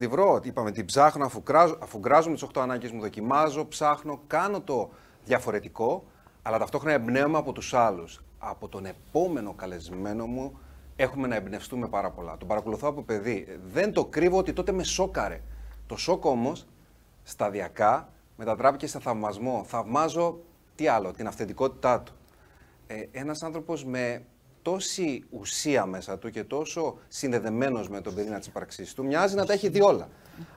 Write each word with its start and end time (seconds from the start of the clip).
τη 0.00 0.06
βρω. 0.06 0.40
Είπαμε, 0.42 0.70
την 0.70 0.84
ψάχνω, 0.84 1.24
αφού 1.80 1.98
γκράζω 1.98 2.32
τις 2.32 2.42
8 2.42 2.60
ανάγκες 2.60 2.90
μου, 2.90 3.00
δοκιμάζω, 3.00 3.66
ψάχνω, 3.66 4.20
κάνω 4.26 4.60
το 4.60 4.90
διαφορετικό, 5.24 6.04
αλλά 6.42 6.58
ταυτόχρονα 6.58 6.94
εμπνέομαι 6.94 7.38
από 7.38 7.52
τους 7.52 7.74
άλλους. 7.74 8.22
Από 8.38 8.68
τον 8.68 8.86
επόμενο 8.86 9.52
καλεσμένο 9.54 10.26
μου 10.26 10.58
έχουμε 10.96 11.28
να 11.28 11.34
εμπνευστούμε 11.34 11.88
πάρα 11.88 12.10
πολλά. 12.10 12.36
Τον 12.36 12.48
παρακολουθώ 12.48 12.88
από 12.88 13.02
παιδί. 13.02 13.58
Δεν 13.72 13.92
το 13.92 14.04
κρύβω 14.04 14.38
ότι 14.38 14.52
τότε 14.52 14.72
με 14.72 14.82
σόκαρε. 14.82 15.40
Το 15.86 15.96
σοκ 15.96 16.24
όμως 16.24 16.66
σταδιακά 17.22 18.08
μετατράπηκε 18.36 18.86
σε 18.86 19.00
θαυμασμό. 19.00 19.64
Θαυμάζω 19.66 20.38
τι 20.74 20.88
άλλο, 20.88 21.12
την 21.12 21.26
αυθεντικότητά 21.26 22.00
του. 22.00 22.12
Ε, 22.86 23.02
ένας 23.12 23.42
άνθρωπος 23.42 23.84
με 23.84 24.22
τόση 24.62 25.24
ουσία 25.30 25.86
μέσα 25.86 26.18
του 26.18 26.30
και 26.30 26.44
τόσο 26.44 26.98
συνδεδεμένος 27.08 27.88
με 27.88 28.00
τον 28.00 28.14
πυρήνα 28.14 28.38
της 28.38 28.46
ύπαρξής 28.46 28.94
του, 28.94 29.04
μοιάζει 29.04 29.34
να 29.34 29.46
τα 29.46 29.52
έχει 29.52 29.68
δει 29.68 29.80
όλα. 29.80 30.08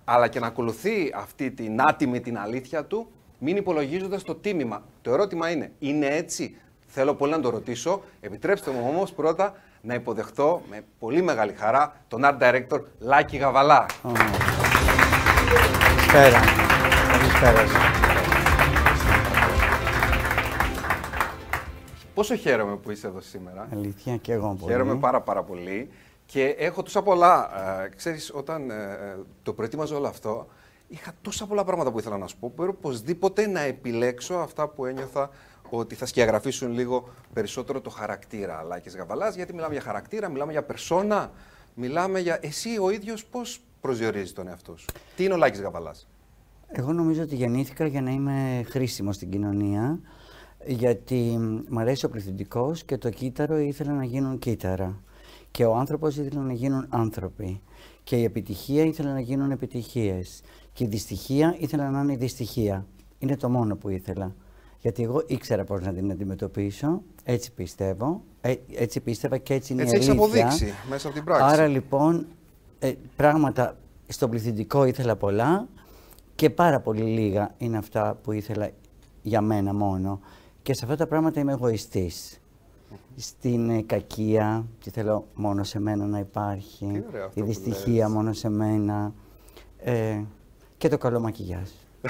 Αλλά 0.04 0.28
και 0.28 0.40
να 0.40 0.48
ακολουθεί 0.48 1.12
αυτή 1.16 1.52
την 1.52 1.82
άτιμη 1.82 2.22
την 2.22 2.38
αλήθεια 2.38 2.86
του, 2.86 3.12
μην 3.40 3.58
υπολογίζοντας 3.58 4.24
το 4.24 4.36
τίμημα. 4.36 4.84
Το 5.02 5.14
ερώτημα 5.14 5.50
είναι, 5.50 5.72
είναι 5.80 6.06
έτσι; 6.06 6.58
Θέλω 6.96 7.14
πολύ 7.14 7.32
να 7.32 7.40
το 7.40 7.50
ρωτήσω. 7.50 8.04
Επιτρέψτε 8.22 8.72
μου 8.72 8.86
όμως 8.88 9.12
πρώτα 9.12 9.54
να 9.82 9.94
υποδεχτώ 9.94 10.62
με 10.70 10.82
πολύ 11.00 11.22
μεγάλη 11.22 11.54
χαρά 11.54 11.96
τον 12.08 12.22
Art 12.24 12.38
Director 12.42 12.82
Λάκη 13.00 13.38
Γαβαλά. 13.38 13.86
Καλησπέρα. 16.12 16.40
Καλησπέρα. 17.12 17.93
Πόσο 22.14 22.36
χαίρομαι 22.36 22.76
που 22.76 22.92
είσαι 22.92 23.08
εδώ 23.08 23.22
σήμερα. 23.22 23.68
Αλήθεια 23.72 24.18
και 24.18 24.34
εγώ 24.34 24.56
πολύ. 24.60 24.72
Χαίρομαι 24.72 24.96
πάρα 24.96 25.22
πάρα 25.22 25.44
πολύ. 25.44 25.90
Και 26.26 26.46
έχω 26.46 26.84
τόσα 26.84 27.02
πολλά. 27.02 27.50
Ε, 27.84 27.90
ξέρεις, 27.96 28.32
όταν 28.34 28.70
ε, 28.70 28.74
ε, 28.74 29.18
το 29.44 29.54
προετοίμαζα 29.54 29.96
όλο 29.96 30.08
αυτό, 30.08 30.48
είχα 30.88 31.14
τόσα 31.22 31.46
πολλά 31.46 31.64
πράγματα 31.64 31.92
που 31.92 32.00
ήθελα 32.00 32.18
να 32.18 32.28
σου 32.28 32.38
πω. 32.40 32.52
Πρέπει 32.56 32.72
οπωσδήποτε 32.72 33.48
να 33.48 33.60
επιλέξω 33.60 34.34
αυτά 34.34 34.68
που 34.68 34.86
ένιωθα 34.86 35.30
ότι 35.70 35.96
θα 35.96 36.06
σκιαγραφίσουν 36.06 36.72
λίγο 36.72 37.10
περισσότερο 37.34 37.82
το 37.82 37.90
χαρακτήρα 37.90 38.64
Λάκης 38.64 38.96
Γαβαλάς, 38.96 39.36
γιατί 39.36 39.54
μιλάμε 39.54 39.74
για 39.74 39.82
χαρακτήρα, 39.82 40.30
μιλάμε 40.30 40.52
για 40.52 40.64
περσόνα, 40.64 41.32
μιλάμε 41.74 42.20
για 42.20 42.40
εσύ 42.42 42.78
ο 42.82 42.90
ίδιος 42.90 43.26
πώς 43.26 43.62
προσδιορίζεις 43.82 44.34
τον 44.34 44.48
εαυτό 44.48 44.78
σου. 44.78 44.86
Τι 45.16 45.24
είναι 45.24 45.34
ο 45.34 45.38
Λάκης 45.38 45.62
Γαβαλάς; 45.62 46.08
Εγώ 46.68 46.94
νομίζω 46.94 47.22
ότι 47.22 47.36
γεννήθηκα 47.36 47.86
για 47.86 48.02
να 48.02 48.12
είμαι 48.12 48.66
χρήσιμος 48.70 49.16
στην 49.16 49.30
κοινωνία, 49.30 50.00
γιατί 50.68 51.38
μου 51.70 51.80
αρέσει 51.80 52.06
ο 52.06 52.10
πληθυντικός 52.10 52.84
και 52.84 52.98
το 52.98 53.10
κύτταρο 53.10 53.58
ήθελα 53.58 53.92
να 53.92 54.04
γίνουν 54.04 54.40
κύτταρα. 54.40 55.00
Και 55.52 55.66
ο 55.66 55.76
άνθρωπος 55.76 56.18
ήθελε 56.18 56.40
να 56.40 56.54
γίνουν 56.54 56.86
άνθρωποι. 56.90 57.62
Και 58.04 58.16
η 58.16 58.24
επιτυχία 58.24 58.84
ήθελε 58.84 59.12
να 59.12 59.20
γίνουν 59.20 59.52
επιτυχίες. 59.52 60.42
Και 60.74 60.84
η 60.84 60.88
δυστυχία 60.88 61.56
ήθελα 61.60 61.90
να 61.90 62.02
είναι 62.02 62.14
η 62.14 62.16
δυστυχία. 62.16 62.86
Είναι 63.20 63.38
το 63.38 63.50
μόνο 63.50 63.76
που 63.76 63.90
ήθελα. 63.90 64.36
Γιατί 64.80 65.04
εγώ 65.04 65.24
ήξερα 65.28 65.64
πώς 65.64 65.82
να 65.82 65.94
την 65.94 66.12
αντιμετωπίσω, 66.12 67.02
έτσι 67.24 67.52
πιστεύω, 67.52 68.24
ε, 68.42 68.54
έτσι 68.76 69.00
πίστευα 69.00 69.38
και 69.38 69.54
έτσι 69.54 69.74
είναι 69.74 69.82
έτσι 69.82 69.96
η 69.96 69.98
αλήθεια. 69.98 70.14
Έτσι 70.14 70.40
αποδείξει 70.40 70.74
μέσα 70.90 71.08
από 71.08 71.16
την 71.16 71.26
πράξη. 71.26 71.44
Άρα 71.46 71.68
λοιπόν 71.68 72.26
ε, 72.80 72.94
πράγματα 73.16 73.78
στον 74.08 74.30
πληθυντικό 74.30 74.86
ήθελα 74.86 75.16
πολλά 75.16 75.68
και 76.36 76.50
πάρα 76.50 76.80
πολύ 76.80 77.04
λίγα 77.04 77.52
είναι 77.58 77.78
αυτά 77.78 78.20
που 78.24 78.32
ήθελα 78.32 78.70
για 79.22 79.42
μένα 79.42 79.74
μόνο. 79.74 80.20
Και 80.64 80.74
σε 80.74 80.84
αυτά 80.84 80.96
τα 80.96 81.08
πράγματα 81.08 81.40
είμαι 81.40 81.52
εγωιστής. 81.52 82.42
Στην 83.16 83.70
ε, 83.70 83.82
κακία, 83.82 84.66
τι 84.84 84.90
θέλω 84.90 85.28
μόνο 85.34 85.64
σε 85.64 85.80
μένα 85.80 86.06
να 86.06 86.20
υπάρχει, 86.20 87.04
η 87.34 87.42
δυστυχία 87.42 88.10
μόνο 88.10 88.34
σε 88.34 88.50
μένα 88.50 89.14
ε, 89.78 90.22
και 90.78 90.88
το 90.88 90.98
καλό 90.98 91.20
μακιγιάζ. 91.20 91.70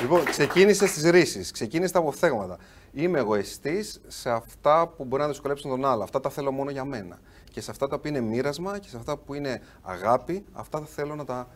λοιπόν, 0.00 0.24
ξεκίνησε 0.24 0.86
στις 0.86 1.10
ρίσει, 1.10 1.52
ξεκίνησε 1.52 1.92
τα 1.92 1.98
αποφθέγματα. 1.98 2.58
Είμαι 2.92 3.18
εγωιστής 3.18 4.00
σε 4.06 4.30
αυτά 4.30 4.86
που 4.88 5.04
μπορεί 5.04 5.22
να 5.22 5.28
δυσκολέψουν 5.28 5.70
τον 5.70 5.84
άλλο. 5.84 6.02
Αυτά 6.02 6.20
τα 6.20 6.30
θέλω 6.30 6.52
μόνο 6.52 6.70
για 6.70 6.84
μένα. 6.84 7.18
Και 7.50 7.60
σε 7.60 7.70
αυτά 7.70 7.88
τα 7.88 7.98
που 7.98 8.08
είναι 8.08 8.20
μοίρασμα 8.20 8.78
και 8.78 8.88
σε 8.88 8.96
αυτά 8.96 9.16
που 9.16 9.34
είναι 9.34 9.62
αγάπη, 9.82 10.44
αυτά 10.52 10.78
θα 10.78 10.86
θέλω 10.86 11.14
να 11.14 11.24
τα 11.24 11.48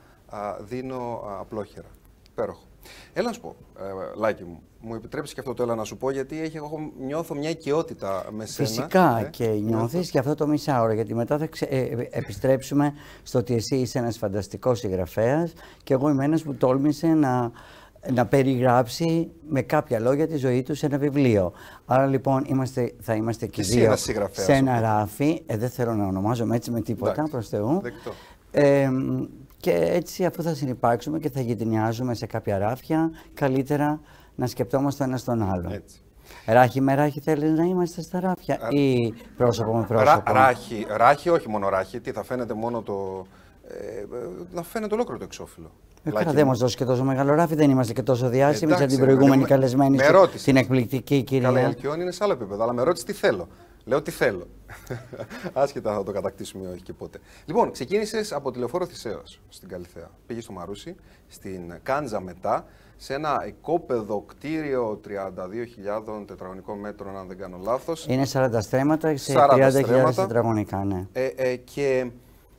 δίνω 0.60 1.22
α, 1.26 1.40
απλόχερα. 1.40 1.88
Υπέροχο. 2.30 2.70
Έλα 3.12 3.26
να 3.26 3.32
σου 3.32 3.40
πω, 3.40 3.56
ε, 3.78 4.18
Λάκη 4.18 4.44
μου, 4.44 4.62
μου 4.80 4.94
επιτρέψεις 4.94 5.34
και 5.34 5.40
αυτό 5.40 5.54
το 5.54 5.62
έλα 5.62 5.74
να 5.74 5.84
σου 5.84 5.96
πω, 5.96 6.10
γιατί 6.10 6.40
έχει, 6.40 6.56
εγώ 6.56 6.92
νιώθω 7.00 7.34
μια 7.34 7.50
οικειότητα 7.50 8.26
με 8.30 8.46
σένα. 8.46 8.68
Φυσικά 8.68 9.18
ε, 9.18 9.28
και 9.30 9.46
νιώθεις 9.46 10.10
και 10.10 10.18
αυτό 10.18 10.34
το 10.34 10.46
μισάωρο, 10.46 10.92
γιατί 10.92 11.14
μετά 11.14 11.38
θα 11.38 11.46
ξε, 11.46 11.64
ε, 11.64 11.78
ε, 11.78 12.08
επιστρέψουμε 12.10 12.92
στο 13.22 13.38
ότι 13.38 13.54
εσύ 13.54 13.76
είσαι 13.76 13.98
ένας 13.98 14.18
φανταστικός 14.18 14.78
συγγραφέας 14.78 15.52
και 15.82 15.94
εγώ 15.94 16.08
είμαι 16.08 16.24
ένας 16.24 16.42
που 16.42 16.54
τόλμησε 16.54 17.06
να, 17.06 17.50
να 18.12 18.26
περιγράψει 18.26 19.30
με 19.48 19.62
κάποια 19.62 20.00
λόγια 20.00 20.26
τη 20.26 20.36
ζωή 20.36 20.62
του 20.62 20.74
σε 20.74 20.86
ένα 20.86 20.98
βιβλίο. 20.98 21.52
Άρα 21.84 22.06
λοιπόν 22.06 22.44
είμαστε, 22.46 22.94
θα 23.00 23.14
είμαστε 23.14 23.46
και, 23.46 23.62
δύο 23.62 23.96
σε 24.30 24.52
ένα 24.52 24.80
ράφι. 24.80 25.42
Ε, 25.46 25.56
δεν 25.56 25.70
θέλω 25.70 25.94
να 25.94 26.06
ονομάζομαι 26.06 26.56
έτσι 26.56 26.70
με 26.70 26.80
τίποτα, 26.80 27.28
προς 27.30 27.48
Θεού. 27.48 27.80
Ε, 28.50 28.90
και 29.62 29.72
έτσι 29.72 30.24
αφού 30.24 30.42
θα 30.42 30.54
συνεπάρξουμε 30.54 31.18
και 31.18 31.30
θα 31.30 31.40
γειτονιάζουμε 31.40 32.14
σε 32.14 32.26
κάποια 32.26 32.58
ράφια, 32.58 33.10
καλύτερα 33.34 34.00
να 34.34 34.46
σκεπτόμαστε 34.46 35.04
ένα 35.04 35.20
τον 35.24 35.42
άλλο. 35.42 35.70
Έτσι. 35.72 36.02
Ράχη 36.46 36.80
με 36.80 36.94
ράχη 36.94 37.20
θέλεις 37.20 37.50
να 37.50 37.64
είμαστε 37.64 38.02
στα 38.02 38.20
ράφια 38.20 38.58
ή 38.70 39.14
πρόσωπο 39.36 39.76
με 39.76 39.84
πρόσωπο; 39.84 40.32
ράχη, 40.32 40.86
ράχη, 40.88 41.28
όχι 41.28 41.48
μόνο 41.48 41.68
ράχη, 41.68 42.00
τι 42.00 42.12
θα 42.12 42.22
φαίνεται 42.22 42.54
μόνο 42.54 42.82
το... 42.82 43.26
Ε, 43.68 44.04
να 44.52 44.62
φαίνεται 44.62 44.94
ολόκληρο 44.94 45.18
το 45.18 45.24
εξώφυλλο. 45.24 45.70
Ε, 46.02 46.10
καλά, 46.10 46.32
δεν 46.32 46.46
μας 46.46 46.58
δώσει 46.58 46.76
και 46.76 46.84
τόσο 46.84 47.04
μεγάλο 47.04 47.34
ράφι, 47.34 47.54
δεν 47.54 47.70
είμαστε 47.70 47.92
και 47.92 48.02
τόσο 48.02 48.28
διάσημοι 48.28 48.72
σαν 48.72 48.86
την 48.86 48.98
προηγούμενη 48.98 49.44
καλεσμένη, 49.44 49.98
την 50.44 50.56
εκπληκτική 50.56 51.22
κυρία. 51.22 51.48
Καλά, 51.48 51.68
η 51.68 51.74
είναι 52.00 52.10
σε 52.10 52.24
άλλο 52.24 52.32
επίπεδο, 52.32 52.62
αλλά 52.62 52.72
με 52.72 52.82
ρώτησε 52.82 53.04
τι 53.04 53.12
θέλω. 53.12 53.48
Λέω 53.84 54.02
τι 54.02 54.10
θέλω. 54.10 54.46
Άσχετα 55.52 55.94
θα 55.94 56.04
το 56.04 56.12
κατακτήσουμε 56.12 56.68
ή 56.68 56.72
όχι 56.72 56.82
και 56.82 56.92
πότε. 56.92 57.18
Λοιπόν, 57.44 57.72
ξεκίνησες 57.72 58.32
από 58.32 58.50
τη 58.50 58.58
λεωφόρο 58.58 58.86
Θησέω 58.86 59.22
στην 59.48 59.68
Καλυθέα. 59.68 60.10
Πήγες 60.26 60.44
στο 60.44 60.52
Μαρούσι, 60.52 60.94
στην 61.28 61.72
Κάντζα 61.82 62.20
μετά, 62.20 62.66
σε 62.96 63.14
ένα 63.14 63.44
οικόπεδο 63.46 64.24
κτίριο 64.26 65.00
32.000 65.08 66.26
τετραγωνικών 66.26 66.78
μέτρων, 66.78 67.16
αν 67.16 67.26
δεν 67.26 67.38
κάνω 67.38 67.58
λάθος. 67.62 68.06
Είναι 68.08 68.26
40 68.32 68.48
στρέμματα 68.60 69.16
σε 69.16 69.34
30.000 69.36 70.14
τετραγωνικά, 70.14 70.84
ναι. 70.84 71.06
Ε, 71.12 71.26
ε, 71.26 71.56
και 71.56 72.10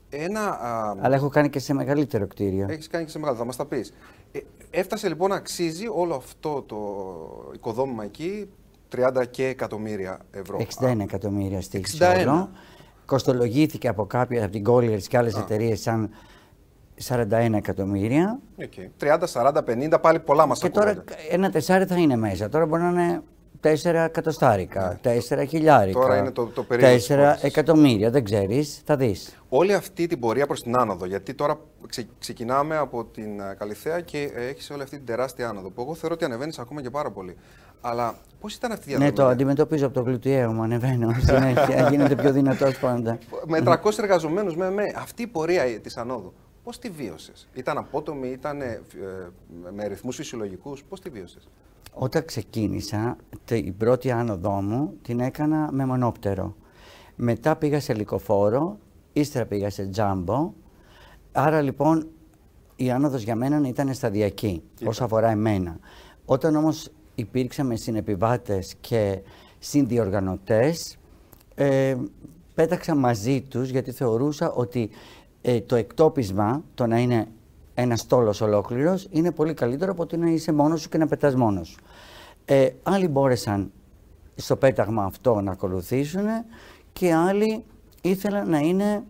ένα. 0.09 0.41
Α, 0.41 0.95
Αλλά 1.01 1.15
έχω 1.15 1.29
κάνει 1.29 1.49
και 1.49 1.59
σε 1.59 1.73
μεγαλύτερο 1.73 2.27
κτίριο. 2.27 2.67
Έχεις 2.69 2.87
κάνει 2.87 3.05
και 3.05 3.11
σε 3.11 3.19
μεγαλύτερο, 3.19 3.49
θα 3.49 3.57
μας 3.57 3.69
τα 3.69 3.75
πεις. 3.75 3.93
Ε, 4.31 4.39
έφτασε 4.69 5.07
λοιπόν 5.07 5.29
να 5.29 5.35
αξίζει 5.35 5.87
όλο 5.93 6.15
αυτό 6.15 6.61
το 6.61 6.77
οικοδόμημα 7.53 8.03
εκεί 8.03 8.49
30 8.95 9.23
και 9.29 9.45
εκατομμύρια 9.45 10.19
ευρώ. 10.31 10.57
61 10.81 10.99
εκατομμύρια 10.99 11.61
στήριξη 11.61 11.97
ευρώ. 12.01 12.49
Κοστολογήθηκε 13.05 13.87
από 13.87 14.05
κάποια 14.05 14.43
από 14.43 14.51
την 14.51 14.63
Colliers 14.67 15.01
και 15.01 15.17
άλλες 15.17 15.35
εταιρείες 15.35 15.81
σαν 15.81 16.09
41 17.07 17.53
εκατομμύρια. 17.55 18.39
Okay. 18.59 19.03
30, 19.03 19.19
40, 19.33 19.51
50, 19.93 20.01
πάλι 20.01 20.19
πολλά 20.19 20.45
μας 20.45 20.59
Και 20.59 20.69
τώρα 20.69 21.03
ένα 21.29 21.49
τεσσάρι 21.49 21.85
θα 21.85 21.95
είναι 21.95 22.15
μέσα. 22.15 22.49
Τώρα 22.49 22.65
μπορεί 22.65 22.81
να 22.81 22.89
είναι 22.89 23.21
4 23.63 23.85
εκατοστάρικα, 23.85 24.99
ναι. 25.03 25.17
4 25.29 25.47
χιλιάρικα. 25.47 25.99
Τώρα 25.99 26.17
είναι 26.17 26.31
το, 26.31 26.45
το 26.45 26.65
4 26.69 27.35
εκατομμύρια, 27.41 28.09
δεν 28.09 28.23
ξέρεις, 28.23 28.81
θα 28.85 28.95
δεις. 28.95 29.37
Όλη 29.49 29.73
αυτή 29.73 30.07
την 30.07 30.19
πορεία 30.19 30.45
προς 30.47 30.63
την 30.63 30.77
άνοδο, 30.77 31.05
γιατί 31.05 31.33
τώρα 31.33 31.59
ξε, 31.87 32.07
ξεκινάμε 32.19 32.77
από 32.77 33.05
την 33.05 33.39
ε, 33.39 33.55
Καλυθέα 33.57 33.99
και 33.99 34.31
έχεις 34.35 34.69
όλη 34.69 34.81
αυτή 34.81 34.95
την 34.95 35.05
τεράστια 35.05 35.49
άνοδο, 35.49 35.69
που 35.69 35.81
εγώ 35.81 35.95
θεωρώ 35.95 36.15
ότι 36.15 36.25
ανεβαίνεις 36.25 36.59
ακόμα 36.59 36.81
και 36.81 36.89
πάρα 36.89 37.11
πολύ. 37.11 37.35
Αλλά 37.85 38.15
πώς 38.39 38.55
ήταν 38.55 38.71
αυτή 38.71 38.83
η 38.83 38.87
διαδρομή. 38.87 39.11
Ναι, 39.11 39.17
το 39.17 39.25
αντιμετωπίζω 39.25 39.85
από 39.85 39.93
το 39.93 40.01
γλουτιαίο 40.01 40.51
μου, 40.51 40.61
ανεβαίνω 40.61 41.13
συνέχεια, 41.19 41.89
γίνεται 41.89 42.15
πιο 42.15 42.31
δυνατός 42.31 42.79
πάντα. 42.79 43.17
Με 43.47 43.59
300 43.65 43.97
εργαζομένους, 43.97 44.55
με, 44.55 44.71
με 44.71 44.83
αυτή 44.95 45.21
η 45.21 45.27
πορεία 45.27 45.79
της 45.79 45.97
ανόδου. 45.97 46.33
Πώς 46.63 46.79
τη 46.79 46.89
βίωσες, 46.89 47.47
Ήταν 47.53 47.77
απότομη, 47.77 48.27
ήταν 48.27 48.61
ε, 48.61 48.81
με 49.75 49.87
ρυθμούς 49.87 50.15
φυσιολογικούς, 50.15 50.83
πώς 50.83 50.99
τη 50.99 51.09
βίωσες; 51.09 51.49
Όταν 51.93 52.25
ξεκίνησα, 52.25 53.15
την 53.45 53.77
πρώτη 53.77 54.11
άνοδό 54.11 54.61
μου 54.61 54.93
την 55.01 55.19
έκανα 55.19 55.69
με 55.71 55.85
μονόπτερο. 55.85 56.55
Μετά 57.15 57.55
πήγα 57.55 57.79
σε 57.79 57.93
λικοφόρο, 57.93 58.77
ύστερα 59.13 59.45
πήγα 59.45 59.69
σε 59.69 59.85
τζάμπο. 59.85 60.53
Άρα 61.31 61.61
λοιπόν 61.61 62.07
η 62.75 62.91
άνοδος 62.91 63.21
για 63.21 63.35
μένα 63.35 63.67
ήταν 63.67 63.93
σταδιακή, 63.93 64.63
όσο 64.85 65.03
αφορά 65.03 65.29
εμένα. 65.29 65.79
Όταν 66.25 66.55
όμως 66.55 66.91
υπήρξαμε 67.15 67.75
συνεπιβάτες 67.75 68.75
και 68.81 69.19
συνδιοργανωτές, 69.59 70.97
ε, 71.55 71.95
πέταξα 72.53 72.95
μαζί 72.95 73.41
τους 73.41 73.69
γιατί 73.69 73.91
θεωρούσα 73.91 74.51
ότι 74.51 74.89
ε, 75.41 75.61
το 75.61 75.75
εκτόπισμα, 75.75 76.63
το 76.73 76.87
να 76.87 76.99
είναι 76.99 77.27
ένας 77.73 77.99
στόλος 77.99 78.41
ολόκληρος, 78.41 79.07
είναι 79.11 79.31
πολύ 79.31 79.53
καλύτερο 79.53 79.91
από 79.91 80.01
ότι 80.01 80.17
να 80.17 80.29
είσαι 80.29 80.51
μόνος 80.51 80.81
σου 80.81 80.89
και 80.89 80.97
να 80.97 81.07
πετάς 81.07 81.35
μόνος 81.35 81.67
σου. 81.67 81.79
Ε, 82.45 82.69
άλλοι 82.83 83.07
μπόρεσαν 83.07 83.71
στο 84.35 84.55
πέταγμα 84.55 85.03
αυτό 85.03 85.41
να 85.41 85.51
ακολουθήσουν 85.51 86.25
και 86.93 87.13
άλλοι 87.13 87.63
ήθελα 88.01 88.45
να 88.45 88.57
είναι 88.57 89.03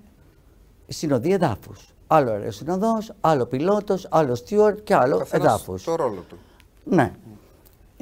συνοδή 0.87 1.31
εδάφους. 1.33 1.93
Άλλο 2.07 2.31
αεροσυνοδός, 2.31 3.13
άλλο 3.21 3.45
πιλότος, 3.45 4.07
άλλο 4.11 4.35
στιούαρτ 4.35 4.83
και 4.83 4.95
άλλο 4.95 5.27
εδάφους. 5.31 5.83
Το 5.83 5.95
ρόλο 5.95 6.23
του. 6.29 6.37
Ναι. 6.83 7.13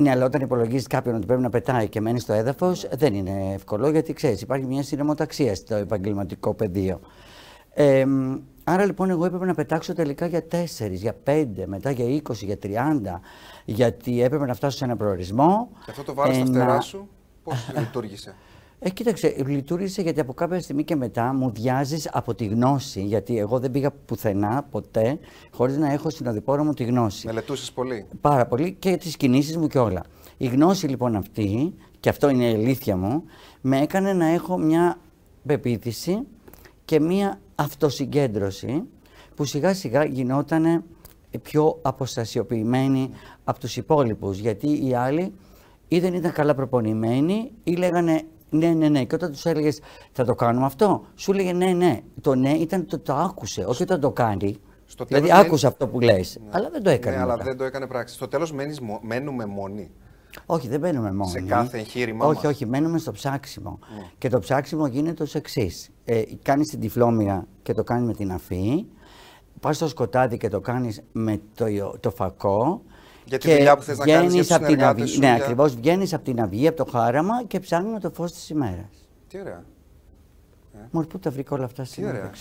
Ναι, 0.02 0.10
αλλά 0.10 0.26
όταν 0.26 0.42
υπολογίζεις 0.42 0.88
κάποιον 0.88 1.16
ότι 1.16 1.26
πρέπει 1.26 1.42
να 1.42 1.50
πετάει 1.50 1.90
και 1.90 2.02
μένει 2.02 2.20
στο 2.20 2.34
έδαφος, 2.34 2.88
δεν 2.92 3.14
είναι 3.14 3.54
εύκολο 3.54 3.90
γιατί 3.90 4.14
ξέρεις, 4.14 4.42
υπάρχει 4.42 4.66
μια 4.66 4.84
συνεμοταξία 4.84 5.56
στο 5.56 5.76
επαγγελματικό 5.76 6.54
πεδίο. 6.54 7.00
Ε, 7.74 8.06
άρα 8.64 8.86
λοιπόν, 8.86 9.10
εγώ 9.10 9.26
έπρεπε 9.26 9.46
να 9.46 9.54
πετάξω 9.54 9.94
τελικά 9.94 10.26
για 10.26 10.44
4, 10.52 10.66
για 10.92 11.16
5, 11.26 11.46
μετά 11.66 11.92
για 11.92 12.22
20, 12.30 12.34
για 12.34 12.58
30, 12.64 13.20
γιατί 13.66 14.22
έπρεπε 14.22 14.46
να 14.46 14.54
φτάσω 14.54 14.78
σε 14.78 14.84
ένα 14.84 14.96
προορισμό. 14.96 15.70
Και 15.86 15.92
αυτό 15.92 16.04
το 16.04 16.14
βάλει 16.14 16.34
στα 16.34 16.46
φτερά 16.46 16.82
σου, 16.82 17.10
πώς 17.44 17.72
λειτουργήσε; 17.78 18.36
Ε, 18.84 18.90
κοίταξε, 18.90 19.36
λειτουργήσε 19.46 20.02
γιατί 20.02 20.20
από 20.20 20.34
κάποια 20.34 20.60
στιγμή 20.60 20.84
και 20.84 20.96
μετά 20.96 21.34
μου 21.34 21.52
διάζει 21.52 22.02
από 22.12 22.36
τη 22.36 22.46
γνώση. 22.46 23.02
Γιατί 23.02 23.38
εγώ 23.38 23.60
δεν 23.60 23.72
πήγα 23.72 23.92
πουθενά 23.92 24.68
ποτέ 24.72 25.20
χωρίς 25.52 25.78
να 25.78 25.92
έχω 25.92 26.10
στην 26.10 26.28
οδηπόρα 26.28 26.64
μου 26.64 26.74
τη 26.74 26.84
γνώση. 26.84 27.28
Μελετούσες 27.28 27.72
πολύ; 27.72 28.06
Πάρα 28.22 28.46
πολύ 28.46 28.76
και 28.80 28.98
τις 28.98 29.18
κινήσεις 29.18 29.58
μου 29.58 29.68
και 29.68 29.78
όλα. 29.78 30.04
Η 30.38 30.48
γνώση 30.48 30.88
λοιπόν 30.88 31.16
αυτή, 31.16 31.74
και 32.00 32.10
αυτό 32.10 32.30
είναι 32.30 32.50
η 32.50 32.54
αλήθεια 32.54 32.98
μου, 32.98 33.24
με 33.62 33.82
έκανε 33.82 34.14
να 34.14 34.26
έχω 34.26 34.58
μια 34.58 34.98
πεποίθηση 35.46 36.20
και 36.86 37.00
μια 37.00 37.40
αυτοσυγκέντρωση 37.56 38.84
που 39.36 39.46
σιγά 39.46 39.74
σιγά 39.74 40.04
γινόταν 40.06 40.84
πιο 41.42 41.80
αποστασιοποιημένη 41.82 43.10
από 43.44 43.60
τους 43.60 43.78
υπόλοιπους 43.78 44.38
γιατί 44.38 44.88
οι 44.88 44.94
άλλοι 44.94 45.34
ή 45.88 46.00
δεν 46.00 46.14
ήταν 46.14 46.32
καλά 46.32 46.56
προπονημένοι 46.56 47.52
ή 47.64 47.76
λέγανε 47.76 48.24
ναι, 48.52 48.68
ναι, 48.68 48.90
ναι. 48.90 49.04
Και 49.04 49.16
όταν 49.16 49.32
τους 49.32 49.46
έλεγες 49.46 49.80
θα 50.12 50.26
το 50.26 50.36
κάνουμε 50.36 50.66
αυτό, 50.66 51.06
σου 51.16 51.32
έλεγε 51.32 51.54
ναι, 51.54 51.72
ναι. 51.72 52.00
Το 52.22 52.36
ναι 52.36 52.52
ήταν 52.52 52.86
το, 52.86 53.00
το 53.00 53.14
άκουσε, 53.14 53.64
όχι 53.64 53.84
όταν 53.84 54.00
το 54.00 54.12
κάνει. 54.12 54.58
Στο 54.86 55.06
δηλαδή 55.06 55.28
μένει... 55.28 55.40
άκουσε 55.40 55.68
αυτό 55.68 55.88
που 55.88 56.00
λες, 56.00 56.38
ναι. 56.44 56.50
αλλά 56.52 56.70
δεν 56.70 56.84
το 56.84 56.90
έκανε. 56.90 57.16
Ναι, 57.16 57.22
αλλά 57.22 57.36
δεν 57.36 57.58
το 57.58 57.64
έκανε 57.64 57.88
πράξη. 57.88 58.16
Στο 58.16 58.28
τέλος 58.28 58.54
μένουμε 59.02 59.46
μόνοι. 59.46 59.92
Όχι, 60.46 60.68
δεν 60.68 60.80
μένουμε 60.80 61.12
μόνοι. 61.12 61.32
Σε 61.32 61.42
κάθε 61.42 61.78
εγχείρημά 61.78 62.26
Όχι, 62.26 62.48
όχι, 62.48 62.66
μένουμε 62.66 62.98
στο 62.98 63.12
ψάξιμο. 63.12 63.80
Ναι. 63.96 64.04
Και 64.18 64.30
το 64.30 64.40
ψάξιμο 64.40 64.88
γίνεται 64.88 65.24
ως 65.24 65.36
εξής. 65.36 65.90
Ε, 66.06 66.22
κάνεις 66.42 66.70
την 66.70 66.80
τυφλόμυρα 66.80 67.48
και 67.64 67.74
το 67.74 67.84
κάνεις 67.84 68.08
με 68.08 68.14
την 68.14 68.32
αφή. 68.32 68.86
Πας 69.60 69.76
στο 69.76 69.88
σκοτάδι 69.88 70.38
και 70.38 70.48
το 70.48 70.60
κάνεις 70.60 71.02
με 71.12 71.42
το, 71.56 71.66
το 72.00 72.12
φακό 72.12 72.82
για 73.26 73.38
τη 73.38 73.52
δουλειά 73.52 73.76
που 73.76 73.84
θες 73.84 73.98
να 73.98 74.06
κάνεις 74.06 74.34
για 74.34 74.56
από 74.56 74.66
την 74.66 74.84
αυγή. 74.84 75.20
Ναι, 75.20 75.26
για... 75.26 75.36
ακριβώς. 75.36 75.76
Βγαίνεις 75.76 76.14
από 76.14 76.24
την 76.24 76.42
αυγή, 76.42 76.68
από 76.68 76.86
το 76.86 76.92
χάραμα 76.92 77.44
και 77.48 77.60
ψάχνουμε 77.60 78.00
το 78.00 78.10
φως 78.10 78.32
της 78.32 78.50
ημέρας. 78.50 79.08
Τι 79.28 79.40
ωραία. 79.40 79.64
Μωρή, 80.92 81.08
πού 81.08 81.20
τα 81.20 81.32
βρήκα 81.32 81.56
όλα 81.56 81.66
αυτά 81.66 81.84
σήμερα. 81.84 82.30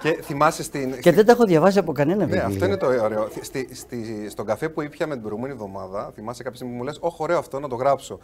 και 0.00 0.18
θυμάσαι 0.22 0.62
στην. 0.62 1.00
Και 1.00 1.12
δεν 1.12 1.26
τα 1.26 1.32
έχω 1.32 1.44
διαβάσει 1.44 1.78
από 1.78 1.92
κανένα 1.92 2.24
βιβλίο. 2.24 2.46
Ναι, 2.46 2.52
αυτό 2.52 2.64
είναι 2.64 2.76
το 2.76 2.86
ωραίο. 2.86 3.28
Στη, 3.40 3.68
στη, 3.74 4.26
στον 4.30 4.46
καφέ 4.46 4.68
που 4.68 4.80
ήπια 4.80 5.06
με 5.06 5.12
την 5.12 5.22
προηγούμενη 5.22 5.52
εβδομάδα, 5.52 6.10
θυμάσαι 6.14 6.42
κάποια 6.42 6.56
στιγμή 6.56 6.72
που 6.72 6.78
μου 6.78 6.84
λες: 6.84 6.98
Όχι, 7.00 7.16
ωραίο 7.18 7.38
αυτό 7.38 7.60
να 7.60 7.68
το 7.68 7.74
γράψω. 7.74 8.18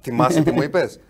Θυμάσαι 0.00 0.42
τι 0.42 0.50
μου 0.50 0.62
είπες; 0.68 1.00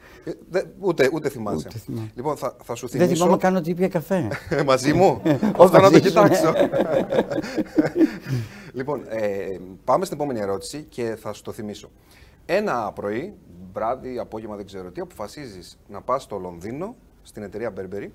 Ε, 0.52 0.60
ούτε, 0.78 1.10
ούτε 1.12 1.28
θυμάσαι. 1.28 1.68
Ούτε 1.68 2.10
λοιπόν, 2.14 2.36
θα, 2.36 2.56
θα 2.62 2.74
σου 2.74 2.88
θυμίσω. 2.88 3.08
Δεν 3.08 3.16
θυμάμαι 3.16 3.36
καν 3.36 3.56
ότι 3.56 3.70
ήπια 3.70 3.88
καφέ. 3.88 4.28
Μαζί 4.66 4.92
μου. 4.92 5.22
Αυτό 5.58 5.80
να 5.80 5.90
το 5.90 5.98
κοιτάξω. 5.98 6.52
Λοιπόν, 8.78 9.04
ε, 9.08 9.58
πάμε 9.84 10.04
στην 10.04 10.16
επόμενη 10.16 10.40
ερώτηση 10.40 10.86
και 10.88 11.16
θα 11.20 11.32
σου 11.32 11.42
το 11.42 11.52
θυμίσω. 11.52 11.90
Ένα 12.46 12.92
πρωί, 12.92 13.34
βράδυ, 13.72 14.18
απόγευμα, 14.18 14.56
δεν 14.56 14.66
ξέρω 14.66 14.90
τι, 14.90 15.00
αποφασίζεις 15.00 15.78
να 15.88 16.00
πας 16.00 16.22
στο 16.22 16.38
Λονδίνο, 16.38 16.96
στην 17.22 17.42
εταιρεία 17.42 17.72
Burberry, 17.76 18.08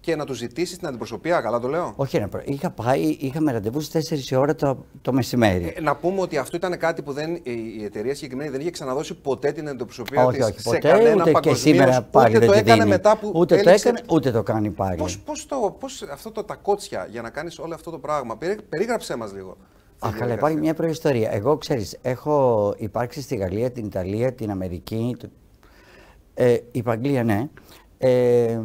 και 0.00 0.16
να 0.16 0.24
τους 0.24 0.38
ζητήσεις 0.38 0.78
την 0.78 0.86
αντιπροσωπεία. 0.86 1.40
Καλά 1.40 1.60
το 1.60 1.68
λέω. 1.68 1.92
Όχι, 1.96 2.18
ναι, 2.18 2.26
είχα 2.44 2.70
πάει, 2.70 3.16
είχαμε 3.20 3.52
ραντεβού 3.52 3.80
στις 3.80 4.30
4 4.32 4.38
ώρα 4.38 4.54
το, 4.54 4.84
το 5.02 5.12
μεσημέρι. 5.12 5.74
Ε, 5.76 5.80
να 5.80 5.96
πούμε 5.96 6.20
ότι 6.20 6.36
αυτό 6.36 6.56
ήταν 6.56 6.78
κάτι 6.78 7.02
που 7.02 7.12
δεν, 7.12 7.34
η 7.42 7.84
εταιρεία 7.84 8.14
συγκεκριμένη 8.14 8.50
δεν 8.50 8.60
είχε 8.60 8.70
ξαναδώσει 8.70 9.14
ποτέ 9.14 9.52
την 9.52 9.68
αντιπροσωπεία 9.68 10.24
όχι, 10.24 10.36
της 10.36 10.46
όχι, 10.46 10.62
ποτέ, 10.62 10.80
σε 10.80 10.92
κανένα 10.92 11.24
ούτε 11.28 11.40
και 11.40 11.54
σήμερα 11.54 12.02
πάλι 12.02 12.36
ούτε 12.36 12.46
το 12.46 12.52
έκανε 12.52 12.86
μετά 12.86 13.16
που. 13.16 13.32
Ούτε 13.34 13.58
έλεξε... 13.58 13.82
το 13.82 13.88
έκανε, 13.88 14.06
ούτε 14.14 14.30
το 14.30 14.42
κάνει 14.42 14.70
πάλι. 14.70 14.96
Πώς, 14.96 15.18
πώς, 15.18 15.46
το, 15.46 15.76
πώς 15.80 16.02
αυτό 16.02 16.30
το 16.30 16.44
τα 16.44 16.54
κότσια 16.54 17.06
για 17.10 17.22
να 17.22 17.30
κάνεις 17.30 17.58
όλο 17.58 17.74
αυτό 17.74 17.90
το 17.90 17.98
πράγμα. 17.98 18.38
Περίγραψέ 18.68 19.16
μας 19.16 19.32
λίγο. 19.32 19.56
Αχ, 19.98 20.22
αλλά 20.22 20.32
υπάρχει 20.32 20.56
μια 20.56 20.74
προϊστορία. 20.74 21.32
Εγώ 21.32 21.56
ξέρεις, 21.56 21.98
έχω 22.02 22.74
υπάρξει 22.78 23.20
στη 23.22 23.36
Γαλλία, 23.36 23.70
την 23.70 23.84
Ιταλία, 23.84 24.32
την 24.32 24.50
Αμερική. 24.50 25.16
Το... 25.18 25.28
Ε, 26.34 26.56
η 26.72 26.82
Παγγλία, 26.82 27.24
ναι. 27.24 27.48
Ε, 27.98 28.58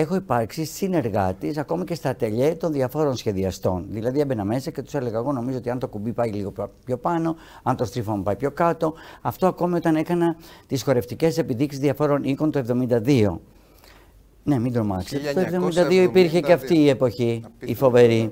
έχω 0.00 0.14
υπάρξει 0.14 0.64
συνεργάτης 0.64 1.58
ακόμα 1.58 1.84
και 1.84 1.94
στα 1.94 2.10
ατελιέ 2.10 2.54
των 2.54 2.72
διαφόρων 2.72 3.16
σχεδιαστών. 3.16 3.86
Δηλαδή 3.88 4.20
έμπαινα 4.20 4.44
μέσα 4.44 4.70
και 4.70 4.82
τους 4.82 4.94
έλεγα: 4.94 5.18
Εγώ 5.18 5.32
νομίζω 5.32 5.58
ότι 5.58 5.70
αν 5.70 5.78
το 5.78 5.88
κουμπί 5.88 6.12
πάει 6.12 6.30
λίγο 6.30 6.52
πιο 6.84 6.96
πάνω, 6.96 7.36
αν 7.62 7.76
το 7.76 7.84
στρίφωμα 7.84 8.22
πάει 8.22 8.36
πιο 8.36 8.50
κάτω. 8.50 8.94
Αυτό 9.20 9.46
ακόμα 9.46 9.76
όταν 9.76 9.96
έκανα 9.96 10.36
τις 10.66 10.82
χορευτικές 10.82 11.38
επιδείξεις 11.38 11.80
διαφόρων 11.80 12.24
οίκων 12.24 12.50
το 12.50 12.64
1972. 13.06 13.36
Ναι, 14.42 14.58
μην 14.58 14.72
τρομάξετε. 14.72 15.32
Το 15.32 15.70
1972 15.88 15.92
υπήρχε 15.92 16.40
και 16.40 16.52
αυτή 16.52 16.78
η 16.78 16.88
εποχή, 16.88 17.44
η 17.58 17.74
φοβερή. 17.74 18.30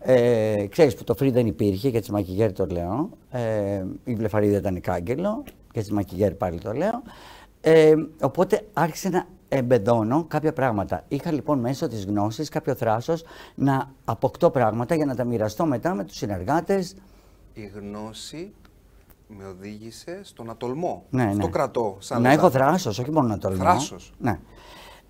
Ε, 0.00 0.66
ξέρεις 0.68 0.94
που 0.94 1.04
το 1.04 1.14
φρύ 1.14 1.30
δεν 1.30 1.46
υπήρχε, 1.46 1.88
για 1.88 2.02
τη 2.02 2.12
Μακιγέρ 2.12 2.52
το 2.52 2.66
λέω. 2.66 3.10
Ε, 3.30 3.84
η 4.04 4.14
Βλεφαρίδα 4.14 4.56
ήταν 4.56 4.80
κάγκελο, 4.80 5.44
για 5.72 5.82
τη 5.82 5.92
Μακιγέρ 5.92 6.34
πάλι 6.34 6.58
το 6.58 6.72
λέω. 6.72 7.02
Ε, 7.60 7.94
οπότε 8.20 8.62
άρχισε 8.72 9.08
να 9.08 9.26
εμπεδώνω 9.48 10.24
κάποια 10.28 10.52
πράγματα. 10.52 11.04
Είχα 11.08 11.32
λοιπόν 11.32 11.58
μέσω 11.58 11.88
της 11.88 12.04
γνώσης 12.04 12.48
κάποιο 12.48 12.74
θράσος 12.74 13.24
να 13.54 13.90
αποκτώ 14.04 14.50
πράγματα 14.50 14.94
για 14.94 15.04
να 15.04 15.14
τα 15.14 15.24
μοιραστώ 15.24 15.66
μετά 15.66 15.94
με 15.94 16.04
τους 16.04 16.16
συνεργάτες. 16.16 16.94
Η 17.52 17.66
γνώση 17.74 18.52
με 19.28 19.44
οδήγησε 19.44 20.20
στο 20.22 20.42
να 20.42 20.56
τολμώ. 20.56 21.04
Ναι, 21.10 21.22
Αυτό 21.22 21.36
ναι. 21.36 21.48
κρατώ. 21.48 21.96
Σαν 21.98 22.22
να 22.22 22.32
έχω 22.32 22.50
θράσος, 22.50 22.98
όχι 22.98 23.10
μόνο 23.10 23.28
να 23.28 23.38
τολμώ. 23.38 23.62
Θράσος. 23.62 24.12
Ναι. 24.18 24.38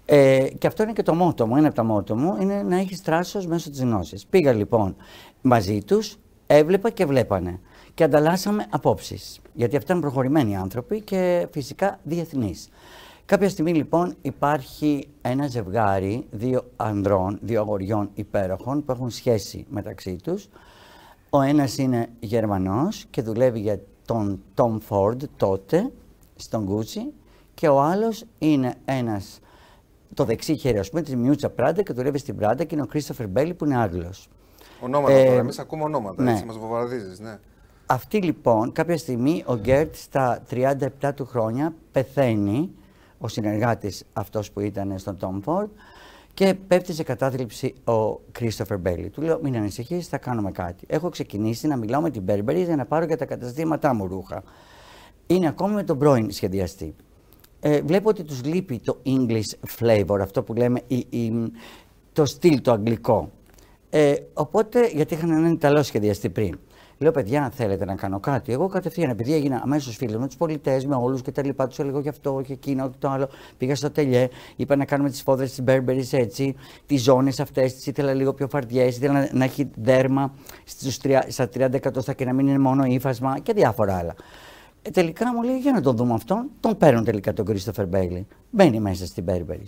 Ε, 0.04 0.48
και 0.58 0.66
αυτό 0.66 0.82
είναι 0.82 0.92
και 0.92 1.02
το 1.02 1.14
μότο 1.14 1.46
μου, 1.46 1.56
ένα 1.56 1.66
από 1.66 1.76
τα 1.76 1.82
μότο 1.82 2.16
μου, 2.16 2.36
είναι 2.40 2.62
να 2.62 2.76
έχεις 2.76 3.00
θράσος 3.00 3.46
μέσω 3.46 3.70
της 3.70 3.80
γνώσης. 3.80 4.26
Πήγα 4.26 4.52
λοιπόν 4.52 4.96
μαζί 5.40 5.82
τους, 5.84 6.18
έβλεπα 6.46 6.90
και 6.90 7.06
βλέπανε 7.06 7.60
και 7.94 8.04
ανταλλάσσαμε 8.04 8.66
απόψεις. 8.70 9.40
Γιατί 9.52 9.76
αυτά 9.76 9.92
είναι 9.92 10.02
προχωρημένοι 10.02 10.56
άνθρωποι 10.56 11.00
και 11.00 11.48
φυσικά 11.50 11.98
διεθνείς. 12.02 12.68
Κάποια 13.28 13.48
στιγμή 13.48 13.72
λοιπόν 13.74 14.14
υπάρχει 14.22 15.08
ένα 15.22 15.46
ζευγάρι 15.46 16.26
δύο 16.30 16.62
ανδρών, 16.76 17.38
δύο 17.42 17.60
αγοριών 17.60 18.10
υπέροχων 18.14 18.84
που 18.84 18.92
έχουν 18.92 19.10
σχέση 19.10 19.66
μεταξύ 19.70 20.16
τους. 20.16 20.48
Ο 21.30 21.40
ένας 21.40 21.78
είναι 21.78 22.08
Γερμανός 22.20 23.06
και 23.10 23.22
δουλεύει 23.22 23.60
για 23.60 23.80
τον 24.04 24.42
Tom 24.54 24.78
Ford 24.88 25.16
τότε 25.36 25.92
στον 26.36 26.68
Gucci 26.68 27.12
και 27.54 27.68
ο 27.68 27.80
άλλος 27.80 28.24
είναι 28.38 28.74
ένας 28.84 29.40
το 30.14 30.24
δεξί 30.24 30.56
χέρι, 30.56 30.78
ας 30.78 30.88
πούμε, 30.90 31.02
της 31.02 31.16
Μιούτσα 31.16 31.50
Πράντα 31.50 31.82
και 31.82 31.92
δουλεύει 31.92 32.18
στην 32.18 32.36
Πράντα 32.36 32.64
και 32.64 32.74
είναι 32.74 32.84
ο 32.84 32.86
Κρίστοφερ 32.86 33.28
Μπέλι 33.28 33.54
που 33.54 33.64
είναι 33.64 33.76
Άγγλος. 33.76 34.28
Ονόματα 34.80 35.12
ε, 35.12 35.24
τώρα, 35.24 35.38
εμείς 35.38 35.58
ακούμε 35.58 35.82
ονόματα, 35.82 36.22
ναι. 36.22 36.32
έτσι 36.32 36.44
μας 36.44 36.58
βομβαρδίζεις, 36.58 37.20
ναι. 37.20 37.38
Αυτή 37.86 38.22
λοιπόν, 38.22 38.72
κάποια 38.72 38.98
στιγμή 38.98 39.42
ο 39.46 39.56
Γκέρτ 39.56 39.94
στα 39.94 40.42
37 40.50 41.10
του 41.14 41.26
χρόνια 41.26 41.74
πεθαίνει 41.92 42.70
ο 43.18 43.28
συνεργάτης 43.28 44.04
αυτός 44.12 44.50
που 44.50 44.60
ήταν 44.60 44.98
στον 44.98 45.16
Tom 45.20 45.40
Ford 45.44 45.68
και 46.34 46.54
πέφτει 46.66 46.92
σε 46.92 47.02
κατάθλιψη 47.02 47.74
ο 47.84 48.20
Christopher 48.38 48.76
Bailey. 48.86 49.08
Του 49.12 49.22
λέω: 49.22 49.38
Μην 49.42 49.56
ανησυχείς, 49.56 50.08
θα 50.08 50.18
κάνουμε 50.18 50.50
κάτι. 50.50 50.84
Έχω 50.88 51.08
ξεκινήσει 51.08 51.66
να 51.66 51.76
μιλάω 51.76 52.00
με 52.00 52.10
την 52.10 52.24
Burberry 52.28 52.64
για 52.64 52.76
να 52.76 52.84
πάρω 52.86 53.04
για 53.04 53.16
τα 53.16 53.24
καταστήματά 53.24 53.94
μου 53.94 54.06
ρούχα. 54.06 54.42
Είναι 55.26 55.48
ακόμη 55.48 55.74
με 55.74 55.82
τον 55.82 55.98
πρώην 55.98 56.30
σχεδιαστή. 56.30 56.94
Ε, 57.60 57.80
βλέπω 57.80 58.08
ότι 58.08 58.22
τους 58.22 58.44
λείπει 58.44 58.80
το 58.80 58.98
English 59.04 59.78
flavor, 59.78 60.18
αυτό 60.20 60.42
που 60.42 60.54
λέμε, 60.54 60.82
η, 60.86 61.06
η, 61.10 61.52
το 62.12 62.24
στυλ 62.24 62.60
το 62.60 62.72
αγγλικό. 62.72 63.30
Ε, 63.90 64.14
οπότε, 64.32 64.86
γιατί 64.86 65.14
είχαν 65.14 65.30
έναν 65.30 65.52
Ιταλό 65.52 65.82
σχεδιαστή 65.82 66.30
πριν. 66.30 66.58
Λέω, 67.00 67.10
παιδιά, 67.10 67.50
θέλετε 67.54 67.84
να 67.84 67.94
κάνω 67.94 68.20
κάτι. 68.20 68.52
Εγώ 68.52 68.66
κατευθείαν, 68.66 69.10
επειδή 69.10 69.34
έγινα 69.34 69.60
αμέσως 69.62 69.96
φίλος 69.96 70.16
με 70.16 70.26
τους 70.26 70.36
πολιτές, 70.36 70.86
με 70.86 70.94
όλους 70.94 71.22
και 71.22 71.32
τα 71.32 71.44
λοιπά, 71.44 71.66
τους 71.66 71.78
έλεγα 71.78 72.00
και 72.00 72.08
αυτό 72.08 72.42
και 72.46 72.52
εκείνο 72.52 72.90
και 72.90 72.96
το 72.98 73.08
άλλο. 73.08 73.28
Πήγα 73.56 73.74
στο 73.74 73.90
τελιέ, 73.90 74.28
είπα 74.56 74.76
να 74.76 74.84
κάνουμε 74.84 75.10
τις 75.10 75.22
φόδρες 75.22 75.54
της 75.54 75.64
Burberry 75.66 76.02
έτσι, 76.10 76.54
τις 76.86 77.02
ζώνες 77.02 77.40
αυτές, 77.40 77.74
τις 77.74 77.86
ήθελα 77.86 78.14
λίγο 78.14 78.32
πιο 78.32 78.48
φαρδιές, 78.48 78.96
ήθελα 78.96 79.12
να, 79.12 79.28
να 79.32 79.44
έχει 79.44 79.70
δέρμα 79.74 80.34
στους, 80.64 80.98
στα 81.28 81.48
30 81.54 81.72
εκατοστά 81.72 82.12
και 82.12 82.24
να 82.24 82.32
μην 82.32 82.46
είναι 82.46 82.58
μόνο 82.58 82.84
ύφασμα 82.84 83.38
και 83.38 83.52
διάφορα 83.52 83.96
άλλα. 83.96 84.14
Ε, 84.82 84.90
τελικά 84.90 85.34
μου 85.34 85.42
λέει 85.42 85.58
για 85.58 85.72
να 85.72 85.80
τον 85.80 85.96
δούμε 85.96 86.14
αυτόν. 86.14 86.50
Τον 86.60 86.76
παίρνουν 86.76 87.04
τελικά 87.04 87.32
τον 87.32 87.46
Christopher 87.48 87.86
Bailey. 87.92 88.24
Μπαίνει 88.50 88.80
μέσα 88.80 89.06
στην 89.06 89.24
Burberry. 89.28 89.66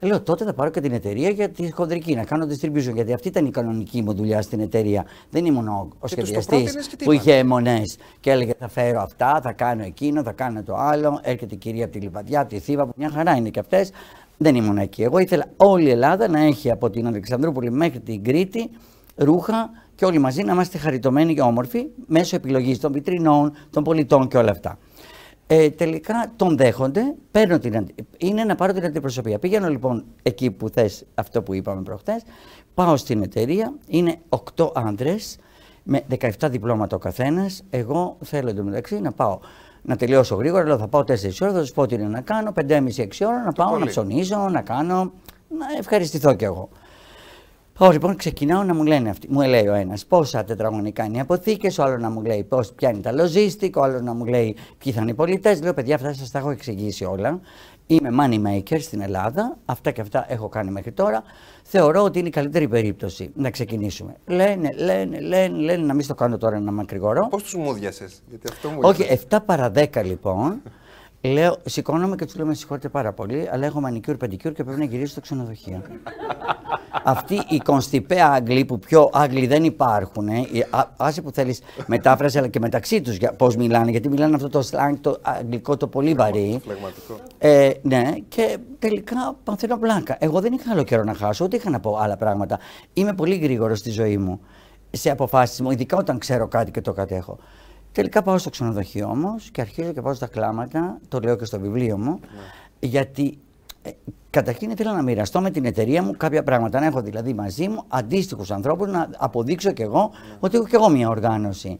Λέω 0.00 0.20
τότε 0.22 0.44
θα 0.44 0.54
πάρω 0.54 0.70
και 0.70 0.80
την 0.80 0.92
εταιρεία 0.92 1.30
για 1.30 1.48
τη 1.48 1.70
χοντρική, 1.70 2.14
να 2.14 2.24
κάνω 2.24 2.46
distribution. 2.50 2.94
Γιατί 2.94 3.12
αυτή 3.12 3.28
ήταν 3.28 3.46
η 3.46 3.50
κανονική 3.50 4.02
μου 4.02 4.14
δουλειά 4.14 4.42
στην 4.42 4.60
εταιρεία. 4.60 5.06
Δεν 5.30 5.44
ήμουν 5.44 5.68
ο, 5.68 5.88
ο 5.98 6.06
σχεδιαστής 6.06 6.90
που 7.04 7.12
είχε 7.12 7.34
αιμονές 7.34 7.96
και 8.20 8.30
έλεγε 8.30 8.52
θα 8.58 8.68
φέρω 8.68 9.00
αυτά, 9.00 9.40
θα 9.42 9.52
κάνω 9.52 9.82
εκείνο, 9.82 10.22
θα 10.22 10.32
κάνω 10.32 10.62
το 10.62 10.74
άλλο. 10.76 11.20
Έρχεται 11.22 11.54
η 11.54 11.58
κυρία 11.58 11.84
από 11.84 11.92
τη 11.92 11.98
Λιβαδιά, 11.98 12.40
από 12.40 12.48
τη 12.48 12.58
Θήβα, 12.58 12.86
που 12.86 12.92
μια 12.96 13.10
χαρά 13.10 13.36
είναι 13.36 13.48
και 13.48 13.58
αυτές. 13.58 13.90
Δεν 14.36 14.54
ήμουν 14.54 14.78
εκεί. 14.78 15.02
Εγώ 15.02 15.18
ήθελα 15.18 15.44
όλη 15.56 15.86
η 15.86 15.90
Ελλάδα 15.90 16.28
να 16.28 16.40
έχει 16.40 16.70
από 16.70 16.90
την 16.90 17.06
Αλεξανδρούπολη 17.06 17.70
μέχρι 17.70 18.00
την 18.00 18.24
Κρήτη 18.24 18.70
ρούχα 19.16 19.70
και 19.94 20.04
όλοι 20.04 20.18
μαζί 20.18 20.42
να 20.42 20.52
είμαστε 20.52 20.78
χαριτωμένοι 20.78 21.34
και 21.34 21.40
όμορφοι 21.40 21.86
μέσω 22.06 22.36
επιλογής 22.36 22.80
των 22.80 22.92
βιτρινών, 22.92 23.52
των 23.70 23.82
πολιτών 23.82 24.28
και 24.28 24.36
όλα 24.36 24.50
αυτά. 24.50 24.78
Ε, 25.46 25.70
τελικά 25.70 26.32
τον 26.36 26.56
δέχονται, 26.56 27.14
παίρνω 27.30 27.58
την, 27.58 27.86
είναι 28.18 28.44
να 28.44 28.54
πάρω 28.54 28.72
την 28.72 28.84
αντιπροσωπεία. 28.84 29.38
Πήγαινω 29.38 29.68
λοιπόν 29.68 30.04
εκεί 30.22 30.50
που 30.50 30.68
θες 30.68 31.04
αυτό 31.14 31.42
που 31.42 31.54
είπαμε 31.54 31.82
προχτές, 31.82 32.22
πάω 32.74 32.96
στην 32.96 33.22
εταιρεία, 33.22 33.74
είναι 33.86 34.16
8 34.54 34.70
άντρες 34.74 35.38
με 35.82 36.02
17 36.20 36.28
διπλώματα 36.50 36.96
ο 36.96 36.98
καθένας. 36.98 37.62
Εγώ 37.70 38.16
θέλω 38.24 38.48
εντωμεταξύ 38.48 39.00
να 39.00 39.12
πάω 39.12 39.38
να 39.82 39.96
τελειώσω 39.96 40.34
γρήγορα, 40.34 40.62
αλλά 40.62 40.78
θα 40.78 40.88
πάω 40.88 41.00
4 41.00 41.40
ώρες, 41.40 41.54
θα 41.54 41.64
σου 41.64 41.72
πω 41.72 41.86
τι 41.86 41.94
είναι 41.94 42.06
να 42.06 42.20
κάνω, 42.20 42.52
5,5-6 42.68 43.26
ώρα 43.26 43.42
να 43.44 43.52
πάω 43.52 43.78
να 43.78 43.86
ψωνίσω, 43.86 44.48
να 44.48 44.60
κάνω, 44.60 45.12
να 45.48 45.66
ευχαριστηθώ 45.78 46.34
κι 46.34 46.44
εγώ. 46.44 46.68
Πάω 47.78 47.90
λοιπόν, 47.90 48.16
ξεκινάω 48.16 48.62
να 48.62 48.74
μου 48.74 48.84
λένε 48.84 49.10
αυτοί. 49.10 49.26
Μου 49.30 49.40
λέει 49.40 49.66
ο 49.66 49.74
ένας 49.74 50.06
πόσα 50.06 50.44
τετραγωνικά 50.44 51.04
είναι 51.04 51.16
οι 51.16 51.20
αποθήκες, 51.20 51.78
ο 51.78 51.82
άλλος 51.82 52.00
να 52.00 52.10
μου 52.10 52.22
λέει 52.22 52.44
πώς, 52.44 52.72
ποια 52.72 52.90
είναι 52.90 53.00
τα 53.00 53.12
logistic, 53.12 53.70
ο 53.76 53.82
άλλος 53.82 54.02
να 54.02 54.14
μου 54.14 54.24
λέει 54.24 54.56
ποιοι 54.78 54.92
θα 54.92 55.00
είναι 55.00 55.10
οι 55.10 55.14
πολιτές. 55.14 55.62
Λέω, 55.62 55.74
παιδιά, 55.74 55.94
αυτά 55.94 56.12
σας 56.12 56.30
τα 56.30 56.38
έχω 56.38 56.50
εξηγήσει 56.50 57.04
όλα. 57.04 57.40
Είμαι 57.86 58.08
money 58.20 58.46
maker 58.46 58.80
στην 58.80 59.00
Ελλάδα. 59.00 59.56
Αυτά 59.64 59.90
και 59.90 60.00
αυτά 60.00 60.26
έχω 60.28 60.48
κάνει 60.48 60.70
μέχρι 60.70 60.92
τώρα. 60.92 61.22
Θεωρώ 61.62 62.02
ότι 62.02 62.18
είναι 62.18 62.28
η 62.28 62.30
καλύτερη 62.30 62.68
περίπτωση 62.68 63.30
να 63.34 63.50
ξεκινήσουμε. 63.50 64.14
Λένε, 64.26 64.72
λένε, 64.72 65.20
λένε, 65.20 65.58
λένε 65.58 65.86
να 65.86 65.94
μην 65.94 66.04
στο 66.04 66.14
κάνω 66.14 66.38
τώρα 66.38 66.60
να 66.60 66.72
μακρηγορώ. 66.72 67.28
Πώς 67.30 67.42
τους 67.42 67.54
μούδιασε, 67.54 68.08
Γιατί 68.28 68.48
αυτό 68.52 68.68
μου 68.68 68.78
Όχι, 68.82 69.18
7 69.30 69.38
παρα 69.46 69.72
10 69.74 70.04
λοιπόν. 70.04 70.62
Λέω, 71.32 71.56
σηκώνομαι 71.64 72.16
και 72.16 72.24
τους 72.24 72.36
λέω: 72.36 72.46
Με 72.46 72.54
συγχωρείτε 72.54 72.88
πάρα 72.88 73.12
πολύ, 73.12 73.48
αλλά 73.52 73.66
έχω 73.66 73.80
μανικιούρ, 73.80 74.16
πεντικιούρ 74.16 74.52
και 74.52 74.64
πρέπει 74.64 74.78
να 74.78 74.84
γυρίσω 74.84 75.10
στο 75.10 75.20
ξενοδοχείο. 75.20 75.82
Αυτοί 77.04 77.42
οι 77.48 77.58
κονστιπέ 77.58 78.22
Άγγλοι 78.22 78.64
που 78.64 78.78
πιο 78.78 79.10
Άγγλοι 79.12 79.46
δεν 79.46 79.64
υπάρχουν, 79.64 80.28
ε, 80.28 80.44
άσε 80.96 81.22
που 81.22 81.30
θέλεις 81.30 81.60
μετάφραση, 81.86 82.38
αλλά 82.38 82.48
και 82.48 82.60
μεταξύ 82.60 83.00
τους 83.00 83.18
πώς 83.36 83.56
μιλάνε, 83.56 83.90
γιατί 83.90 84.08
μιλάνε 84.08 84.34
αυτό 84.34 84.48
το 84.48 84.68
slang, 84.70 84.94
το 85.00 85.18
αγγλικό, 85.22 85.76
το 85.76 85.86
πολύ 85.86 86.14
βαρύ. 86.14 86.60
Ε, 87.38 87.70
ναι, 87.82 88.12
και 88.28 88.58
τελικά 88.78 89.36
παθαίνω 89.44 89.78
πλάκα. 89.78 90.16
Εγώ 90.20 90.40
δεν 90.40 90.52
είχα 90.52 90.72
άλλο 90.72 90.82
καιρό 90.82 91.04
να 91.04 91.14
χάσω, 91.14 91.44
ούτε 91.44 91.56
είχα 91.56 91.70
να 91.70 91.80
πω 91.80 91.96
άλλα 91.96 92.16
πράγματα. 92.16 92.58
Είμαι 92.92 93.14
πολύ 93.14 93.34
γρήγορος 93.36 93.78
στη 93.78 93.90
ζωή 93.90 94.16
μου, 94.16 94.40
σε 94.90 95.10
αποφάσεις 95.10 95.60
μου, 95.60 95.70
ειδικά 95.70 95.96
όταν 95.96 96.18
ξέρω 96.18 96.48
κάτι 96.48 96.70
και 96.70 96.80
το 96.80 96.92
κατέχω. 96.92 97.38
Τελικά 97.96 98.22
πάω 98.22 98.38
στο 98.38 98.50
ξενοδοχείο 98.50 99.08
όμως 99.08 99.50
και 99.50 99.60
αρχίζω 99.60 99.92
και 99.92 100.00
πάω 100.00 100.14
στα 100.14 100.26
κλάματα, 100.26 100.98
το 101.08 101.20
λέω 101.20 101.36
και 101.36 101.44
στο 101.44 101.60
βιβλίο 101.60 101.98
μου, 101.98 102.20
ναι. 102.20 102.88
γιατί 102.88 103.38
ε, 103.82 103.90
καταρχήν 104.30 104.70
ήθελα 104.70 104.92
να 104.92 105.02
μοιραστώ 105.02 105.40
με 105.40 105.50
την 105.50 105.64
εταιρεία 105.64 106.02
μου 106.02 106.12
κάποια 106.16 106.42
πράγματα. 106.42 106.80
Να 106.80 106.86
έχω 106.86 107.02
δηλαδή 107.02 107.34
μαζί 107.34 107.68
μου 107.68 107.84
αντίστοιχους 107.88 108.50
ανθρώπους 108.50 108.88
να 108.88 109.08
αποδείξω 109.16 109.72
κι 109.72 109.82
εγώ 109.82 110.10
ναι. 110.12 110.36
ότι 110.40 110.56
έχω 110.56 110.66
κι 110.66 110.74
εγώ 110.74 110.88
μια 110.88 111.08
οργάνωση. 111.08 111.78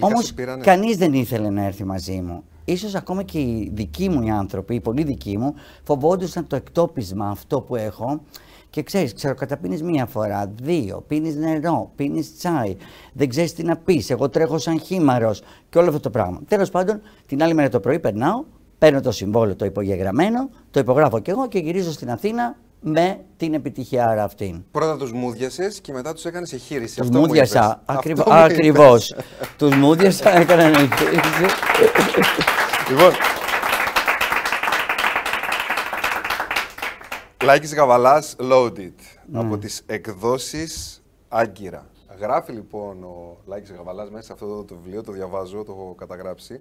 Όμως 0.00 0.34
κανείς 0.60 0.96
δεν 0.96 1.12
ήθελε 1.12 1.50
να 1.50 1.64
έρθει 1.64 1.84
μαζί 1.84 2.20
μου. 2.20 2.44
Ίσως 2.64 2.94
ακόμα 2.94 3.22
και 3.22 3.38
οι 3.38 3.70
δικοί 3.74 4.08
μου 4.08 4.22
οι 4.22 4.30
άνθρωποι, 4.30 4.74
οι 4.74 4.80
πολύ 4.80 5.02
δικοί 5.02 5.38
μου, 5.38 5.54
φοβόντουσαν 5.82 6.46
το 6.46 6.56
εκτόπισμα 6.56 7.28
αυτό 7.28 7.60
που 7.60 7.76
έχω 7.76 8.20
και 8.74 8.82
ξέρεις, 8.82 9.14
ξέρω, 9.14 9.34
καταπίνεις 9.34 9.82
μία 9.82 10.06
φορά, 10.06 10.52
δύο, 10.62 11.04
πίνεις 11.06 11.36
νερό, 11.36 11.90
πίνεις 11.96 12.36
τσάι, 12.36 12.76
δεν 13.12 13.28
ξέρεις 13.28 13.54
τι 13.54 13.62
να 13.62 13.76
πεις. 13.76 14.10
Εγώ 14.10 14.28
τρέχω 14.28 14.58
σαν 14.58 14.80
χήμαρος 14.80 15.42
και 15.68 15.78
όλο 15.78 15.88
αυτό 15.88 16.00
το 16.00 16.10
πράγμα. 16.10 16.40
Τέλος 16.48 16.70
πάντων, 16.70 17.00
την 17.26 17.42
άλλη 17.42 17.54
μέρα 17.54 17.68
το 17.68 17.80
πρωί 17.80 17.98
περνάω, 17.98 18.44
παίρνω 18.78 19.00
το 19.00 19.10
συμβόλαιο 19.10 19.56
το 19.56 19.64
υπογεγραμμένο, 19.64 20.48
το 20.70 20.80
υπογράφω 20.80 21.18
κι 21.18 21.30
εγώ 21.30 21.48
και 21.48 21.58
γυρίζω 21.58 21.92
στην 21.92 22.10
Αθήνα 22.10 22.56
με 22.80 23.18
την 23.36 23.54
επιτυχία 23.54 24.22
αυτήν. 24.22 24.64
Πρώτα 24.70 24.96
τους 24.96 25.12
μούδιασε 25.12 25.72
και 25.82 25.92
μετά 25.92 26.12
τους 26.12 26.24
έκανες 26.24 26.52
εγχείρηση. 26.52 27.00
Τους 27.00 27.10
μούδιασα. 27.10 27.82
Ακριβώς. 28.26 29.14
Τους 29.58 29.76
μούδιασα, 29.76 30.38
έκανα 30.38 30.62
εγχείρηση. 30.62 31.44
Λοιπόν, 32.88 33.12
Λάκης 37.42 37.74
Γαβαλάς 37.74 38.36
Loaded 38.38 38.92
ναι. 39.26 39.38
από 39.38 39.58
τις 39.58 39.82
εκδόσεις 39.86 41.02
Άγκυρα. 41.28 41.86
Γράφει 42.18 42.52
λοιπόν 42.52 43.04
ο 43.04 43.38
Λάκης 43.46 43.72
Γαβαλάς 43.72 44.10
μέσα 44.10 44.24
σε 44.24 44.32
αυτό 44.32 44.64
το 44.64 44.74
βιβλίο, 44.74 45.02
το 45.02 45.12
διαβάζω, 45.12 45.64
το 45.64 45.72
έχω 45.72 45.94
καταγράψει. 45.98 46.60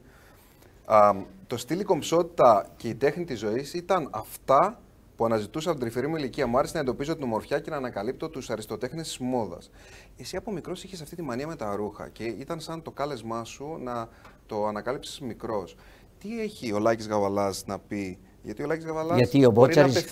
Α, 0.85 1.11
το 1.47 1.57
στυλ 1.57 1.79
η 1.79 1.83
κομψότητα 1.83 2.67
και 2.77 2.87
η 2.87 2.95
τέχνη 2.95 3.25
της 3.25 3.39
ζωής 3.39 3.73
ήταν 3.73 4.07
αυτά 4.11 4.79
που 5.15 5.25
αναζητούσα 5.25 5.69
από 5.69 5.79
την 5.79 5.87
τρυφερή 5.87 6.11
μου 6.11 6.15
ηλικία. 6.15 6.47
Μου 6.47 6.57
άρεσε 6.57 6.73
να 6.73 6.79
εντοπίζω 6.79 7.15
την 7.15 7.23
ομορφιά 7.23 7.59
και 7.59 7.69
να 7.69 7.75
ανακαλύπτω 7.75 8.29
τους 8.29 8.49
αριστοτέχνες 8.49 9.07
της 9.07 9.17
μόδας. 9.17 9.69
Εσύ 10.17 10.35
από 10.35 10.51
μικρός 10.51 10.83
είχες 10.83 11.01
αυτή 11.01 11.15
τη 11.15 11.21
μανία 11.21 11.47
με 11.47 11.55
τα 11.55 11.75
ρούχα 11.75 12.09
και 12.09 12.23
ήταν 12.23 12.59
σαν 12.59 12.81
το 12.81 12.91
κάλεσμά 12.91 13.43
σου 13.43 13.77
να 13.81 14.09
το 14.45 14.65
ανακάλυψεις 14.67 15.19
μικρός. 15.19 15.75
Τι 16.23 16.41
έχει 16.41 16.73
ο 16.73 16.79
Λάκης 16.79 17.07
Γαβαλάς 17.07 17.63
να 17.65 17.79
πει; 17.79 18.17
Γιατί 18.43 18.63
ο 18.63 18.65
Λάκης 18.65 18.85
Γαβαλάς 18.85 19.17
Γιατί 19.17 19.45
ο 19.45 19.51
Μπότσαρης, 19.51 20.05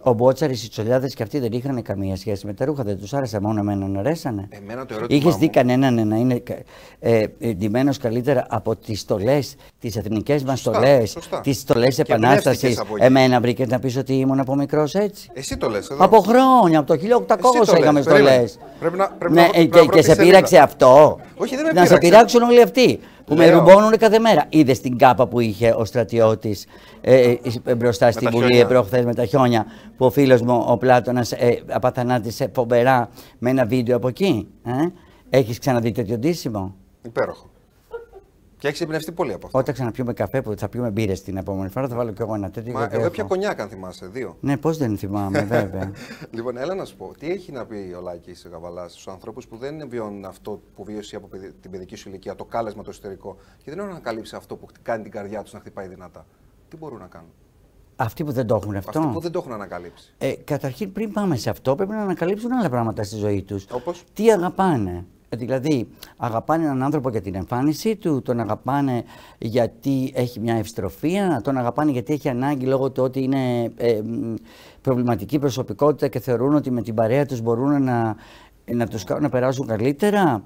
ο 0.00 0.12
Μπότσαρης, 0.12 0.64
οι 0.64 0.68
Τσολιάδες 0.68 1.14
και 1.14 1.22
αυτοί 1.22 1.38
δεν 1.38 1.52
είχαν 1.52 1.82
καμία 1.82 2.16
σχέση 2.16 2.46
με 2.46 2.52
τα 2.52 2.64
ρούχα, 2.64 2.82
δεν 2.82 2.98
τους 2.98 3.14
άρεσε 3.14 3.40
μόνο 3.40 3.60
εμένα 3.60 3.86
να 3.86 3.98
αρέσανε. 4.00 4.48
Εμένα 4.50 4.86
το 4.86 4.94
ερώτημα 4.94 5.18
Είχες 5.18 5.36
δει 5.36 5.48
κανέναν 5.48 6.08
να 6.08 6.16
είναι 6.16 6.42
ε, 6.98 7.26
ντυμένος 7.54 7.98
καλύτερα 7.98 8.46
από 8.48 8.76
τις 8.76 9.00
στολές, 9.00 9.54
τις 9.78 9.96
εθνικές 9.96 10.42
μας 10.42 10.60
στολές, 10.60 11.16
τις 11.42 11.58
στολές 11.58 11.98
επανάστασης. 11.98 12.82
Εμένα 12.98 13.40
βρήκες 13.40 13.68
να 13.68 13.78
πεις 13.78 13.96
ότι 13.96 14.14
ήμουν 14.14 14.40
από 14.40 14.54
μικρός 14.54 14.94
έτσι; 14.94 15.30
Εσύ 15.32 15.56
το 15.56 15.68
λες 15.68 15.90
εδώ. 15.90 16.04
Από 16.04 16.18
χρόνια, 16.18 16.78
από 16.78 16.96
το 16.96 17.00
1800 17.26 17.78
είχαμε 17.78 18.02
στολές. 18.02 18.58
Πρέπει 18.80 18.96
να, 18.96 19.10
πρέπει 19.18 19.34
ναι, 19.34 19.48
να, 19.56 19.64
και, 19.64 19.86
και 19.86 20.02
σε 20.02 20.16
πείραξε 20.16 20.58
αυτό. 20.58 21.20
Όχι, 21.36 21.56
δεν 21.56 21.64
με 21.64 21.72
να 21.72 21.86
σε 21.86 21.98
πειράξουν 21.98 22.42
όλοι 22.42 22.62
αυτοί 22.62 23.00
που 23.30 23.36
με 23.36 23.50
ρουμπώνουν 23.50 23.96
κάθε 23.96 24.18
μέρα. 24.18 24.46
Είδες 24.48 24.80
την 24.80 24.98
κάπα 24.98 25.28
που 25.28 25.40
είχε 25.40 25.74
ο 25.76 25.84
στρατιώτης 25.84 26.66
ε, 27.00 27.34
ε, 27.64 27.74
μπροστά 27.74 28.10
στην 28.10 28.30
Βουλή 28.30 28.64
προχθές 28.68 29.04
με 29.04 29.14
τα 29.14 29.24
χιόνια, 29.24 29.66
που 29.96 30.06
ο 30.06 30.10
φίλος 30.10 30.42
μου 30.42 30.64
ο 30.68 30.76
Πλάτονα 30.76 31.26
ε, 31.36 31.54
απαθανάτησε 31.68 32.50
φοβερά 32.54 33.08
με 33.38 33.50
ένα 33.50 33.64
βίντεο 33.66 33.96
από 33.96 34.08
εκεί. 34.08 34.48
Ε; 34.64 34.70
Έχεις 35.30 35.58
ξαναδεί 35.58 35.92
τέτοιο 35.92 36.18
ντύσιμο; 36.18 36.74
Υπέροχο. 37.02 37.50
Και 38.60 38.68
έχει 38.68 38.82
εμπνευστεί 38.82 39.12
πολύ 39.12 39.32
από 39.32 39.46
αυτό. 39.46 39.58
Όταν 39.58 39.74
ξαναπιούμε 39.74 40.12
καφέ 40.12 40.42
που 40.42 40.54
θα 40.56 40.68
πιούμε 40.68 40.90
μπύρες 40.90 41.22
την 41.22 41.36
επόμενη 41.36 41.68
φορά, 41.70 41.88
θα 41.88 41.96
βάλω 41.96 42.12
κι 42.12 42.22
εγώ 42.22 42.34
ένα 42.34 42.50
τέτοιο. 42.50 42.72
Μα 42.72 42.88
εγώ 42.90 43.10
πια 43.10 43.24
κονιάκ, 43.24 43.60
αν 43.60 43.68
θυμάσαι, 43.68 44.06
δύο. 44.06 44.36
Ναι, 44.40 44.56
πώς 44.56 44.76
δεν 44.76 44.98
θυμάμαι, 44.98 45.42
βέβαια. 45.42 45.90
λοιπόν, 46.36 46.56
έλα 46.56 46.74
να 46.74 46.84
σου 46.84 46.96
πω, 46.96 47.12
τι 47.18 47.30
έχει 47.30 47.52
να 47.52 47.66
πει 47.66 47.94
ο 47.98 48.00
Λάκης 48.00 48.48
Γαβαλάς 48.50 48.92
στους 48.92 49.08
ανθρώπους 49.08 49.46
που 49.46 49.56
δεν 49.56 49.88
βιώνουν 49.88 50.24
αυτό 50.24 50.60
που 50.74 50.84
βίωσε 50.84 51.16
από 51.16 51.28
την 51.60 51.70
παιδική 51.70 51.96
σου 51.96 52.08
ηλικία, 52.08 52.34
το 52.34 52.44
κάλεσμα 52.44 52.82
το 52.82 52.90
εσωτερικό, 52.90 53.36
και 53.64 53.70
δεν 53.70 53.78
έχουν 53.78 53.90
ανακαλύψει 53.90 54.36
αυτό 54.36 54.56
που 54.56 54.66
κάνει 54.82 55.02
την 55.02 55.12
καρδιά 55.12 55.42
τους 55.42 55.52
να 55.52 55.58
χτυπάει 55.58 55.88
δυνατά. 55.88 56.26
Τι 56.68 56.76
μπορούν 56.76 56.98
να 56.98 57.06
κάνουν; 57.06 57.30
Αυτοί 57.96 58.24
που 58.24 58.32
δεν 58.32 58.46
το 58.46 58.54
έχουν 58.54 58.76
αυτό. 58.76 58.98
Αυτοί 58.98 59.12
που 59.12 59.20
δεν 59.20 59.30
το 59.32 59.38
έχουν 59.38 59.52
ανακαλύψει. 59.52 60.14
Ε, 60.18 60.32
καταρχήν, 60.44 60.92
πριν 60.92 61.12
πάμε 61.12 61.36
σε 61.36 61.50
αυτό, 61.50 61.74
πρέπει 61.74 61.92
να 61.92 62.02
ανακαλύψουν 62.02 62.52
άλλα 62.52 62.68
πράγματα 62.68 63.02
στη 63.02 63.16
ζωή 63.16 63.42
τους. 63.42 63.66
Όπως; 63.70 64.04
Τι 64.12 64.32
αγαπάνε. 64.32 65.04
Δηλαδή, 65.36 65.88
αγαπάνε 66.16 66.64
έναν 66.64 66.82
άνθρωπο 66.82 67.10
για 67.10 67.20
την 67.20 67.34
εμφάνισή 67.34 67.96
του, 67.96 68.22
τον 68.22 68.40
αγαπάνε 68.40 69.04
γιατί 69.38 70.12
έχει 70.14 70.40
μια 70.40 70.54
ευστροφία, 70.54 71.40
τον 71.44 71.56
αγαπάνε 71.56 71.90
γιατί 71.90 72.12
έχει 72.12 72.28
ανάγκη 72.28 72.66
λόγω 72.66 72.90
του 72.90 73.02
ότι 73.02 73.22
είναι 73.22 73.72
ε, 73.76 74.00
προβληματική 74.80 75.38
προσωπικότητα 75.38 76.08
και 76.08 76.20
θεωρούν 76.20 76.54
ότι 76.54 76.70
με 76.70 76.82
την 76.82 76.94
παρέα 76.94 77.26
τους 77.26 77.40
μπορούν 77.40 77.82
να, 77.82 78.16
να 78.64 78.86
τους 78.86 79.04
κάνουν 79.04 79.22
να 79.22 79.28
περάσουν 79.28 79.66
καλύτερα. 79.66 80.44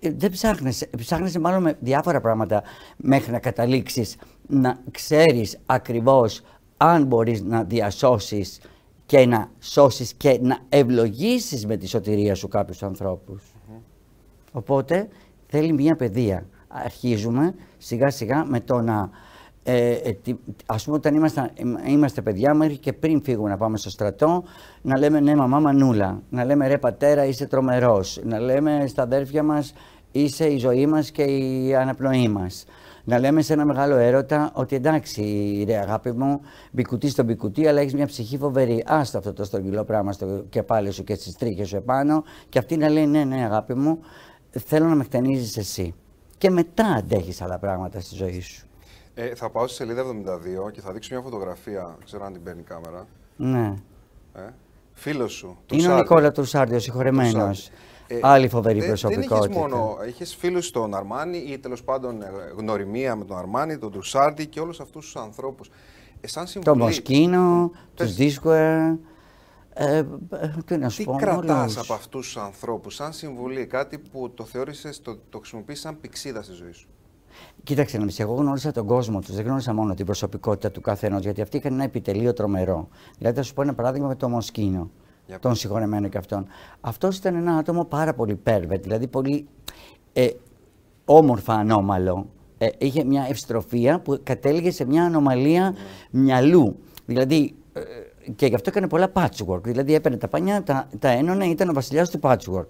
Ε, 0.00 0.10
δεν 0.10 0.30
ψάχνεσαι, 0.30 0.90
ψάχνεσαι 0.96 1.38
μάλλον 1.38 1.62
με 1.62 1.76
διάφορα 1.80 2.20
πράγματα 2.20 2.62
μέχρι 2.96 3.32
να 3.32 3.38
καταλήξεις 3.38 4.16
να 4.46 4.78
ξέρεις 4.90 5.58
ακριβώς 5.66 6.42
αν 6.76 7.04
μπορείς 7.04 7.42
να 7.42 7.64
διασώσεις 7.64 8.60
και 9.06 9.26
να 9.26 9.50
σώσεις 9.58 10.14
και 10.14 10.38
να 10.42 10.58
ευλογήσεις 10.68 11.66
με 11.66 11.76
τη 11.76 11.86
σωτηρία 11.86 12.34
σου 12.34 12.48
κάποιους 12.48 12.82
ανθρώπους. 12.82 13.42
Οπότε 14.52 15.08
θέλει 15.46 15.72
μια 15.72 15.96
παιδεία. 15.96 16.46
Αρχίζουμε 16.68 17.54
σιγά 17.78 18.10
σιγά 18.10 18.44
με 18.44 18.60
το 18.60 18.80
να 18.80 19.10
ε, 19.62 19.90
ε, 19.90 20.16
ας 20.66 20.84
πούμε 20.84 20.96
όταν 20.96 21.14
είμαστε, 21.14 21.50
είμαστε 21.86 22.22
παιδιά 22.22 22.54
μέχρι 22.54 22.76
και 22.76 22.92
πριν 22.92 23.22
φύγουμε 23.22 23.48
να 23.48 23.56
πάμε 23.56 23.76
στο 23.76 23.90
στρατό 23.90 24.44
να 24.82 24.98
λέμε 24.98 25.20
ναι 25.20 25.34
μαμά 25.34 25.58
μανούλα, 25.58 26.22
να 26.30 26.44
λέμε 26.44 26.68
ρε 26.68 26.78
πατέρα 26.78 27.24
είσαι 27.24 27.46
τρομερός, 27.46 28.20
να 28.24 28.38
λέμε 28.38 28.84
στα 28.86 29.02
αδέρφια 29.02 29.42
μας 29.42 29.72
είσαι 30.12 30.46
η 30.46 30.56
ζωή 30.56 30.86
μας 30.86 31.10
και 31.10 31.22
η 31.22 31.74
αναπνοή 31.74 32.28
μας. 32.28 32.64
Να 33.04 33.18
λέμε 33.18 33.42
σε 33.42 33.52
ένα 33.52 33.64
μεγάλο 33.64 33.96
έρωτα 33.96 34.50
ότι 34.54 34.76
εντάξει, 34.76 35.22
ρε 35.66 35.76
αγάπη 35.76 36.12
μου, 36.12 36.40
μπικουτί 36.70 37.08
στο 37.08 37.22
μπικουτί, 37.22 37.66
αλλά 37.66 37.80
έχεις 37.80 37.94
μια 37.94 38.06
ψυχή 38.06 38.38
φοβερή. 38.38 38.84
Άστο 38.86 39.18
αυτό 39.18 39.32
το 39.32 39.44
στρογγυλό 39.44 39.84
πράγμα 39.84 40.12
στο 40.12 40.44
κεφάλι 40.48 40.90
σου 40.90 41.04
και 41.04 41.14
στις 41.14 41.36
τρίχες 41.36 41.68
σου 41.68 41.76
επάνω. 41.76 42.24
Και 42.48 42.58
αυτή 42.58 42.76
να 42.76 42.88
λέει: 42.88 43.06
Ναι, 43.06 43.24
ναι, 43.24 43.44
αγάπη 43.44 43.74
μου, 43.74 43.98
θέλω 44.58 44.86
να 44.86 44.94
με 44.94 45.04
χτενίζεις 45.04 45.56
εσύ. 45.56 45.94
Και 46.38 46.50
μετά 46.50 46.86
αντέχεις 46.86 47.42
άλλα 47.42 47.58
πράγματα 47.58 48.00
στη 48.00 48.14
ζωή 48.14 48.40
σου. 48.40 48.66
Ε, 49.14 49.34
θα 49.34 49.50
πάω 49.50 49.66
στη 49.66 49.76
σελίδα 49.76 50.04
72 50.66 50.70
και 50.72 50.80
θα 50.80 50.92
δείξω 50.92 51.14
μια 51.14 51.22
φωτογραφία. 51.22 51.96
Ξέρω 52.04 52.24
αν 52.24 52.32
την 52.32 52.42
παίρνει 52.42 52.60
η 52.60 52.64
κάμερα. 52.64 53.06
Ναι. 53.36 53.74
Ε, 54.34 54.40
Φίλος 54.92 55.32
σου. 55.32 55.58
Είναι 55.72 55.92
ο 55.92 55.96
Νικόλα 55.96 56.32
Τρουσάρντι, 56.32 56.74
ο 56.74 56.78
συγχωρεμένο. 56.78 57.50
Ε, 58.06 58.18
Άλλη 58.20 58.48
φοβερή 58.48 58.86
προσωπικότητα. 58.86 59.38
Δεν 59.38 59.50
είχες 59.50 59.56
μόνο, 59.56 59.96
είχες 60.08 60.34
φίλους 60.34 60.66
στον 60.66 60.94
Αρμάνι 60.94 61.38
ή 61.38 61.58
τέλος 61.58 61.82
πάντων 61.82 62.22
ε, 62.22 62.26
γνωριμία 62.56 63.16
με 63.16 63.24
τον 63.24 63.36
Αρμάνι, 63.38 63.78
τον 63.78 63.92
Τρουσάρντι 63.92 64.46
και 64.46 64.60
όλους 64.60 64.80
αυτούς 64.80 65.04
τους 65.04 65.16
ανθρώπους. 65.16 65.70
Ε, 66.20 66.58
Το 66.62 66.76
Μοσκίνο, 66.76 67.70
τους 67.94 68.14
Δίσκουερ. 68.14 68.92
Ε, 69.80 70.04
τι 70.64 70.76
να 70.76 70.88
σου 70.88 71.04
τι 71.04 71.16
κρατάς 71.16 71.76
από 71.76 71.94
αυτούς 71.94 72.26
τους 72.26 72.36
ανθρώπους, 72.36 72.94
σαν 72.94 73.12
συμβουλή, 73.12 73.66
κάτι 73.66 73.98
που 73.98 74.30
το 74.30 74.44
θεώρησες, 74.44 75.02
το, 75.02 75.18
το 75.28 75.38
χρησιμοποιεί 75.38 75.74
σαν 75.74 76.00
πηξίδα 76.00 76.42
στη 76.42 76.52
ζωή 76.52 76.72
σου; 76.72 76.88
Κοίταξε 77.62 77.98
να 77.98 78.04
δεις, 78.04 78.20
εγώ 78.20 78.34
γνώρισα 78.34 78.72
τον 78.72 78.86
κόσμο 78.86 79.20
τους, 79.20 79.34
δεν 79.34 79.44
γνώρισα 79.44 79.74
μόνο 79.74 79.94
την 79.94 80.06
προσωπικότητα 80.06 80.70
του 80.70 80.80
καθενό, 80.80 81.18
γιατί 81.18 81.40
αυτοί 81.40 81.56
είχαν 81.56 81.72
ένα 81.72 81.84
επιτελείο 81.84 82.32
τρομερό. 82.32 82.88
Δηλαδή, 83.18 83.36
θα 83.36 83.42
σου 83.42 83.54
πω 83.54 83.62
ένα 83.62 83.74
παράδειγμα 83.74 84.08
με 84.08 84.14
το 84.14 84.28
Μοσκίνο, 84.28 84.90
Για 85.26 85.38
τον 85.38 85.54
συγχωρεμένο 85.54 86.08
και 86.08 86.18
αυτόν. 86.18 86.46
Αυτός 86.80 87.16
ήταν 87.16 87.34
ένα 87.34 87.56
άτομο 87.56 87.84
πάρα 87.84 88.14
πολύ 88.14 88.34
πέρβετ, 88.34 88.82
δηλαδή 88.82 89.06
πολύ 89.06 89.48
ε, 90.12 90.28
όμορφα 91.04 91.54
ανώμαλο. 91.54 92.26
Ε, 92.58 92.68
είχε 92.78 93.04
μια 93.04 93.26
ευστροφία 93.28 94.00
που 94.00 94.20
κατέληγε 94.22 94.70
σε 94.70 94.84
μια 94.84 95.04
ανομαλία 95.04 95.74
μυαλού. 96.10 96.76
Δηλαδή, 97.06 97.54
ε, 97.67 97.67
και 98.36 98.46
γι' 98.46 98.54
αυτό 98.54 98.70
έκανε 98.70 98.88
πολλά 98.88 99.12
patchwork. 99.12 99.62
Δηλαδή 99.62 99.94
έπαιρνε 99.94 100.16
τα 100.16 100.28
πανιά, 100.28 100.62
τα, 100.62 100.88
τα 100.98 101.08
ένωνε, 101.08 101.44
ήταν 101.46 101.68
ο 101.68 101.72
βασιλιάς 101.72 102.10
του 102.10 102.18
patchwork. 102.22 102.66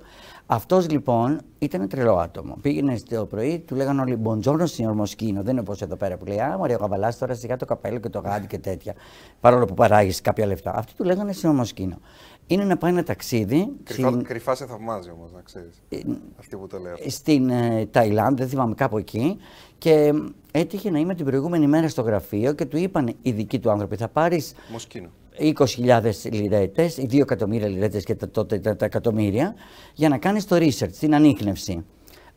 Αυτός 0.46 0.90
λοιπόν 0.90 1.40
ήταν 1.58 1.88
τρελό 1.88 2.16
άτομο. 2.16 2.56
Πήγαινε 2.62 2.98
το 3.08 3.26
πρωί, 3.26 3.58
του 3.58 3.74
λέγανε 3.74 4.00
όλοι 4.00 4.16
Μποντζόρνο 4.16 4.66
στην 4.66 4.86
Ορμοσκίνο. 4.86 5.42
Δεν 5.42 5.52
είναι 5.52 5.60
όπως 5.60 5.82
εδώ 5.82 5.96
πέρα 5.96 6.16
που 6.16 6.24
λέει 6.24 6.40
Α, 6.40 6.56
μωρέ, 6.58 6.74
ο 6.74 6.78
καβαλάς 6.78 7.18
τώρα 7.18 7.34
σιγά 7.34 7.56
το 7.56 7.64
καπέλο 7.64 7.98
και 7.98 8.08
το 8.08 8.18
γάντι 8.18 8.46
και 8.46 8.58
τέτοια. 8.58 8.94
Παρόλο 9.40 9.64
που 9.64 9.74
παράγεις 9.74 10.20
κάποια 10.20 10.46
λεφτά. 10.46 10.74
Αυτοί 10.74 10.94
του 10.94 11.04
λέγανε 11.04 11.32
στην 11.32 11.48
Ορμοσκίνο. 11.48 11.98
Είναι 12.46 12.64
να 12.64 12.76
πάει 12.76 12.90
ένα 12.90 13.02
ταξίδι. 13.02 13.68
Κρυφά, 13.84 14.08
στην... 14.08 14.22
κρυφά 14.22 14.54
σε 14.54 14.66
θαυμάζει 14.66 15.10
όμως, 15.10 15.32
να 15.32 15.40
ξέρεις. 15.40 15.82
Ε, 15.88 15.98
Αυτή 16.38 16.56
που 16.56 16.66
το 16.66 16.78
λέω. 16.78 16.94
Στην 17.06 17.50
ε, 17.50 17.86
Ταϊλάνδη, 17.90 18.40
δεν 18.40 18.48
θυμάμαι 18.48 18.74
κάπου 18.74 18.98
εκεί. 18.98 19.36
Και 19.78 20.12
έτυχε 20.50 20.90
να 20.90 20.98
είμαι 20.98 21.14
την 21.14 21.24
προηγούμενη 21.24 21.66
μέρα 21.66 21.88
στο 21.88 22.02
γραφείο 22.02 22.52
και 22.52 22.64
του 22.64 22.76
είπαν 22.76 23.14
οι 23.22 23.30
δικοί 23.30 23.58
του 23.58 23.70
άνθρωποι: 23.70 23.96
Θα 23.96 24.08
πάρεις. 24.08 24.54
Μοσκίνο. 24.72 25.08
20.000 25.40 26.12
λιρέτε, 26.30 26.90
2 26.97 27.21
εκατομμύρια 27.21 27.68
λιρέτε 27.68 28.00
και 28.00 28.14
τα, 28.14 28.30
τότε 28.30 28.59
τα, 28.59 28.76
τα 28.76 28.85
εκατομμύρια, 28.85 29.54
για 29.95 30.09
να 30.09 30.18
κάνεις 30.18 30.47
το 30.47 30.57
research, 30.57 30.92
την 31.00 31.14
ανείχνευση. 31.14 31.85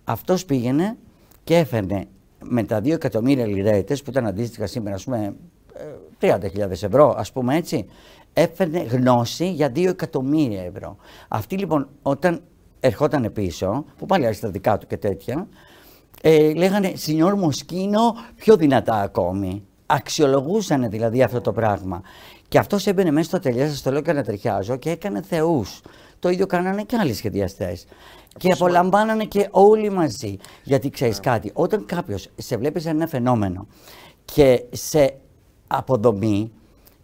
Αυτός 0.04 0.46
πήγαινε 0.46 0.98
και 1.44 1.58
έφερνε 1.58 2.06
με 2.44 2.64
τα 2.64 2.78
2 2.78 2.90
εκατομμύρια 2.92 3.46
λιρέτε, 3.46 3.96
που 3.96 4.10
ήταν 4.10 4.26
αντίστοιχα 4.26 4.68
σήμερα, 4.68 4.96
ας 4.96 5.04
πούμε, 5.04 5.36
30.000 6.22 6.32
ε, 6.54 6.86
ευρώ, 6.86 7.16
ας 7.18 7.32
πούμε 7.32 7.56
έτσι, 7.56 7.86
έφερνε 8.34 8.80
γνώση 8.80 9.52
για 9.52 9.68
2 9.68 9.86
εκατομμύρια 9.88 10.64
ευρώ. 10.64 10.98
Αυτή 11.28 11.58
λοιπόν, 11.58 11.90
όταν 12.02 12.42
ερχόταν 12.80 13.32
πίσω, 13.34 13.86
που 13.98 14.06
πάλι 14.06 14.26
άρχισε 14.26 14.46
τα 14.46 14.52
δικά 14.52 14.78
του 14.78 14.88
και 14.88 14.98
τέτοια, 14.98 15.48
ε, 16.22 16.54
λέγανε 16.54 16.92
Σινιόρ 16.96 17.36
Μοσκίνο 17.36 18.16
πιο 18.36 18.56
δυνατά 18.56 19.02
ακόμη. 19.02 19.64
Αξιολογούσαν 19.86 20.90
δηλαδή 20.90 21.24
αυτό 21.24 21.42
το 21.42 21.52
πράγμα. 21.52 22.02
Και 22.52 22.58
αυτός 22.58 22.88
έμπαινε 22.88 23.12
μέσα 23.12 23.28
στο 23.28 23.38
ατελείο, 23.38 23.68
σας 23.68 23.82
το 23.82 23.92
λέω 23.92 24.02
και 24.02 24.14
να 24.14 24.24
τριχιάζω, 24.24 24.76
και 24.76 24.90
έκανε 24.90 25.22
θεούς. 25.22 25.82
Το 26.20 26.30
ίδιο 26.30 26.46
κάνανε 26.46 26.84
και 26.84 26.96
άλλοι 26.96 27.14
σχεδιαστές. 27.14 27.86
Και 28.38 28.52
απολαμβάνανε 28.52 29.26
και 29.26 29.48
όλοι 29.52 29.90
μαζί. 29.90 30.38
Γιατί 30.64 30.90
ξέρεις 30.90 31.18
yeah. 31.18 31.26
Ναι. 31.26 31.32
κάτι, 31.32 31.52
όταν 31.54 31.86
κάποιος 31.86 32.30
σε 32.36 32.58
βλέπει 32.58 32.80
σε 32.80 32.90
ένα 32.90 33.08
φαινόμενο 33.08 33.68
και 34.26 34.64
σε 34.72 35.14
αποδομεί, 35.68 36.52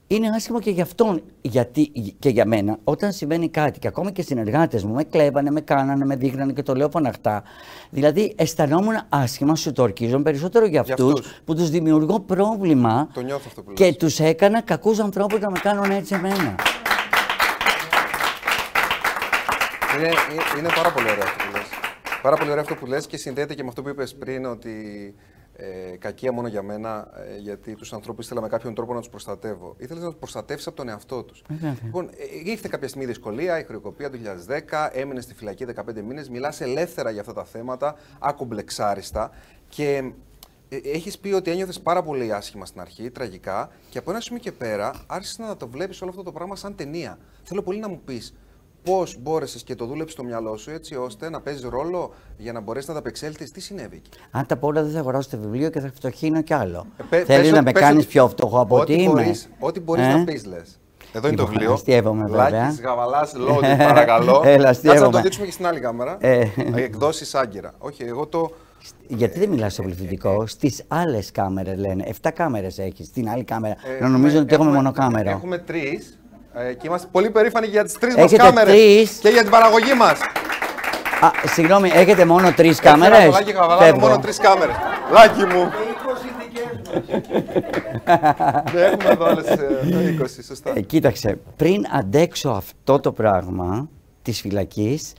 είναι 0.07 0.27
άσχημο 0.35 0.59
και 0.59 0.69
για 0.69 0.83
αυτόν 0.83 1.23
γιατί, 1.41 1.91
και 2.19 2.29
για 2.29 2.45
μένα. 2.45 2.77
Όταν 2.83 3.11
συμβαίνει 3.11 3.49
κάτι 3.49 3.79
και 3.79 3.87
ακόμα 3.87 4.11
και 4.11 4.21
οι 4.21 4.23
συνεργάτες 4.23 4.83
μου 4.83 4.93
με 4.93 5.03
κλέβανε, 5.03 5.51
με 5.51 5.61
κάνανε, 5.61 6.05
με 6.05 6.15
δείχνανε 6.15 6.53
και 6.53 6.63
το 6.63 6.75
λέω 6.75 6.89
φωναχτά. 6.89 7.43
Δηλαδή 7.89 8.33
αισθανόμουν 8.37 9.01
άσχημα, 9.09 9.55
σου 9.55 9.71
το 9.71 9.81
ορκίζομαι 9.81 10.23
περισσότερο 10.23 10.65
για 10.65 10.81
αυτούς 10.81 11.41
που 11.45 11.55
τους 11.55 11.69
δημιουργώ 11.69 12.19
πρόβλημα 12.19 13.09
το 13.13 13.35
αυτό 13.35 13.61
που 13.61 13.73
και 13.73 13.93
τους 13.93 14.19
έκανα 14.19 14.61
κακούς 14.61 14.99
ανθρώπους 14.99 15.39
να 15.39 15.49
με 15.49 15.59
κάνουν 15.59 15.91
έτσι 15.91 16.15
εμένα. 16.15 16.55
Είναι, 19.97 20.09
είναι 20.57 20.69
πάρα 20.75 20.91
πολύ 20.91 21.09
ωραίο 21.11 21.23
αυτό 21.23 21.43
που 21.43 21.51
λες. 21.57 21.67
Πάρα 22.21 22.35
πολύ 22.35 22.49
ωραίο 22.49 22.61
αυτό 22.61 22.75
που 22.75 22.85
λες 22.85 23.07
και 23.07 23.17
συνδέεται 23.17 23.53
και 23.53 23.63
με 23.63 23.69
αυτό 23.69 23.81
που 23.81 23.89
είπες 23.89 24.15
πριν 24.15 24.45
ότι 24.45 24.73
ε, 25.59 25.97
κακία 25.97 26.31
μόνο 26.31 26.47
για 26.47 26.61
μένα, 26.61 27.07
ε, 27.15 27.37
γιατί 27.37 27.75
τους 27.75 27.93
ανθρώπους 27.93 28.25
ήθελα 28.25 28.41
με 28.41 28.47
κάποιον 28.47 28.73
τρόπο 28.73 28.93
να 28.93 28.99
τους 28.99 29.09
προστατεύω. 29.09 29.75
Ήθελα 29.77 29.99
να 29.99 30.05
τους 30.05 30.15
προστατεύσεις 30.15 30.67
από 30.67 30.75
τον 30.75 30.89
εαυτό 30.89 31.23
τους. 31.23 31.43
Λοιπόν, 31.83 32.09
ε, 32.09 32.49
ήρθε 32.49 32.67
κάποια 32.71 32.87
στιγμή 32.87 33.05
δυσκολία, 33.07 33.59
η 33.59 33.63
χρεοκοπία 33.63 34.09
του 34.09 34.17
2010, 34.17 34.89
έμεινε 34.93 35.21
στη 35.21 35.33
φυλακή 35.33 35.65
15 35.65 36.01
μήνες, 36.01 36.29
μιλάς 36.29 36.61
ελεύθερα 36.61 37.09
για 37.09 37.21
αυτά 37.21 37.33
τα 37.33 37.43
θέματα, 37.43 37.95
άκομπλεξάριστα 38.19 39.31
και 39.69 40.11
ε, 40.69 40.77
έχεις 40.83 41.19
πει 41.19 41.31
ότι 41.31 41.51
ένιωθες 41.51 41.79
πάρα 41.79 42.03
πολύ 42.03 42.33
άσχημα 42.33 42.65
στην 42.65 42.81
αρχή, 42.81 43.11
τραγικά, 43.11 43.69
και 43.89 43.97
από 43.97 44.11
ένα 44.11 44.19
σημείο 44.19 44.41
και 44.41 44.51
πέρα 44.51 44.93
άρχισες 45.07 45.37
να 45.37 45.57
το 45.57 45.67
βλέπεις 45.67 46.01
όλο 46.01 46.09
αυτό 46.09 46.23
το 46.23 46.31
πράγμα 46.31 46.55
σαν 46.55 46.75
ταινία. 46.75 47.17
Θέλω 47.43 47.61
πολύ 47.61 47.79
να 47.79 47.87
μου 47.87 48.01
πεις 48.05 48.33
πώς 48.87 49.17
μπόρεσες 49.21 49.63
και 49.63 49.75
το 49.75 49.85
δούλεψες 49.85 50.13
στο 50.13 50.23
μυαλό 50.23 50.57
σου 50.57 50.71
έτσι 50.71 50.95
ώστε 50.95 51.29
να 51.29 51.41
παίζεις 51.41 51.63
ρόλο 51.63 52.13
για 52.37 52.51
να 52.51 52.59
μπορέσει 52.59 52.87
να 52.87 52.93
τα 52.93 52.99
απεξέλθεις. 52.99 53.51
Τι 53.51 53.61
συνέβη 53.61 53.95
εκεί; 53.95 54.09
Αν 54.31 54.45
τα 54.45 54.57
πω 54.57 54.67
όλα, 54.67 54.83
δεν 54.83 54.91
θα 54.91 54.99
αγοράσω 54.99 55.29
το 55.29 55.37
βιβλίο 55.37 55.69
και 55.69 55.79
θα 55.79 55.91
φτωχύνω 55.93 56.41
κι 56.41 56.53
άλλο. 56.53 56.85
Ε, 57.09 57.23
Θέλει 57.23 57.51
να 57.51 57.61
με 57.61 57.71
κάνεις 57.71 58.05
πιο 58.05 58.27
φτωχό 58.27 58.59
από 58.59 58.79
ό,τι 58.79 58.93
είμαι; 58.93 59.35
Ό,τι 59.59 59.79
μπορείς 59.79 60.05
ε; 60.05 60.13
να 60.13 60.23
πεις, 60.23 60.45
λες. 60.45 60.79
Εδώ 61.13 61.27
είναι 61.27 61.35
το 61.35 61.41
λοιπόν, 61.41 61.57
βιβλίο. 61.57 61.73
Αστείευομαι 61.73 62.25
βέβαια. 62.25 62.49
Λάκης, 62.49 62.81
Γαβαλάς, 62.81 63.33
Λόντι, 63.35 63.75
παρακαλώ. 63.87 64.41
Έλα, 64.45 64.65
Κάτσε 64.65 64.93
να 64.93 65.09
το 65.09 65.21
δείξουμε 65.21 65.45
και 65.45 65.51
στην 65.51 65.67
άλλη 65.67 65.79
κάμερα. 65.79 66.17
Ε. 66.19 66.47
Εκδόσεις 66.75 67.35
Άγκυρα. 67.35 67.73
Όχι, 67.77 68.03
εγώ 68.03 68.27
το... 68.27 68.51
Γιατί 69.07 69.39
δεν 69.39 69.49
μιλάς 69.49 69.73
στο 69.73 69.83
πληθυντικό, 69.83 70.47
στις 70.47 70.83
άλλες 70.87 71.31
κάμερες 71.31 71.77
λένε. 71.77 72.03
Εφτά 72.07 72.31
κάμερες 72.31 72.79
έχεις. 72.79 73.07
Στην 73.07 73.29
άλλη 73.29 73.43
κάμερα. 73.43 73.75
να 74.01 74.07
νομίζω 74.07 74.39
ότι 74.39 74.53
έχουμε 74.53 74.71
μόνο 74.71 74.91
κάμερα. 74.91 75.29
Έχουμε 75.29 75.57
τρεις. 75.57 76.19
Ε, 76.59 76.73
και 76.73 76.87
είμαστε 76.87 77.07
πολύ 77.11 77.29
περήφανοι 77.29 77.67
για 77.67 77.83
τις 77.83 77.93
τρεις 77.93 78.15
μας 78.15 78.31
κάμερες 78.31 79.19
και 79.21 79.29
για 79.29 79.41
την 79.41 79.51
παραγωγή 79.51 79.93
μας. 79.93 80.19
Α, 81.21 81.31
συγγνώμη, 81.47 81.89
έχετε 81.93 82.25
μόνο 82.25 82.51
τρεις 82.51 82.79
κάμερες; 82.79 83.33
Λάκη 83.33 83.51
Γαβαλάνο, 83.51 83.97
μόνο 83.97 84.19
τρεις 84.19 84.37
κάμερες. 84.37 84.75
Λάκι 85.11 85.45
μου. 85.45 85.71
Δεν 88.73 88.83
έχουμε 88.93 89.09
εδώ 89.11 89.25
άλλες 89.25 89.45
20, 90.19 90.25
σωστά. 90.47 90.71
Ε, 90.75 90.81
κοίταξε, 90.81 91.39
πριν 91.55 91.85
αντέξω 91.91 92.49
αυτό 92.49 92.99
το 92.99 93.11
πράγμα 93.11 93.89
της 94.21 94.41
φυλακής, 94.41 95.13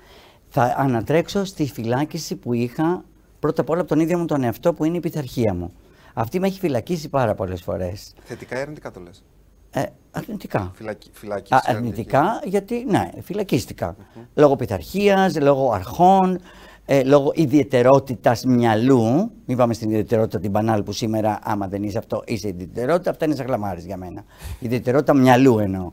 θα 0.48 0.74
ανατρέξω 0.76 1.44
στη 1.44 1.70
φυλάκιση 1.74 2.36
που 2.36 2.52
είχα 2.52 3.04
πρώτα 3.40 3.60
απ' 3.60 3.70
όλα 3.70 3.80
από 3.80 3.88
τον 3.88 4.00
ίδιο 4.00 4.18
μου 4.18 4.24
τον 4.24 4.42
εαυτό 4.42 4.72
που 4.72 4.84
είναι 4.84 4.96
η 4.96 5.00
πειθαρχία 5.00 5.54
μου. 5.54 5.72
Αυτή 6.14 6.40
με 6.40 6.46
έχει 6.46 6.58
φυλακίσει 6.58 7.08
πάρα 7.08 7.34
πολλές 7.34 7.62
φορές. 7.62 8.14
Θετικά 8.24 8.58
ή 8.58 8.60
αρνητικά 8.60 8.90
το 8.90 9.00
λες; 9.00 9.22
Ε, 9.70 9.82
αρνητικά. 10.10 10.72
Φυλακ, 11.12 11.52
Α, 11.52 11.60
αρνητικά, 11.66 12.40
γιατί, 12.44 12.84
ναι, 12.88 13.10
φυλακίστηκα. 13.22 13.96
Λόγω 14.34 14.56
πειθαρχίας, 14.56 15.40
λόγω 15.40 15.72
αρχών, 15.72 16.40
ε, 16.86 17.02
λόγω 17.04 17.32
ιδιαιτερότητας 17.34 18.44
μυαλού. 18.44 19.30
Μην 19.46 19.56
πάμε 19.56 19.74
στην 19.74 19.90
ιδιαιτερότητα 19.90 20.38
την 20.40 20.50
μπανάλ 20.50 20.82
που 20.82 20.92
σήμερα, 20.92 21.38
άμα 21.42 21.68
δεν 21.68 21.82
είσαι 21.82 21.98
αυτό, 21.98 22.22
είσαι 22.26 22.48
ιδιαιτερότητα. 22.48 23.10
Αυτά 23.10 23.24
είναι 23.24 23.34
σαν 23.34 23.46
γλαμάρες 23.46 23.84
για 23.84 23.96
μένα. 23.96 24.24
Ιδιαιτερότητα 24.58 25.14
μυαλού 25.14 25.58
εννοώ. 25.58 25.92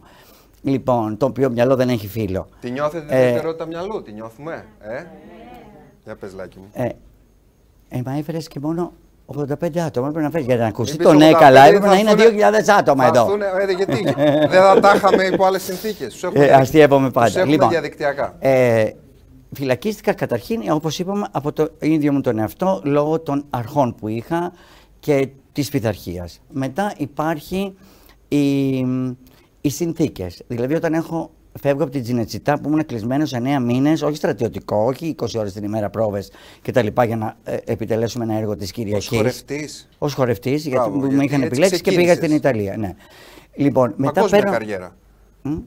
Λοιπόν, 0.62 1.18
το 1.18 1.26
οποίο 1.26 1.50
μυαλό 1.50 1.76
δεν 1.76 1.90
έχει 1.90 2.08
φίλο. 2.08 2.48
Τη 2.60 2.72
νιώθετε 2.72 3.06
την 3.06 3.16
ε, 3.16 3.22
ιδιαιτερότητα 3.22 3.66
μυαλού, 3.66 4.02
τη 4.02 4.12
νιώθουμε, 4.12 4.66
ε; 4.80 5.04
Για 6.04 6.16
πες, 6.16 6.34
Λάκη 6.34 6.58
μου. 6.58 6.66
Ε, 6.74 6.90
ε, 7.90 8.02
μα 8.06 8.18
έφερες 8.18 8.48
και 8.48 8.60
μόνο 8.60 8.92
85 9.26 9.78
άτομα 9.78 10.08
πρέπει 10.08 10.24
να 10.24 10.30
φέρεις 10.30 10.46
για 10.46 10.56
να 10.56 10.66
ακούσεις. 10.66 10.96
Το 10.96 11.14
ναι, 11.14 11.32
καλά, 11.32 11.66
έπρεπε 11.66 11.88
να 11.88 11.96
είναι 11.96 12.14
2.000 12.18 12.22
άτομα 12.80 13.06
εδώ. 13.06 13.28
Ε, 13.68 13.74
γιατί; 13.74 14.04
Δεν 14.52 14.62
θα 14.62 14.80
τα 14.80 14.94
είχαμε 14.96 15.24
υπό 15.24 15.46
άλλες 15.46 15.64
συνθήκες. 15.64 16.24
Ε, 16.34 16.52
αστείευομαι 16.52 17.10
πάντα. 17.10 17.42
Τους 17.42 17.52
λοιπόν, 17.52 17.70
διαδικτυακά. 17.70 18.36
Ε, 18.40 18.90
φυλακίστηκα 19.52 20.14
καταρχήν, 20.14 20.62
όπως 20.72 21.00
είπαμε, 21.00 21.28
από 21.32 21.54
το 21.54 21.70
ίδιο 21.80 22.12
μου 22.12 22.22
τον 22.22 22.40
εαυτό 22.40 22.82
λόγω 22.84 23.20
των 23.20 23.46
αρχών 23.50 23.96
που 23.96 24.08
είχα 24.08 24.52
και 25.00 25.30
της 25.52 25.70
πειθαρχίας. 25.70 26.42
Μετά 26.50 26.94
υπάρχει 26.98 27.76
οι, 28.28 28.78
οι 29.62 29.70
συνθήκες. 29.70 30.42
Δηλαδή, 30.48 30.76
όταν 30.76 30.94
έχω 30.94 31.32
φεύγω 31.62 31.84
από 31.84 31.92
την 31.92 32.04
Τζινετσιτά 32.04 32.60
που 32.60 32.70
ήμουν 32.70 32.86
κλεισμένος 32.86 33.34
9 33.34 33.38
μήνες, 33.62 34.02
όχι 34.02 34.16
στρατιωτικό, 34.16 34.78
όχι 34.78 35.16
20 35.22 35.26
ώρες 35.38 35.54
την 35.54 35.64
ημέρα 35.64 35.90
πρόβες 35.90 36.32
κτλ. 36.62 36.88
για 37.06 37.16
να 37.16 37.38
ε, 37.44 37.58
επιτελέσουμε 37.66 38.24
ένα 38.24 38.34
έργο 38.34 38.56
της 38.56 38.72
Κυριακής. 38.72 39.12
Ω 39.12 39.16
χορευτής. 39.16 39.90
Ω 39.98 40.08
χορευτής, 40.08 40.66
γιατί 40.66 40.90
με 40.90 41.24
είχαν 41.24 41.42
επιλέξει 41.42 41.82
και 41.82 41.92
πήγα 41.92 42.16
στην 42.16 42.32
Ιταλία. 42.32 42.78
Ναι. 42.78 42.96
Λοιπόν, 43.56 43.94
μετά 43.98 44.28
παίρνω... 44.30 44.52
καριέρα. 44.52 44.96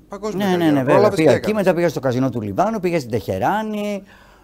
Παγκόσμια 0.09 0.47
ναι, 0.47 0.57
ναι, 0.57 0.71
ναι, 0.71 0.83
βέβαια. 0.83 1.11
Πήγα 1.11 1.33
εκεί, 1.33 1.55
μετά 1.55 1.75
πήγα 1.75 1.89
στο 1.89 2.01
καζινό 2.01 2.31
του 2.31 2.41
Λιβάνου, 2.41 2.81
πήγα 2.81 2.99
στην 2.99 3.11
Τεχεράνη, 3.11 4.03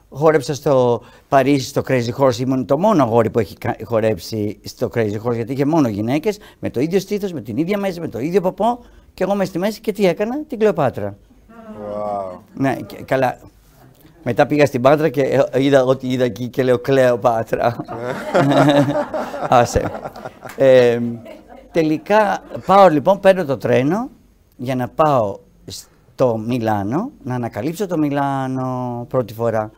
χόρεψα 0.08 0.54
στο 0.54 1.02
Παρίσι 1.28 1.68
στο 1.68 1.82
Crazy 1.88 2.10
Horse. 2.18 2.38
Ήμουν 2.38 2.66
το 2.66 2.78
μόνο 2.78 3.02
αγόρι 3.02 3.30
που 3.30 3.38
έχει 3.38 3.56
χορέψει 3.84 4.58
στο 4.64 4.90
Crazy 4.94 5.20
Horse, 5.24 5.34
γιατί 5.34 5.52
είχε 5.52 5.64
μόνο 5.64 5.88
γυναίκες 5.88 6.38
με 6.58 6.70
το 6.70 6.80
ίδιο 6.80 7.00
στήθος, 7.00 7.32
με 7.32 7.40
την 7.40 7.56
ίδια 7.56 7.78
μέση, 7.78 8.00
με 8.00 8.08
το 8.08 8.18
ίδιο 8.18 8.40
ποπό. 8.40 8.84
Και 9.14 9.22
εγώ 9.22 9.34
μες 9.34 9.48
στη 9.48 9.58
μέση 9.58 9.80
και 9.80 9.92
τι 9.92 10.06
έκανα, 10.06 10.44
την 10.44 10.58
Κλεοπάτρα. 10.58 11.16
Wow. 11.64 12.38
Ναι, 12.54 12.76
και, 12.76 13.02
καλά. 13.02 13.38
Μετά 14.22 14.46
πήγα 14.46 14.66
στην 14.66 14.80
Πάτρα 14.80 15.08
και 15.08 15.22
ε, 15.50 15.62
είδα 15.62 15.84
ότι 15.84 16.06
είδα 16.06 16.24
εκεί 16.24 16.48
και 16.48 16.62
λέω 16.62 16.78
Κλεοπάτρα. 16.78 17.76
Άσε. 19.48 19.90
Ε, 20.56 21.00
τελικά 21.70 22.42
πάω 22.66 22.88
λοιπόν, 22.88 23.20
παίρνω 23.20 23.44
το 23.44 23.56
τρένο 23.56 24.10
για 24.56 24.74
να 24.74 24.88
πάω 24.88 25.38
στο 25.66 26.36
Μιλάνο, 26.36 27.10
να 27.22 27.34
ανακαλύψω 27.34 27.86
το 27.86 27.98
Μιλάνο 27.98 29.06
πρώτη 29.08 29.34
φορά. 29.34 29.70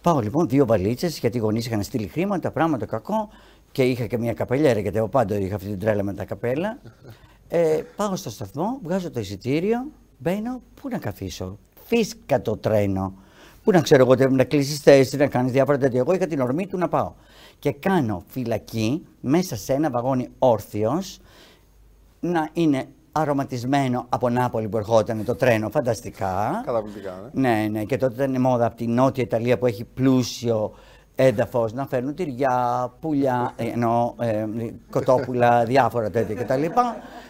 Πάω 0.00 0.20
λοιπόν 0.20 0.48
δύο 0.48 0.66
βαλίτσες, 0.66 1.18
γιατί 1.18 1.36
οι 1.36 1.40
γονείς 1.40 1.66
είχαν 1.66 1.82
στείλει 1.82 2.06
χρήματα, 2.06 2.50
πράγματα 2.50 2.86
κακό 2.86 3.28
και 3.72 3.82
είχα 3.82 4.06
και 4.06 4.18
μια 4.18 4.32
καπελιέρα, 4.32 4.80
γιατί 4.80 4.96
εγώ 4.96 5.08
πάντα 5.08 5.38
είχα 5.38 5.54
αυτή 5.54 5.68
την 5.68 5.78
τρέλα 5.78 6.02
με 6.02 6.14
τα 6.14 6.24
καπέλα. 6.24 6.78
Ε, 7.48 7.82
πάω 7.96 8.16
στο 8.16 8.30
σταθμό, 8.30 8.78
βγάζω 8.82 9.10
το 9.10 9.20
εισιτήριο, 9.20 9.86
μπαίνω, 10.18 10.62
πού 10.80 10.88
να 10.88 10.98
καθίσω; 10.98 11.58
Φύσκα 11.86 12.42
το 12.42 12.56
τρένο. 12.56 13.14
Πού 13.64 13.70
να 13.72 13.80
ξέρω 13.80 14.02
εγώ, 14.02 14.30
να 14.30 14.44
κλείσεις 14.44 14.78
θέση, 14.78 15.16
να 15.16 15.26
κάνεις 15.26 15.52
διάφορα 15.52 15.78
τέτοια. 15.78 16.00
Εγώ 16.00 16.12
είχα 16.12 16.26
την 16.26 16.40
ορμή 16.40 16.66
του 16.66 16.78
να 16.78 16.88
πάω. 16.88 17.12
Και 17.58 17.72
κάνω 17.72 18.22
φυλακή 18.26 19.06
μέσα 19.20 19.56
σε 19.56 19.72
ένα 19.72 19.90
βαγόνι 19.90 20.28
όρθιος 20.38 21.18
να 22.20 22.48
είναι 22.52 22.88
αρωματισμένο 23.12 24.06
από 24.08 24.28
Νάπολη 24.28 24.68
που 24.68 24.76
ερχόταν 24.76 25.24
το 25.24 25.34
τρένο, 25.34 25.70
φανταστικά. 25.70 26.62
Καταπληκτικά, 26.64 27.30
ναι. 27.32 27.48
Ναι, 27.48 27.68
ναι, 27.68 27.84
και 27.84 27.96
τότε 27.96 28.24
ήταν 28.24 28.40
μόδα 28.40 28.66
από 28.66 28.76
τη 28.76 28.86
Νότια 28.86 29.22
Ιταλία 29.22 29.58
που 29.58 29.66
έχει 29.66 29.84
πλούσιο 29.84 30.72
έδαφος 31.16 31.72
να 31.72 31.86
φέρνουν 31.86 32.14
τυριά, 32.14 32.92
πουλιά, 33.00 33.52
ε, 33.56 33.64
ενώ, 33.64 34.14
ε, 34.20 34.46
κοτόπουλα, 34.90 35.64
διάφορα 35.64 36.10
τέτοια 36.10 36.34
κτλ. 36.34 36.64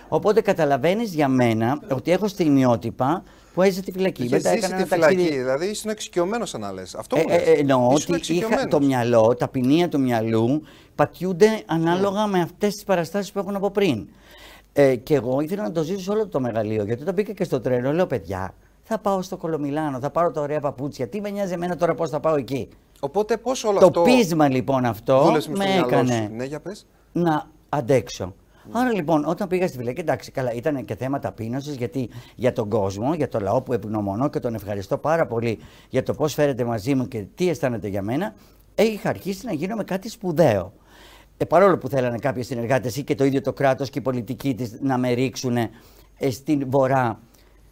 Οπότε 0.09 0.41
καταλαβαίνεις 0.41 1.15
για 1.15 1.29
μένα 1.29 1.81
ότι 1.91 2.11
έχω 2.11 2.29
στιγμιότυπα 2.29 3.23
που 3.55 3.63
έζησε 3.63 3.83
τη 3.83 3.93
φυλακή. 3.93 4.29
Μετά 4.31 4.51
έκανα 4.51 4.77
τη 4.77 4.85
φυλακή, 4.85 5.17
ταξίδι... 5.17 5.39
δηλαδή 5.39 5.67
ήσουν 5.67 5.91
εξοικειωμένος 5.91 6.53
να 6.59 6.73
λες. 6.73 6.95
Αυτό 6.95 7.17
ε, 7.17 7.37
ε, 7.37 7.53
εννοώ 7.53 7.93
ότι 7.93 8.35
είχα 8.35 8.69
το 8.69 8.81
μυαλό, 8.81 9.35
τα 9.39 9.49
ποινία 9.49 9.89
του 9.89 10.01
μυαλού 10.01 10.63
πατιούνται 10.95 11.63
ανάλογα 11.67 12.27
με 12.27 12.41
αυτές 12.41 12.75
τις 12.75 12.85
παραστάσεις 12.85 13.33
που 13.33 13.39
έχουν 13.39 13.57
από 13.57 13.71
πριν. 13.71 14.09
Ε, 14.73 14.97
και 14.97 15.15
εγώ 15.15 15.41
ήθελα 15.41 15.63
να 15.63 15.73
το 15.73 15.83
ζήσω 15.83 16.13
όλο 16.13 16.27
το 16.27 16.41
μεγαλείο. 16.41 16.85
Γιατί 16.85 17.03
όταν 17.03 17.15
μπήκα 17.15 17.33
και 17.33 17.45
στο 17.45 17.61
τρένο, 17.61 17.93
λέω 17.93 18.07
παιδιά, 18.07 18.55
θα 18.83 18.99
πάω 18.99 19.23
στο 19.23 19.37
Κολομιλάνο, 19.37 19.99
θα 19.99 20.11
πάρω 20.11 20.31
τα 20.31 20.41
ωραία 20.41 20.61
παπούτσια. 20.61 21.09
Τι 21.09 21.21
με 21.21 21.31
νοιάζει 21.31 21.53
εμένα 21.53 21.77
τώρα 21.77 21.95
πώς 21.95 22.11
θα 22.11 22.21
πάω 22.21 22.37
εκεί; 22.37 22.69
Οπότε 23.01 23.37
πώς 23.37 23.65
όλο 23.65 23.79
το 23.79 23.87
αυτό. 23.87 24.01
Το 24.01 24.11
πείσμα 24.11 24.49
λοιπόν 24.49 24.85
αυτό 24.85 25.37
με 25.49 25.65
έκανε 25.85 26.31
ναι, 26.33 26.45
για 26.45 26.61
πες. 26.61 26.87
να 27.13 27.51
αντέξω. 27.69 28.35
Άρα 28.71 28.93
λοιπόν, 28.93 29.25
όταν 29.25 29.49
πήγα 29.49 29.69
στη 29.69 29.77
φυλακή, 29.77 30.01
εντάξει, 30.01 30.31
καλά, 30.31 30.53
ήταν 30.53 30.85
και 30.85 30.95
θέμα 30.95 31.19
ταπείνωσης 31.19 31.75
γιατί 31.77 32.09
για 32.35 32.53
τον 32.53 32.69
κόσμο, 32.69 33.15
για 33.15 33.29
το 33.29 33.41
λαό 33.41 33.63
που 33.63 33.73
ευγνωμονώ 33.73 34.31
και 34.31 34.39
τον 34.41 34.55
ευχαριστώ 34.55 34.99
πάρα 34.99 35.27
πολύ 35.27 35.59
για 35.89 36.03
το 36.03 36.15
πώς 36.15 36.35
φέρετε 36.35 36.65
μαζί 36.65 36.95
μου 36.95 37.09
και 37.09 37.25
τι 37.35 37.49
αισθάνεται 37.49 37.89
για 37.89 38.03
μένα, 38.03 38.35
είχα 38.75 39.09
αρχίσει 39.09 39.47
να 39.47 39.53
γίνομαι 39.53 39.85
κάτι 39.85 40.09
σπουδαίο. 40.09 40.73
Ε, 41.37 41.45
παρόλο 41.45 41.79
που 41.79 41.89
θέλανε 41.89 42.19
κάποιοι 42.19 42.43
συνεργάτες 42.43 42.97
ή 42.97 43.03
και 43.03 43.15
το 43.15 43.25
ίδιο 43.25 43.41
το 43.41 43.53
κράτος 43.53 43.91
και 43.91 43.99
η 43.99 44.03
πολιτική 44.03 44.55
της 44.55 44.79
να 44.81 44.99
με 44.99 45.13
ρίξουν 45.13 45.57
ε, 45.57 45.71
στην 46.31 46.71
βορρά. 46.71 47.21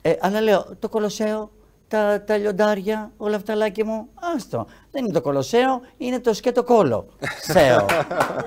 Ε, 0.03 0.15
αλλά 0.21 0.41
λέω, 0.41 0.67
το 0.79 0.89
Κολοσσέο, 0.89 1.51
τα, 1.89 2.23
τα 2.23 2.37
λιοντάρια, 2.37 3.11
όλα 3.17 3.37
αυτά 3.37 3.55
λάκι 3.55 3.85
μου, 3.85 4.09
άστο. 4.37 4.67
Δεν 4.91 5.05
είναι 5.05 5.13
το 5.13 5.21
Κολοσσέο, 5.21 5.81
είναι 5.97 6.21
το 6.21 6.35
σκέτο 6.35 6.65
κόλο. 6.65 7.07
Σέο. 7.41 7.87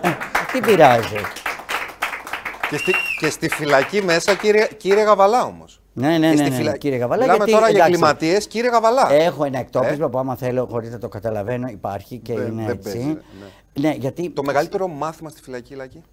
ε, 0.01 0.09
τι 0.51 0.59
πειράζει. 0.59 1.17
Και 2.69 2.77
στη, 2.77 2.93
και 3.19 3.29
στη 3.29 3.49
φυλακή 3.49 4.03
μέσα, 4.03 4.35
κύριε, 4.35 4.67
κύριε 4.77 5.03
Γαβαλά 5.03 5.43
όμως. 5.43 5.81
Ναι, 5.93 6.17
ναι, 6.17 6.33
ναι, 6.33 6.47
ναι, 6.47 6.77
κύριε 6.77 6.97
Γαβαλά. 6.97 7.21
Μιλάμε 7.21 7.37
γιατί, 7.37 7.51
τώρα 7.51 7.69
για 7.69 7.85
εγκληματίε, 7.85 8.37
κύριε 8.37 8.69
Γαβαλά. 8.69 9.11
Έχω 9.11 9.43
ένα 9.43 9.59
εκτόπισμα 9.59 10.05
ε; 10.05 10.09
που 10.09 10.17
άμα 10.17 10.35
θέλω, 10.35 10.67
χωρίς 10.71 10.91
να 10.91 10.97
το 10.97 11.07
καταλαβαίνω, 11.07 11.67
υπάρχει 11.67 12.17
και 12.17 12.31
είναι 12.31 12.43
δεν 12.43 12.69
έτσι. 12.69 12.91
Παίζει, 12.91 13.05
ναι. 13.07 13.87
ναι. 13.87 13.95
γιατί... 13.95 14.29
Το 14.29 14.43
μεγαλύτερο 14.43 14.87
μάθημα 14.87 15.29
στη 15.29 15.41
φυλακή, 15.41 15.75
Λάκη; 15.75 16.03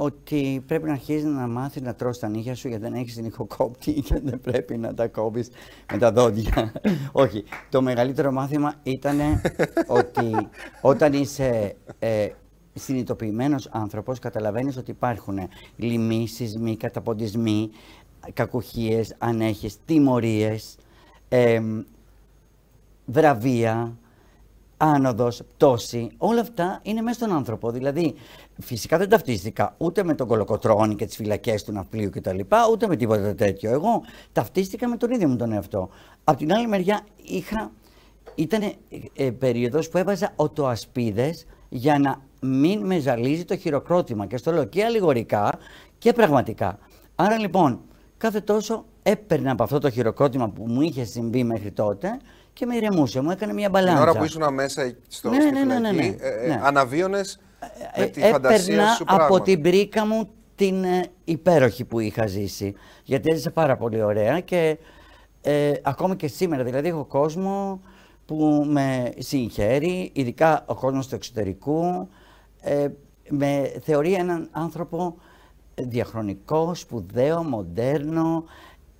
Ότι 0.00 0.62
πρέπει 0.66 0.86
να 0.86 0.92
αρχίσει 0.92 1.26
να 1.26 1.46
μάθεις 1.46 1.82
να 1.82 1.94
τρώσει 1.94 2.20
τα 2.20 2.28
νύχια 2.28 2.54
σου 2.54 2.68
γιατί 2.68 2.82
δεν 2.82 2.94
έχεις 2.94 3.14
την 3.14 3.24
ηχοκόπτη 3.24 3.92
και 3.92 4.20
δεν 4.24 4.40
πρέπει 4.40 4.76
να 4.76 4.94
τα 4.94 5.08
κόβεις 5.08 5.50
με 5.92 5.98
τα 5.98 6.12
δόντια. 6.12 6.72
Όχι. 7.12 7.44
Το 7.68 7.82
μεγαλύτερο 7.82 8.32
μάθημα 8.32 8.74
ήταν 8.82 9.18
ότι 9.86 10.48
όταν 10.80 11.12
είσαι 11.12 11.76
ε, 11.98 12.28
συνειδητοποιημένος 12.74 13.68
άνθρωπος 13.70 14.18
καταλαβαίνεις 14.18 14.76
ότι 14.76 14.90
υπάρχουν 14.90 15.38
λοιμοί, 15.76 16.28
σεισμοί, 16.28 16.76
καταποντισμοί, 16.76 17.70
κακουχίες, 18.32 19.14
ανέχες, 19.18 19.76
τιμωρίες, 19.84 20.76
ε, 21.28 21.60
βραβεία, 23.04 23.96
άνοδος, 24.78 25.42
πτώση, 25.56 26.10
όλα 26.16 26.40
αυτά 26.40 26.80
είναι 26.82 27.00
μέσα 27.00 27.18
στον 27.18 27.36
άνθρωπο. 27.36 27.70
Δηλαδή, 27.70 28.14
φυσικά 28.60 28.98
δεν 28.98 29.08
ταυτίστηκα 29.08 29.74
ούτε 29.78 30.02
με 30.02 30.14
τον 30.14 30.26
κολοκοτρόνη 30.26 30.94
και 30.94 31.06
τις 31.06 31.16
φυλακές 31.16 31.64
του 31.64 31.72
ναυπλίου 31.72 32.10
κτλ, 32.10 32.38
ούτε 32.72 32.86
με 32.86 32.96
τίποτα 32.96 33.34
τέτοιο. 33.34 33.70
Εγώ 33.70 34.02
ταυτίστηκα 34.32 34.88
με 34.88 34.96
τον 34.96 35.10
ίδιο 35.10 35.28
μου 35.28 35.36
τον 35.36 35.52
εαυτό. 35.52 35.88
Απ' 36.24 36.36
την 36.36 36.52
άλλη 36.52 36.66
μεριά 36.66 37.00
είχα, 37.24 37.70
ήταν 38.34 38.72
ε, 39.16 39.30
περίοδος 39.30 39.88
που 39.88 39.98
έβαζα 39.98 40.32
οτοασπίδες 40.36 41.46
για 41.68 41.98
να 41.98 42.22
μην 42.40 42.86
με 42.86 42.98
ζαλίζει 42.98 43.44
το 43.44 43.56
χειροκρότημα. 43.56 44.26
Και 44.26 44.36
στο 44.36 44.52
λέω 44.52 44.64
και 44.64 44.84
αλληγορικά 44.84 45.58
και 45.98 46.12
πραγματικά. 46.12 46.78
Άρα 47.14 47.38
λοιπόν, 47.38 47.80
κάθε 48.16 48.40
τόσο 48.40 48.84
έπαιρνα 49.02 49.50
από 49.50 49.62
αυτό 49.62 49.78
το 49.78 49.90
χειροκρότημα 49.90 50.48
που 50.48 50.64
μου 50.66 50.80
είχε 50.80 51.04
συμβεί 51.04 51.44
μέχρι 51.44 51.70
τότε 51.70 52.18
και 52.58 52.66
με 52.66 52.76
ηρεμούσε. 52.76 53.20
Μου 53.20 53.30
έκανε 53.30 53.52
μια 53.52 53.68
μπαλάνσα. 53.68 54.00
Την 54.00 54.08
ώρα 54.08 54.18
που 54.18 54.24
ήσουν 54.24 54.54
μέσα 54.54 54.94
στο 55.08 55.30
ναι, 55.30 55.36
ναι, 55.36 55.64
ναι, 55.64 55.78
ναι, 55.78 55.90
ναι, 55.90 56.06
ε, 56.06 56.44
ε, 56.44 56.46
ναι. 56.46 56.60
αναβίωνες 56.62 57.40
με 57.98 58.06
τη 58.06 58.22
ε, 58.22 58.30
φαντασία 58.30 58.86
σου 58.94 59.04
από 59.06 59.40
την 59.40 59.62
πρίκα 59.62 60.06
μου 60.06 60.28
την 60.54 60.84
ε, 60.84 61.04
υπέροχη 61.24 61.84
που 61.84 62.00
είχα 62.00 62.26
ζήσει. 62.26 62.74
Γιατί 63.04 63.30
έζησα 63.32 63.50
πάρα 63.50 63.76
πολύ 63.76 64.02
ωραία 64.02 64.40
και 64.40 64.78
ε, 65.40 65.72
ακόμη 65.82 66.16
και 66.16 66.26
σήμερα. 66.26 66.62
Δηλαδή 66.64 66.88
έχω 66.88 67.04
κόσμο 67.04 67.80
που 68.26 68.64
με 68.68 69.12
συγχαίρει, 69.18 70.10
ειδικά 70.14 70.64
ο 70.66 70.74
κόσμος 70.74 71.08
του 71.08 71.14
εξωτερικού, 71.14 72.08
ε, 72.60 72.88
με 73.28 73.72
θεωρεί 73.82 74.12
έναν 74.12 74.48
άνθρωπο 74.50 75.16
διαχρονικό, 75.74 76.74
σπουδαίο, 76.74 77.42
μοντέρνο, 77.42 78.44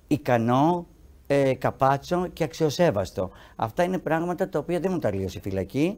ικανό, 0.07 0.87
ε, 1.31 1.53
καπάτσο 1.53 2.27
και 2.33 2.43
αξιοσέβαστο. 2.43 3.31
Αυτά 3.55 3.83
είναι 3.83 3.97
πράγματα 3.97 4.49
τα 4.49 4.59
οποία 4.59 4.79
δεν 4.79 4.91
μου 4.91 4.99
τα 4.99 5.13
λύωσε 5.13 5.37
η 5.37 5.41
φυλακή 5.41 5.97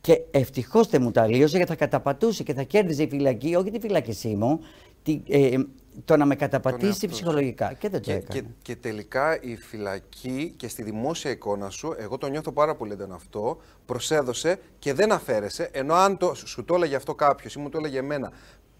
και 0.00 0.20
ευτυχώς 0.30 0.88
δεν 0.88 1.02
μου 1.02 1.10
τα 1.10 1.26
λύωσε 1.26 1.56
γιατί 1.56 1.70
θα 1.70 1.76
καταπατούσε 1.76 2.42
και 2.42 2.54
θα 2.54 2.62
κέρδιζε 2.62 3.02
η 3.02 3.08
φυλακή, 3.08 3.54
όχι 3.54 3.70
τη 3.70 3.80
φυλακή 3.80 4.36
μου, 4.36 4.60
τη, 5.02 5.22
ε, 5.28 5.56
το 6.04 6.16
να 6.16 6.24
με 6.24 6.34
καταπατήσει 6.34 7.08
ψυχολογικά. 7.08 7.72
Και 7.72 7.88
δεν 7.88 8.02
το 8.02 8.10
και, 8.10 8.22
Και, 8.28 8.42
και, 8.62 8.76
τελικά 8.76 9.42
η 9.42 9.56
φυλακή 9.56 10.54
και 10.56 10.68
στη 10.68 10.82
δημόσια 10.82 11.30
εικόνα 11.30 11.70
σου, 11.70 11.94
εγώ 11.98 12.18
το 12.18 12.26
νιώθω 12.26 12.52
πάρα 12.52 12.74
πολύ 12.74 12.92
έντονο 12.92 13.14
αυτό, 13.14 13.58
προσέδωσε 13.86 14.58
και 14.78 14.92
δεν 14.92 15.12
αφαίρεσε. 15.12 15.68
Ενώ 15.72 15.94
αν 15.94 16.16
το, 16.16 16.34
σου 16.34 16.64
το 16.64 16.74
έλεγε 16.74 16.96
αυτό 16.96 17.14
κάποιος 17.14 17.54
ή 17.54 17.58
μου 17.58 17.68
το 17.68 17.78
έλεγε 17.78 17.98
εμένα 17.98 18.32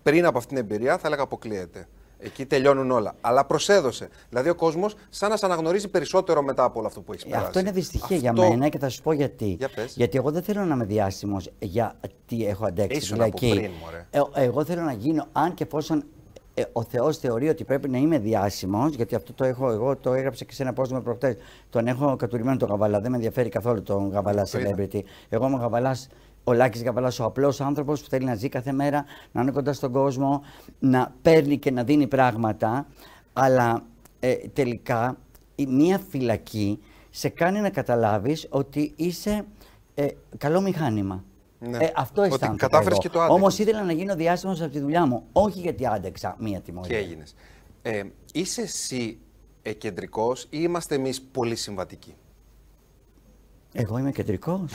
πριν 0.02 0.26
από 0.26 0.38
αυτήν 0.38 0.56
την 0.56 0.64
εμπειρία, 0.64 0.98
θα 0.98 1.06
έλεγα 1.06 1.22
αποκλείεται. 1.22 1.88
Εκεί 2.24 2.46
τελειώνουν 2.46 2.90
όλα. 2.90 3.14
Αλλά 3.20 3.44
προσέδωσε. 3.44 4.08
Δηλαδή 4.28 4.48
ο 4.48 4.54
κόσμος 4.54 4.94
σαν 5.08 5.30
να 5.30 5.36
σε 5.36 5.46
αναγνωρίζει 5.46 5.88
περισσότερο 5.88 6.42
μετά 6.42 6.64
από 6.64 6.78
όλο 6.78 6.88
αυτό 6.88 7.00
που 7.00 7.12
έχεις 7.12 7.24
περάσει. 7.24 7.46
Αυτό 7.46 7.58
είναι 7.58 7.70
δυστυχία 7.70 8.16
για 8.16 8.32
μένα 8.32 8.68
και 8.68 8.78
θα 8.78 8.88
σου 8.88 9.02
πω 9.02 9.12
γιατί. 9.12 9.56
Για 9.58 9.68
γιατί 9.94 10.16
εγώ 10.16 10.30
δεν 10.30 10.42
θέλω 10.42 10.64
να 10.64 10.74
είμαι 10.74 10.84
διάσημος 10.84 11.50
γιατί 11.58 12.46
έχω 12.46 12.66
αντέξει. 12.66 12.98
Ήσουν 12.98 13.22
από 13.22 13.38
πριν, 13.38 13.70
ε, 14.10 14.20
εγώ 14.34 14.64
θέλω 14.64 14.82
να 14.82 14.92
γίνω, 14.92 15.26
αν 15.32 15.54
και 15.54 15.64
εφόσον 15.64 16.04
ε, 16.54 16.62
ο 16.72 16.82
Θεός 16.82 17.18
θεωρεί 17.18 17.48
ότι 17.48 17.64
πρέπει 17.64 17.88
να 17.88 17.98
είμαι 17.98 18.18
διάσημος, 18.18 18.94
γιατί 18.94 19.14
αυτό 19.14 19.32
το 19.32 19.44
έχω, 19.44 19.70
εγώ 19.70 19.96
το 19.96 20.12
έγραψα 20.12 20.44
και 20.44 20.54
σε 20.54 20.62
ένα 20.62 20.74
με 20.90 21.00
προχτές. 21.00 21.36
Τον 21.70 21.86
έχω 21.86 22.16
κατουρημένο 22.16 22.56
τον 22.56 22.68
Γαβαλά. 22.68 23.00
Δεν 23.00 23.10
με 23.10 23.16
ενδιαφέρει 23.16 23.48
καθόλου 23.48 23.82
τον 23.82 24.10
Γαβαλά 24.10 24.46
celebrity. 24.50 25.00
Εγώ 25.28 25.46
είμαι 25.46 25.56
ο 25.56 25.58
Γαβαλάς, 25.58 26.08
ο 26.44 26.52
Λάκης 26.52 26.82
Γαβαλάς, 26.82 27.20
ο 27.20 27.24
απλός 27.24 27.60
άνθρωπος 27.60 28.02
που 28.02 28.08
θέλει 28.08 28.24
να 28.24 28.34
ζει 28.34 28.48
κάθε 28.48 28.72
μέρα, 28.72 29.04
να 29.32 29.40
είναι 29.40 29.50
κοντά 29.50 29.72
στον 29.72 29.92
κόσμο, 29.92 30.42
να 30.78 31.14
παίρνει 31.22 31.58
και 31.58 31.70
να 31.70 31.84
δίνει 31.84 32.06
πράγματα. 32.06 32.86
Αλλά 33.32 33.84
ε, 34.20 34.34
τελικά 34.34 35.18
η 35.54 35.66
μία 35.66 36.00
φυλακή 36.08 36.78
σε 37.10 37.28
κάνει 37.28 37.60
να 37.60 37.70
καταλάβεις 37.70 38.46
ότι 38.50 38.92
είσαι 38.96 39.44
ε, 39.94 40.06
καλό 40.38 40.60
μηχάνημα. 40.60 41.24
Ναι. 41.58 41.84
Ε, 41.84 41.92
αυτό 41.96 42.22
Ότι 42.22 42.32
αισθάνθηκα 42.32 42.66
κατάφερες 42.66 42.92
εγώ. 42.92 43.00
και 43.00 43.08
το 43.08 43.18
άντεξες. 43.18 43.40
Όμως 43.40 43.58
ήθελα 43.58 43.82
να 43.82 43.92
γίνω 43.92 44.14
διάσημος 44.14 44.62
από 44.62 44.72
τη 44.72 44.80
δουλειά 44.80 45.06
μου, 45.06 45.24
όχι 45.32 45.60
γιατί 45.60 45.86
άντεξα 45.86 46.36
μία 46.38 46.60
τιμωρία. 46.60 46.98
Και 46.98 47.04
έγινες. 47.04 47.34
Ε, 47.82 48.02
είσαι 48.32 48.62
εσύ 48.62 49.18
εκεντρικός 49.62 50.42
ή 50.42 50.46
είμαστε 50.50 50.94
εμείς 50.94 51.22
πολύ 51.22 51.56
συμβατικοί; 51.56 52.14
Εγώ 53.72 53.98
είμαι 53.98 54.10
κεντρικός. 54.10 54.72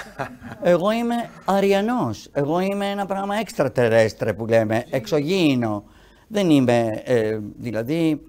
Εγώ 0.61 0.91
είμαι 0.91 1.29
αριανός. 1.45 2.29
Εγώ 2.31 2.59
είμαι 2.59 2.89
ένα 2.89 3.05
πράγμα 3.05 3.35
έξτρα 3.35 3.71
τερέστρε 3.71 4.33
που 4.33 4.45
λέμε, 4.45 4.85
εξωγήινο. 4.89 5.83
Δεν 6.27 6.49
είμαι, 6.49 7.01
ε, 7.05 7.39
δηλαδή, 7.57 8.21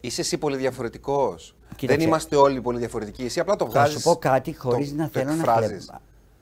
Είσαι 0.00 0.20
εσύ 0.20 0.38
πολύ 0.38 0.56
διαφορετικός. 0.56 1.56
Κοίταξε. 1.76 1.98
Δεν 2.00 2.08
είμαστε 2.08 2.36
όλοι 2.36 2.60
πολύ 2.60 2.78
διαφορετικοί. 2.78 3.22
Εσύ 3.24 3.40
απλά 3.40 3.56
το 3.56 3.64
θα 3.64 3.70
βγάζεις. 3.70 3.96
σου 3.96 4.02
πω 4.02 4.16
κάτι 4.16 4.54
χωρίς 4.56 4.92
να 4.92 5.08
θέλω 5.08 5.24
να 5.30 5.34
εκφράζεις. 5.34 5.68
χλεπ- 5.84 6.00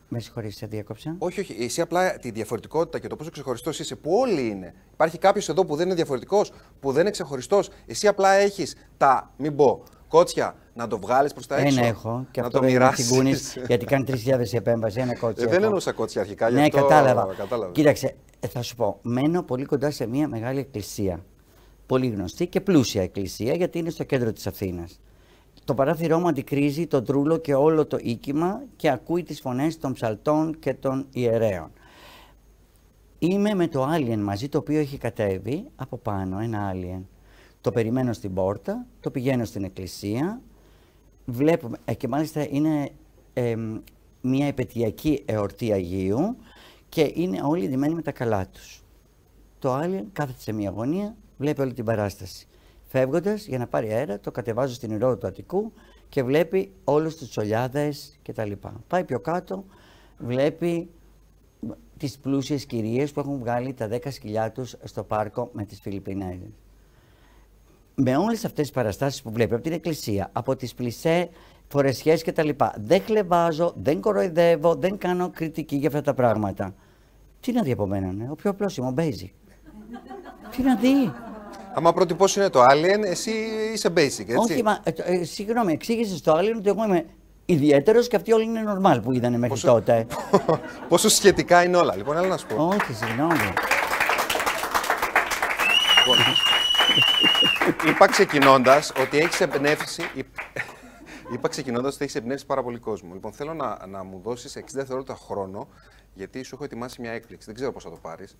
Με 0.08 0.18
συγχωρείς, 0.20 0.56
σε 0.56 0.66
διέκοψα; 0.66 1.14
Όχι, 1.18 1.40
όχι. 1.40 1.56
Εσύ 1.64 1.80
απλά 1.80 2.18
τη 2.18 2.30
διαφορετικότητα 2.30 2.98
και 2.98 3.06
το 3.06 3.16
πόσο 3.16 3.30
ξεχωριστός 3.30 3.78
είσαι, 3.78 3.94
που 3.96 4.10
όλοι 4.14 4.48
είναι. 4.48 4.74
Υπάρχει 4.92 5.18
κάποιος 5.18 5.48
εδώ 5.48 5.64
που 5.64 5.76
δεν 5.76 5.86
είναι 5.86 5.94
διαφορετικός, 5.94 6.52
που 6.80 6.92
δεν 6.92 7.00
είναι 7.00 7.10
ξεχωριστός. 7.10 7.68
Εσύ 7.86 8.06
απλά 8.06 8.32
έχεις 8.32 8.76
τα, 8.96 9.30
μην 9.36 9.56
πω, 9.56 9.82
κότσια 10.18 10.54
να 10.74 10.86
το 10.86 10.98
βγάλεις 10.98 11.32
προς 11.32 11.46
τα 11.46 11.56
έξω. 11.56 11.78
Ένα 11.78 11.86
έχω 11.86 12.26
και 12.30 12.40
να 12.40 12.46
αυτό 12.46 12.58
το 12.58 12.64
είναι 12.66 12.72
μοιράσεις. 12.76 13.04
τσιγκούνης, 13.06 13.56
γιατί 13.68 13.84
κάνει 13.84 14.04
3.000 14.08 14.16
η 14.52 14.56
επέμβαση, 14.56 15.00
ένα 15.00 15.16
κότσι 15.18 15.42
Ε, 15.42 15.46
δεν 15.46 15.54
έχω. 15.56 15.64
εννοούσα 15.64 15.92
κότσια 15.92 16.20
αρχικά, 16.20 16.48
γι' 16.48 16.54
Ναι, 16.54 16.62
αυτό 16.62 16.80
κατάλαβα. 16.80 17.34
κατάλαβα. 17.34 17.72
Κοίταξε, 17.72 18.14
ε, 18.40 18.46
θα 18.46 18.62
σου 18.62 18.76
πω, 18.76 18.98
μένω 19.02 19.42
πολύ 19.42 19.64
κοντά 19.64 19.90
σε 19.90 20.06
μια 20.06 20.28
μεγάλη 20.28 20.58
εκκλησία. 20.58 21.24
Πολύ 21.86 22.06
γνωστή 22.06 22.46
και 22.46 22.60
πλούσια 22.60 23.02
εκκλησία, 23.02 23.54
γιατί 23.54 23.78
είναι 23.78 23.90
στο 23.90 24.04
κέντρο 24.04 24.32
της 24.32 24.46
Αθήνας. 24.46 25.00
Το 25.64 25.74
παράθυρό 25.74 26.18
μου 26.18 26.28
αντικρίζει 26.28 26.86
τον 26.86 27.04
τρούλο 27.04 27.36
και 27.36 27.54
όλο 27.54 27.86
το 27.86 27.98
οίκημα 28.00 28.62
και 28.76 28.90
ακούει 28.90 29.22
τις 29.22 29.40
φωνές 29.40 29.78
των 29.78 29.92
ψαλτών 29.92 30.58
και 30.58 30.74
των 30.74 31.06
ιερέων. 31.12 31.70
Είμαι 33.18 33.54
με 33.54 33.68
το 33.68 33.88
alien 33.94 34.18
μαζί, 34.18 34.48
το 34.48 34.58
οποίο 34.58 34.78
έχει 34.78 34.98
κατέβει 34.98 35.64
από 35.76 35.96
πάνω, 35.96 36.38
ένα 36.38 36.72
alien. 36.74 37.02
Το 37.64 37.72
περιμένω 37.72 38.12
στην 38.12 38.34
πόρτα, 38.34 38.86
το 39.00 39.10
πηγαίνω 39.10 39.44
στην 39.44 39.64
εκκλησία, 39.64 40.40
βλέπουμε, 41.24 41.76
ε, 41.84 41.94
και 41.94 42.08
μάλιστα 42.08 42.46
είναι 42.50 42.90
εμ, 43.32 43.78
μια 44.20 44.46
επαιτειακή 44.46 45.22
εορτή 45.24 45.72
Αγίου 45.72 46.36
και 46.88 47.12
είναι 47.14 47.40
όλοι 47.42 47.68
ντυμένοι 47.68 47.94
με 47.94 48.02
τα 48.02 48.12
καλά 48.12 48.48
τους. 48.48 48.82
Το 49.58 49.78
alien 49.78 50.04
κάθεται 50.12 50.40
σε 50.40 50.52
μια 50.52 50.70
γωνία, 50.70 51.16
βλέπει 51.38 51.60
όλη 51.60 51.72
την 51.72 51.84
παράσταση. 51.84 52.46
Φεύγοντας 52.82 53.46
για 53.46 53.58
να 53.58 53.66
πάρει 53.66 53.92
αέρα, 53.92 54.20
το 54.20 54.30
κατεβάζω 54.30 54.74
στην 54.74 54.90
ηρώ 54.90 55.16
του 55.16 55.26
Αττικού 55.26 55.72
και 56.08 56.22
βλέπει 56.22 56.72
όλους 56.84 57.16
τους 57.16 57.28
τσολιάδες 57.28 58.18
κτλ. 58.22 58.52
Πάει 58.88 59.04
πιο 59.04 59.20
κάτω, 59.20 59.64
βλέπει 60.18 60.88
τις 61.96 62.18
πλούσιες 62.18 62.64
κυρίες 62.64 63.12
που 63.12 63.20
έχουν 63.20 63.38
βγάλει 63.38 63.74
τα 63.74 63.88
10 63.88 64.10
σκυλιά 64.10 64.52
τους 64.52 64.76
στο 64.84 65.04
πάρκο 65.04 65.50
με 65.52 65.64
τις 65.64 65.80
Φιλιππινέζες. 65.80 66.63
Με 67.94 68.16
όλες 68.16 68.44
αυτές 68.44 68.62
τις 68.64 68.70
παραστάσεις 68.70 69.22
που 69.22 69.30
βλέπει 69.32 69.54
από 69.54 69.62
την 69.62 69.72
εκκλησία, 69.72 70.28
από 70.32 70.56
τις 70.56 70.74
πλησέ, 70.74 71.28
φορεσιές 71.68 72.22
και 72.22 72.32
τα 72.32 72.44
λοιπά, 72.44 72.74
δεν 72.78 73.02
χλεβάζω, 73.06 73.72
δεν 73.76 74.00
κοροϊδεύω, 74.00 74.74
δεν 74.74 74.98
κάνω 74.98 75.30
κριτική 75.30 75.76
για 75.76 75.88
αυτά 75.88 76.00
τα 76.02 76.14
πράγματα. 76.14 76.74
Τι 77.40 77.52
να 77.52 77.62
δει 77.62 77.72
από 77.72 77.86
μένα, 77.86 78.12
ναι, 78.12 78.26
ο 78.30 78.34
πιο 78.34 78.50
απλός 78.50 78.76
είμαι, 78.76 78.86
ο 78.86 78.94
basic. 78.96 79.30
Τι 80.56 80.62
να 80.62 80.76
δει. 80.76 81.12
Άμα 81.74 81.92
πρότυπο 81.92 82.24
είναι 82.36 82.48
το 82.50 82.62
alien, 82.64 83.02
εσύ 83.04 83.30
είσαι 83.74 83.88
basic, 83.88 83.98
έτσι; 84.28 84.36
Όχι, 84.52 84.62
μα, 84.62 84.78
ε, 84.82 84.92
ε, 84.96 85.24
συγγνώμη, 85.24 85.72
εξήγησες 85.72 86.18
στο 86.18 86.32
άλλο 86.32 86.54
ότι 86.56 86.68
εγώ 86.68 86.84
είμαι 86.84 87.04
ιδιαίτερος 87.44 88.08
και 88.08 88.16
αυτοί 88.16 88.32
όλοι 88.32 88.44
είναι 88.44 88.62
normal 88.66 89.00
που 89.02 89.12
είδανε 89.12 89.38
μέχρι 89.38 89.48
Πόσο- 89.54 89.68
τότε. 89.68 90.06
Πόσο 90.88 91.08
σχετικά 91.08 91.64
είναι 91.64 91.76
όλα. 91.76 91.96
Λοιπόν, 91.96 92.16
έλα 92.16 92.26
να 92.26 92.36
σου 92.36 92.46
πω. 92.46 92.64
Όχι, 92.64 92.92
συγγνώμη. 92.92 93.52
Λοιπόν, 97.66 97.88
είπα 97.90 98.06
ξεκινώντας 98.06 98.92
ότι 99.00 99.18
έχεις 99.18 99.40
εμπνεύσει. 99.40 100.02
είπ- 100.14 100.36
Είπα 101.32 101.48
ξεκινώντας 101.48 101.94
ότι 101.94 102.02
έχεις 102.04 102.14
εμπνεύσει 102.16 102.46
πάρα 102.46 102.62
πολύ 102.62 102.78
κόσμο. 102.78 103.12
Λοιπόν, 103.14 103.32
θέλω 103.32 103.54
να, 103.54 103.86
να 103.86 104.02
μου 104.04 104.20
δώσεις 104.24 104.56
60 104.56 104.60
δευτερόλεπτα 104.74 105.14
χρόνο, 105.14 105.68
γιατί 106.14 106.42
σου 106.42 106.54
έχω 106.54 106.64
ετοιμάσει 106.64 107.00
μια 107.00 107.10
έκπληξη. 107.12 107.46
Δεν 107.46 107.54
ξέρω 107.54 107.72
πώς 107.72 107.82
θα 107.84 107.90
το 107.90 107.96
πάρεις, 108.02 108.36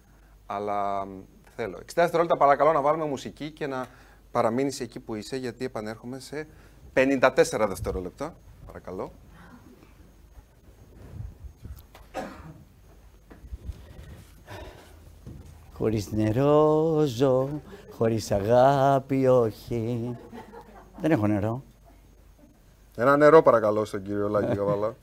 αλλά 0.47 1.05
μ, 1.07 1.21
θέλω. 1.57 1.77
60 1.79 1.83
δευτερόλεπτα 1.95 2.37
παρακαλώ 2.37 2.73
να 2.73 2.81
βάλουμε 2.81 3.05
μουσική 3.05 3.51
και 3.51 3.67
να 3.67 3.87
παραμείνεις 4.31 4.81
εκεί 4.81 5.01
που 5.01 5.15
είσαι, 5.15 5.37
γιατί 5.37 5.65
επανέρχομαι 5.65 6.19
σε 6.21 6.47
54 6.95 7.67
δευτερόλεπτα. 7.69 8.35
Παρακαλώ. 8.67 9.13
Χωρίς 15.73 16.13
νερό 16.13 17.03
ζω, 17.07 17.49
χωρίς 17.97 18.31
αγάπη 18.31 19.27
όχι. 19.27 20.17
Δεν 21.01 21.11
έχω 21.11 21.27
νερό. 21.27 21.63
Ένα 22.97 23.17
νερό 23.17 23.43
παρακαλώ 23.43 23.85
στον 23.85 24.03
κύριο 24.03 24.29
Λάκη 24.29 24.57
Καβαλά. 24.57 24.95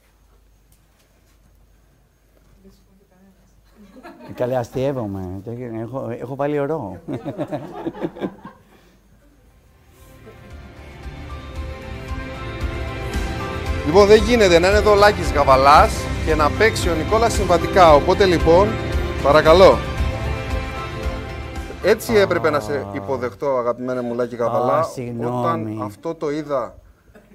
Ε, 4.28 4.32
Καλέ, 4.34 4.56
αστείευομαι. 4.56 5.40
Το 5.44 5.50
έχω- 5.50 5.80
Έχω, 5.80 6.16
έχω 6.20 6.34
βάλει 6.34 6.58
ωρό. 6.58 7.00
Λοιπόν, 13.86 14.06
δεν 14.06 14.22
γίνεται 14.22 14.58
να 14.58 14.68
είναι 14.68 14.76
εδώ 14.76 14.90
ο 14.92 14.94
Λάκης 14.94 15.32
Γαβαλάς 15.32 15.92
και 16.26 16.34
να 16.34 16.50
παίξει 16.50 16.88
ο 16.88 16.94
Νικόλας 16.94 17.32
συμβατικά. 17.32 17.94
Οπότε 17.94 18.24
λοιπόν, 18.24 18.68
παρακαλώ. 19.22 19.78
Έτσι 21.84 22.14
έπρεπε 22.14 22.50
να 22.50 22.60
σε 22.60 22.86
υποδεχτώ, 22.94 23.56
αγαπημένε 23.56 24.00
μου 24.00 24.14
Λάκη 24.14 24.36
Γαβαλά. 24.36 24.78
Α, 24.78 24.82
συγγνώμη. 24.82 25.38
Όταν 25.38 25.82
αυτό 25.82 26.14
το 26.14 26.30
είδα, 26.30 26.78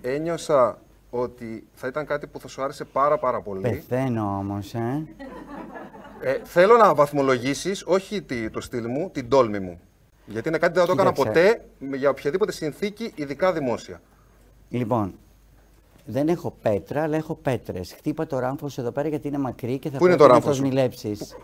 ένιωσα 0.01 0.77
ότι 1.09 1.67
θα 1.73 1.87
ήταν 1.87 2.05
κάτι 2.05 2.27
που 2.27 2.39
θα 2.39 2.47
σου 2.47 2.61
άρεσε 2.63 2.83
πάρα 2.85 3.17
πάρα 3.17 3.41
πολύ. 3.41 3.61
Πεθαίνω 3.61 4.21
όμως, 4.39 4.73
ε. 4.73 5.03
Ε, 6.19 6.39
θέλω 6.43 6.77
να 6.77 6.93
βαθμολογήσεις, 6.95 7.83
όχι 7.87 8.21
τη- 8.21 8.49
το 8.49 8.61
στυλ 8.61 8.85
μου, 8.89 9.09
την 9.13 9.29
τόλμη 9.29 9.59
μου. 9.59 9.79
Γιατί 10.25 10.47
είναι 10.47 10.57
κάτι 10.57 10.79
που 10.79 10.85
δεν 10.85 10.87
θα 10.87 10.95
το 10.95 11.01
έκανα 11.01 11.15
Κοίταξε. 11.15 11.49
ποτέ 11.49 11.65
με- 11.79 11.97
για 11.97 12.09
οποιαδήποτε 12.09 12.51
συνθήκη, 12.51 13.11
ειδικά 13.15 13.53
δημόσια. 13.53 14.01
Λοιπόν, 14.69 15.13
δεν 16.05 16.27
έχω 16.27 16.53
πέτρα, 16.61 17.01
αλλά 17.03 17.15
έχω 17.17 17.35
πέτρες. 17.35 17.93
Χτύπα 17.97 18.27
το 18.27 18.39
ράμφος 18.39 18.77
εδώ 18.77 18.91
πέρα 18.91 19.07
γιατί 19.07 19.27
είναι 19.27 19.37
μακρύ 19.37 19.77
και 19.77 19.89
θα 19.89 19.97
Πού 19.97 20.05
είναι 20.05 20.15
πρέπει 20.15 20.17
το 20.17 20.27
να 20.27 20.33
ράμφος 20.33 20.49
το 20.49 20.55
σου; 20.55 20.61
σμιλέψεις. 20.71 21.35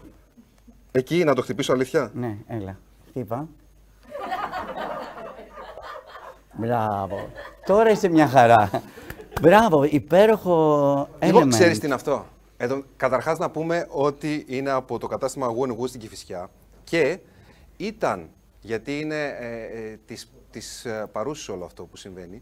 Εκεί 0.91 1.23
να 1.23 1.35
το 1.35 1.41
χτυπήσω 1.41 1.73
αλήθεια; 1.73 2.11
Ναι, 2.13 2.37
έλα. 2.47 2.77
Χτύπα. 3.13 3.47
Μπράβο. 6.53 7.29
Τώρα 7.65 7.89
είσαι 7.89 8.07
μια 8.07 8.27
χαρά. 8.27 8.69
Μπράβο, 9.41 9.83
υπέροχο 9.83 11.09
Λοιπόν, 11.23 11.43
element. 11.43 11.49
ξέρεις 11.49 11.79
τι 11.79 11.85
είναι 11.85 11.95
αυτό; 11.95 12.25
Εδώ, 12.57 12.83
καταρχάς 12.97 13.37
να 13.37 13.49
πούμε 13.49 13.87
ότι 13.89 14.45
είναι 14.47 14.69
από 14.69 14.97
το 14.97 15.07
κατάστημα 15.07 15.47
Win 15.47 15.69
Woo 15.69 15.87
στην 15.87 15.99
Κηφισιά 15.99 16.49
και 16.83 17.19
ήταν, 17.77 18.29
γιατί 18.61 18.99
είναι 18.99 19.25
ε, 19.39 19.63
ε, 19.63 19.99
της, 20.05 20.31
της 20.51 20.85
ε, 20.85 21.09
παρούσης 21.11 21.49
όλο 21.49 21.65
αυτό 21.65 21.83
που 21.83 21.97
συμβαίνει, 21.97 22.41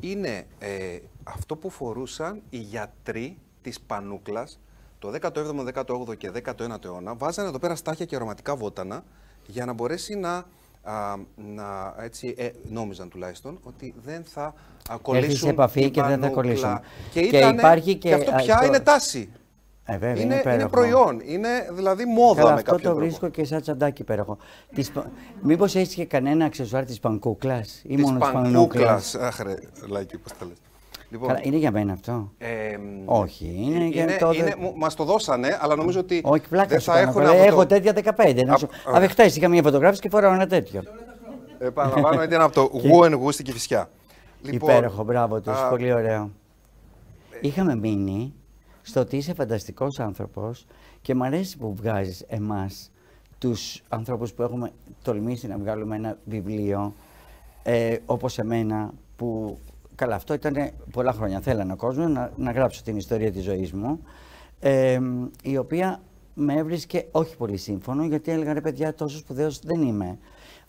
είναι 0.00 0.46
ε, 0.58 0.98
αυτό 1.24 1.56
που 1.56 1.70
φορούσαν 1.70 2.42
οι 2.50 2.58
γιατροί 2.58 3.38
της 3.62 3.80
Πανούκλας 3.80 4.60
το 4.98 5.12
17ο, 5.20 5.72
18ο 5.74 6.16
και 6.16 6.30
19ο 6.44 6.84
αιώνα. 6.84 7.14
Βάζανε 7.14 7.48
εδώ 7.48 7.58
πέρα 7.58 7.74
στάχια 7.74 8.04
και 8.04 8.16
αρωματικά 8.16 8.56
βότανα 8.56 9.04
για 9.46 9.64
να 9.64 9.72
μπορέσει 9.72 10.14
να, 10.14 10.44
α, 10.82 11.16
να 11.54 11.94
έτσι, 12.00 12.34
ε, 12.38 12.48
νόμιζαν 12.70 13.08
τουλάχιστον, 13.08 13.58
ότι 13.62 13.94
δεν 14.04 14.24
θα 14.24 14.54
α, 14.90 14.96
κολλήσουν 15.02 15.36
σε 15.36 15.48
επαφή 15.48 15.80
την 15.80 15.90
και 15.90 16.00
δεν 16.02 16.10
θα 16.10 16.16
πανούκλα. 16.18 16.42
κολλήσουν. 16.42 16.80
Και, 17.12 17.20
Και 17.28 17.36
ήτανε- 17.36 17.58
υπάρχει 17.58 17.94
και 17.94 18.14
αυτό 18.14 18.32
πια 18.36 18.54
αυτό- 18.54 18.66
είναι 18.66 18.80
τάση. 18.80 19.28
Ε, 19.88 19.92
βέβαια, 19.98 20.10
είναι, 20.10 20.20
είναι, 20.22 20.32
είναι 20.34 20.40
υπέροχο. 20.40 20.68
προϊόν, 20.68 21.20
είναι 21.24 21.48
δηλαδή 21.72 22.04
μόδα 22.04 22.34
Καλά, 22.40 22.48
με 22.52 22.54
αυτό 22.56 22.70
κάποιο 22.70 22.84
το 22.84 22.90
τρόπο. 22.90 22.98
βρίσκω 23.06 23.28
και 23.28 23.44
σαν 23.44 23.60
τσαντάκι 23.60 24.02
υπέροχο. 24.02 24.36
Της... 24.74 24.90
πα- 24.90 25.10
Μήπως 25.42 25.74
έχεις 25.74 25.94
και 25.94 26.04
κανένα 26.04 26.44
αξεσουάρ 26.44 26.84
της 26.84 27.00
πανκούκλας 27.00 27.82
ή 27.84 27.94
Της 27.94 28.04
μόνος 28.04 28.22
της 28.22 28.32
πανκούκλας; 28.32 28.52
πανούκλας. 28.52 29.14
Αχ 29.14 29.38
ρε, 29.40 29.54
Λάκη, 29.88 30.18
πώς 30.18 30.32
τα 30.38 30.44
λες. 30.44 30.56
Λοιπόν, 31.10 31.28
Καλά, 31.28 31.40
είναι 31.42 31.56
για 31.56 31.70
μένα 31.70 31.92
αυτό. 31.92 32.32
ε, 32.38 32.76
Όχι, 33.04 33.58
είναι 33.60 33.84
για 33.84 34.02
είναι, 34.02 34.16
τότε- 34.16 34.36
είναι, 34.36 34.54
μου- 34.58 34.72
μας 34.76 34.94
το 34.94 35.04
δώσανε, 35.04 35.58
αλλά 35.60 35.76
νομίζω 35.76 36.00
ότι 36.00 36.20
Όχι, 36.24 36.48
πλάκα 36.48 36.68
δεν 36.68 36.80
σου 36.80 36.90
θα 36.90 36.96
κάνω. 36.96 37.08
έχουν 37.10 37.22
τώρα. 37.22 37.32
από 37.34 37.42
Έχω 37.42 37.60
το... 37.60 37.66
τέτοια 37.66 37.92
15. 38.16 38.44
Να 38.46 38.52
Α, 38.54 38.56
σου... 38.58 38.68
α. 38.94 38.98
Α, 39.02 39.08
χτες 39.08 39.36
είχα 39.36 39.48
μια 39.48 39.62
φωτογράφηση 39.62 40.00
και 40.00 40.08
φοράω 40.08 40.32
ένα 40.32 40.46
τέτοιο. 40.46 40.82
Επαναλαμβάνω, 41.58 42.22
ήταν 42.22 42.40
από 42.40 42.54
το 42.54 42.70
Woo 42.84 43.04
and 43.04 43.22
Woo 43.22 43.32
στην 43.32 43.44
Κηφισιά. 43.44 43.90
Λοιπόν, 44.42 44.70
Υπέροχο, 44.70 45.04
μπράβο 45.04 45.40
τους, 45.40 45.52
α, 45.52 45.68
πολύ 45.68 45.92
ωραίο. 45.92 46.30
Είχαμε 47.40 47.74
μείνει 47.76 48.34
στο 48.82 49.00
ότι 49.00 49.16
είσαι 49.16 49.34
φανταστικός 49.34 50.00
άνθρωπος 50.00 50.66
και 51.02 51.14
μου 51.14 51.24
αρέσει 51.24 51.56
που 51.58 51.74
βγάζεις 51.74 52.24
εμάς, 52.28 52.90
τους 53.38 53.82
ανθρώπους 53.88 54.32
που 54.32 54.42
έχουμε 54.42 54.70
τολμήσει 55.02 55.46
να 55.46 55.58
βγάλουμε 55.58 55.96
ένα 55.96 56.18
βιβλίο, 56.24 56.94
ε, 57.62 57.96
όπως 58.06 58.38
εμένα 58.38 58.90
που 59.16 59.58
καλά 59.96 60.14
αυτό 60.14 60.34
ήταν 60.34 60.70
πολλά 60.92 61.12
χρόνια 61.12 61.40
θέλανε 61.40 61.72
ο 61.72 61.76
κόσμος 61.76 62.10
να, 62.10 62.32
να 62.36 62.50
γράψω 62.50 62.82
την 62.82 62.96
ιστορία 62.96 63.32
της 63.32 63.44
ζωής 63.44 63.72
μου 63.72 64.00
ε, 64.60 65.00
η 65.42 65.56
οποία 65.56 66.00
με 66.34 66.54
έβρισκε 66.54 67.06
όχι 67.10 67.36
πολύ 67.36 67.56
σύμφωνο 67.56 68.04
γιατί 68.04 68.30
έλεγα 68.30 68.52
ρε 68.52 68.60
παιδιά 68.60 68.94
τόσος 68.94 69.18
σπουδαίος 69.18 69.60
δεν 69.60 69.82
είμαι. 69.82 70.18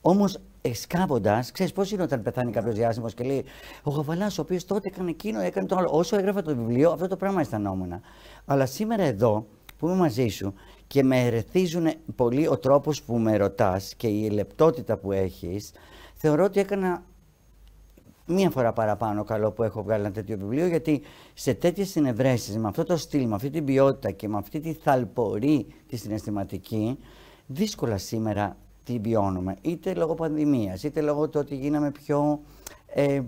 Όμως 0.02 0.40
εσκάβοντας, 0.62 1.52
ξέρεις 1.52 1.72
πώς 1.72 1.92
είναι 1.92 2.04
όταν 2.04 2.22
πεθάνει 2.22 2.52
κάποιος 2.52 2.76
διάσημος 2.76 3.14
και 3.14 3.24
λέει 3.24 3.46
Ο 3.84 3.90
Γαβαλάς, 3.92 4.38
ο 4.38 4.42
οποίος 4.42 4.66
τότε 4.66 4.88
έκανε 4.88 5.10
εκείνο, 5.10 5.40
έκανε 5.40 5.68
το 5.68 5.76
άλλο. 5.76 5.90
Όσο 5.92 6.18
έγραφα 6.18 6.42
το 6.42 6.56
βιβλίο, 6.56 6.92
αυτό 6.92 7.08
το 7.08 7.16
πράγμα 7.16 7.40
αισθανόμουν. 7.40 8.02
Αλλά 8.46 8.66
σήμερα 8.66 9.04
εδώ 9.04 9.48
που 9.78 9.88
είμαι 9.88 9.96
μαζί 9.96 10.28
σου 10.28 10.54
και 10.88 11.04
με 11.04 11.26
ερεθίζουν 11.26 11.88
πολύ 12.16 12.48
ο 12.48 12.58
τρόπος 12.58 13.04
που 13.04 13.18
με 13.18 13.38
ρωτάς 13.38 13.94
και 13.96 14.08
η 14.08 14.30
λεπτότητα 14.30 14.98
που 14.98 15.12
έχεις, 15.12 15.72
θεωρώ 16.14 16.44
ότι 16.44 16.60
έκανα 16.60 17.04
μία 18.28 18.50
φορά 18.50 18.74
παραπάνω 18.74 19.24
καλό 19.24 19.52
που 19.52 19.64
έχω 19.64 19.84
βγάλει 19.84 20.04
ένα 20.04 20.14
τέτοιο 20.14 20.38
βιβλίο, 20.38 20.68
γιατί 20.68 21.02
σε 21.34 21.54
τέτοιες 21.54 21.90
συνευρέσεις, 21.90 22.58
με 22.58 22.68
αυτό 22.68 22.84
το 22.84 22.98
στυλ, 22.98 23.28
με 23.28 23.36
αυτή 23.36 23.50
την 23.50 23.66
ποιότητα 23.66 24.12
και 24.12 24.28
με 24.28 24.38
αυτή 24.38 24.60
τη 24.60 24.74
θαλπορή 24.74 25.68
τη 25.88 25.98
συναισθηματική, 25.98 26.98
δύσκολα 27.46 27.98
σήμερα 27.98 28.58
την 28.84 29.02
βιώνουμε. 29.02 29.56
Είτε 29.62 29.94
λόγω 29.94 30.14
πανδημίας, 30.14 30.84
είτε 30.84 31.02
λόγω 31.02 31.30
του 31.30 31.40
ότι 31.40 31.56
γίναμε 31.56 31.92
πιο 31.92 32.40
ε, 32.88 33.22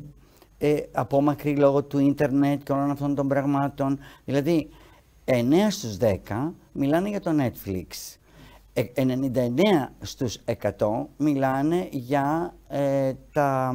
ε, 0.57 0.77
απόμακροι 0.91 1.55
λόγω 1.55 1.83
του 1.83 1.99
ίντερνετ 1.99 2.63
και 2.63 2.71
όλων 2.71 2.91
αυτών 2.91 3.15
των 3.15 3.27
πραγμάτων. 3.27 3.99
Δηλαδή, 4.25 4.69
9 5.25 5.69
στους 5.69 5.97
10 5.99 6.53
μιλάνε 6.71 7.09
για 7.09 7.19
το 7.19 7.31
Netflix. 7.39 8.17
99 8.73 9.57
ε, 9.57 9.89
στους 9.99 10.38
100 10.45 11.05
μιλάνε 11.17 11.88
για 11.91 12.55
ε, 12.67 13.13
τα 13.33 13.73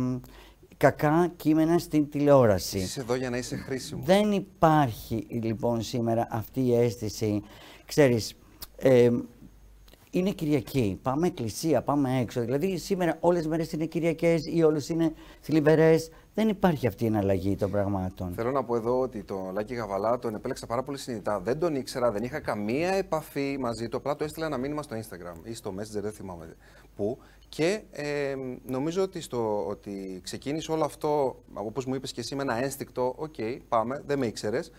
κακά 0.90 1.32
κείμενα 1.36 1.78
στην 1.78 2.10
τηλεόραση. 2.10 2.78
Είσαι 2.78 3.00
εδώ 3.00 3.14
για 3.14 3.30
να 3.30 3.36
είσαι 3.36 3.56
χρήσιμος. 3.56 4.04
Δεν 4.04 4.32
υπάρχει 4.32 5.26
λοιπόν 5.28 5.82
σήμερα 5.82 6.26
αυτή 6.30 6.60
η 6.60 6.74
αίσθηση, 6.74 7.42
ξέρεις, 7.86 8.34
ε, 8.76 9.10
είναι 10.10 10.30
Κυριακή. 10.30 10.98
Πάμε 11.02 11.26
εκκλησία, 11.26 11.82
πάμε 11.82 12.20
έξω. 12.20 12.40
Δηλαδή 12.40 12.76
σήμερα 12.76 13.16
όλες 13.20 13.42
τι 13.42 13.48
μέρες 13.48 13.72
είναι 13.72 13.84
Κυριακές 13.84 14.46
ή 14.46 14.62
όλες 14.62 14.88
είναι 14.88 15.12
θλιβερές. 15.40 16.10
Δεν 16.34 16.48
υπάρχει 16.48 16.86
αυτή 16.86 17.04
η 17.04 17.06
εναλλαγή 17.06 17.56
των 17.56 17.70
πραγμάτων. 17.70 18.32
Θέλω 18.34 18.50
να 18.50 18.64
πω 18.64 18.76
εδώ 18.76 19.00
ότι 19.00 19.22
τον 19.22 19.52
Λάκη 19.52 19.74
Γαβαλά 19.74 20.18
τον 20.18 20.34
επέλεξα 20.34 20.66
πάρα 20.66 20.82
πολύ 20.82 20.98
συνειδητά. 20.98 21.40
Δεν 21.40 21.58
τον 21.58 21.74
ήξερα, 21.74 22.10
δεν 22.10 22.22
είχα 22.22 22.40
καμία 22.40 22.92
επαφή 22.92 23.56
μαζί 23.60 23.88
του. 23.88 23.96
Απλά 23.96 24.16
το 24.16 24.24
έστειλα 24.24 24.46
ένα 24.46 24.56
μήνυμα 24.56 24.82
στο 24.82 24.96
Instagram 24.96 25.48
ή 25.48 25.54
στο 25.54 25.74
Messenger, 25.78 26.02
δεν 26.02 26.12
θυμάμαι 26.12 26.56
πού. 26.96 27.18
Και 27.54 27.82
ε, 27.90 28.34
νομίζω 28.66 29.02
ότι, 29.02 29.20
στο, 29.20 29.66
ότι 29.66 30.20
ξεκίνησε 30.22 30.72
όλο 30.72 30.84
αυτό, 30.84 31.42
όπως 31.52 31.84
μου 31.86 31.94
είπες 31.94 32.12
και 32.12 32.20
εσύ, 32.20 32.34
με 32.34 32.42
ένα 32.42 32.62
ένστικτο. 32.62 33.14
OK, 33.16 33.34
okay, 33.38 33.58
πάμε, 33.68 34.02
δεν 34.06 34.18
με 34.18 34.26
ήξερες. 34.26 34.70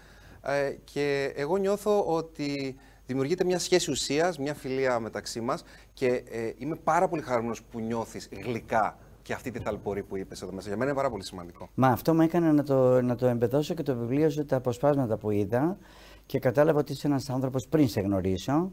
Ε, 0.41 0.75
και 0.83 1.33
εγώ 1.35 1.57
νιώθω 1.57 2.05
ότι 2.05 2.75
δημιουργείται 3.05 3.43
μια 3.43 3.59
σχέση 3.59 3.91
ουσίας, 3.91 4.37
μια 4.39 4.53
φιλία 4.53 4.99
μεταξύ 4.99 5.41
μας 5.41 5.63
και 5.93 6.07
ε, 6.07 6.51
είμαι 6.57 6.75
πάρα 6.75 7.07
πολύ 7.07 7.21
χαρούμενος 7.21 7.63
που 7.63 7.79
νιώθεις 7.79 8.29
γλυκά 8.43 8.97
και 9.21 9.33
αυτή 9.33 9.51
τη 9.51 9.59
ταλπορή 9.59 10.03
που 10.03 10.17
είπες 10.17 10.41
εδώ 10.41 10.51
μέσα. 10.51 10.67
Για 10.67 10.77
μένα 10.77 10.89
είναι 10.89 10.99
πάρα 10.99 11.09
πολύ 11.09 11.23
σημαντικό. 11.23 11.69
Μα 11.73 11.87
αυτό 11.87 12.13
με 12.13 12.23
έκανε 12.23 12.51
να 12.51 12.63
το, 12.63 13.01
να 13.01 13.15
το 13.15 13.27
εμπεδώσω 13.27 13.73
και 13.73 13.83
το 13.83 13.95
βιβλίο 13.95 14.29
σου, 14.29 14.45
τα 14.45 14.55
αποσπάσματα 14.55 15.17
που 15.17 15.31
είδα 15.31 15.77
και 16.25 16.39
κατάλαβα 16.39 16.79
ότι 16.79 16.91
είσαι 16.91 17.07
ένας 17.07 17.29
άνθρωπος 17.29 17.67
πριν 17.67 17.87
σε 17.87 18.01
γνωρίσω. 18.01 18.71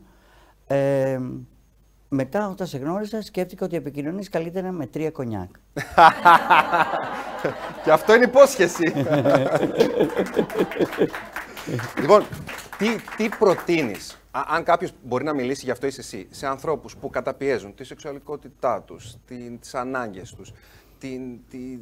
Ε, 0.67 1.19
μετά 2.15 2.49
όταν 2.49 2.67
σε 2.67 2.79
γνώρισα 2.79 3.23
σκέφτηκα 3.23 3.65
ότι 3.65 3.77
επικοινωνείς 3.77 4.29
καλύτερα 4.29 4.73
με 4.73 4.87
τρία 4.87 5.11
κονιάκ. 5.11 5.51
και 7.85 7.91
αυτό 7.91 8.15
είναι 8.15 8.25
υπόσχεση. 8.25 8.93
λοιπόν, 12.01 12.25
τι, 12.79 12.87
τι 13.17 13.29
προτείνεις; 13.39 14.19
Αν 14.31 14.65
κάποιος 14.65 14.93
μπορεί 15.03 15.25
να 15.25 15.35
μιλήσει, 15.35 15.65
γι' 15.65 15.71
αυτό 15.71 15.87
είσαι 15.87 16.01
εσύ, 16.01 16.27
σε 16.31 16.47
ανθρώπους 16.47 16.97
που 16.97 17.11
καταπιέζουν 17.11 17.75
τη 17.75 17.85
σεξουαλικότητά 17.85 18.83
τους, 18.83 19.17
τις 19.61 19.75
ανάγκες 19.75 20.35
τους, 20.35 20.53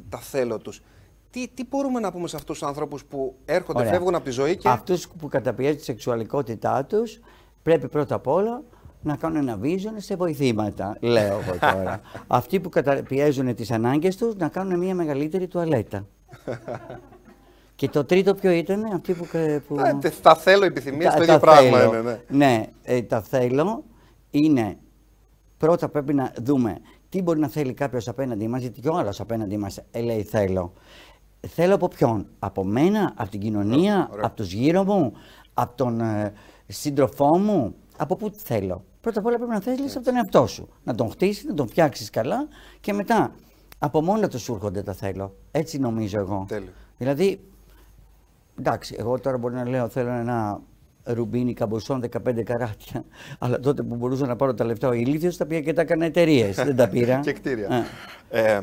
τα 0.09 0.17
θέλω 0.17 0.57
τους, 0.57 0.81
τι, 1.29 1.47
τι 1.47 1.65
μπορούμε 1.69 1.99
να 1.99 2.11
πούμε 2.11 2.27
σε 2.27 2.35
αυτούς 2.35 2.59
τους 2.59 2.67
ανθρώπους 2.67 3.05
που 3.05 3.35
έρχονται, 3.45 3.79
Ωραία. 3.79 3.91
φεύγουν 3.91 4.15
από 4.15 4.23
τη 4.23 4.31
ζωή 4.31 4.57
και. 4.57 4.69
Αυτούς 4.69 5.07
που 5.07 5.27
καταπιέζουν 5.27 5.77
τη 5.77 5.83
σεξουαλικότητά 5.83 6.85
τους, 6.85 7.19
πρέπει 7.63 7.87
πρώτα 7.87 8.15
απ' 8.15 8.27
όλα 8.27 8.63
να 9.01 9.15
κάνουν 9.15 9.37
ένα 9.37 9.59
vision 9.63 9.93
σε 9.97 10.15
βοηθήματα, 10.15 10.97
λέω 10.99 11.39
εγώ 11.39 11.57
τώρα. 11.59 12.01
Αυτοί 12.27 12.59
που 12.59 12.69
καταπιέζουν 12.69 13.55
τις 13.55 13.71
ανάγκες 13.71 14.17
τους, 14.17 14.35
να 14.35 14.47
κάνουν 14.47 14.79
μια 14.79 14.95
μεγαλύτερη 14.95 15.47
τουαλέτα. 15.47 16.07
Και 17.75 17.89
το 17.89 18.03
τρίτο 18.03 18.33
ποιο 18.33 18.51
ήταν, 18.51 18.83
αυτή 18.83 19.13
που... 19.13 19.25
που... 19.67 19.79
Ε, 19.79 20.09
τα 20.21 20.35
θέλω 20.35 20.65
επιθυμίες, 20.65 21.13
το 21.13 21.23
ίδιο 21.23 21.39
πράγμα 21.39 21.83
είναι. 21.83 22.01
Ναι, 22.01 22.45
ναι 22.45 22.65
ε, 22.83 23.01
τα 23.01 23.21
θέλω 23.21 23.83
είναι, 24.31 24.77
πρώτα 25.57 25.89
πρέπει 25.89 26.13
να 26.13 26.33
δούμε 26.41 26.77
τι 27.09 27.21
μπορεί 27.21 27.39
να 27.39 27.47
θέλει 27.47 27.73
κάποιος 27.73 28.07
απέναντι 28.07 28.47
μας, 28.47 28.61
γιατί 28.61 28.81
και 28.81 28.89
ο 28.89 28.97
άλλος 28.97 29.19
απέναντι 29.19 29.57
μας 29.57 29.79
ε, 29.91 30.01
λέει 30.01 30.23
θέλω. 30.23 30.73
Θέλω 31.47 31.75
από 31.75 31.87
ποιον, 31.87 32.27
από 32.39 32.63
μένα, 32.63 33.13
από 33.15 33.29
την 33.29 33.39
κοινωνία, 33.39 34.09
από 34.21 34.35
τους 34.35 34.51
γύρω 34.51 34.83
μου, 34.83 35.13
από 35.53 35.75
τον 35.75 36.01
ε, 36.01 36.33
σύντροφό 36.67 37.37
μου, 37.37 37.75
από 37.97 38.15
πού 38.15 38.31
θέλω; 38.35 38.83
Πρώτα 39.01 39.19
απ' 39.19 39.25
όλα 39.25 39.35
πρέπει 39.35 39.51
να 39.51 39.61
θέλει 39.61 39.91
από 39.95 40.05
τον 40.05 40.15
εαυτό 40.15 40.47
σου. 40.47 40.69
Να 40.83 40.95
τον 40.95 41.09
χτίσεις, 41.09 41.43
να 41.43 41.53
τον 41.53 41.67
φτιάξεις 41.67 42.09
καλά 42.09 42.47
και 42.79 42.93
μετά 42.93 43.35
από 43.79 44.01
μόνα 44.01 44.27
του 44.27 44.39
σου 44.39 44.53
έρχονται 44.53 44.81
τα 44.83 44.93
θέλω. 44.93 45.35
Έτσι 45.51 45.79
νομίζω 45.79 46.19
εγώ. 46.19 46.45
Τέλειο. 46.47 46.71
Δηλαδή 46.97 47.39
Εντάξει, 48.59 48.95
εγώ 48.99 49.19
τώρα 49.19 49.37
μπορεί 49.37 49.53
να 49.53 49.69
λέω 49.69 49.87
θέλω 49.89 50.09
ένα 50.09 50.61
ρουμπίνι 51.03 51.53
καμποσόν 51.53 52.03
15 52.27 52.43
καράτια. 52.43 53.03
Αλλά 53.39 53.59
τότε 53.59 53.83
που 53.83 53.95
μπορούσα 53.95 54.25
να 54.25 54.35
πάρω 54.35 54.53
τα 54.53 54.65
λεφτά 54.65 54.87
ο 54.87 54.93
ηλίθιος 54.93 55.37
τα 55.37 55.45
πήγα 55.45 55.61
και 55.61 55.73
τα 55.73 55.81
έκανα 55.81 56.05
εταιρείες. 56.05 56.55
Δεν 56.65 56.75
τα 56.75 56.89
πήρα. 56.89 57.19
και 57.19 57.33
κτίρια. 57.33 57.85
Ε. 58.29 58.61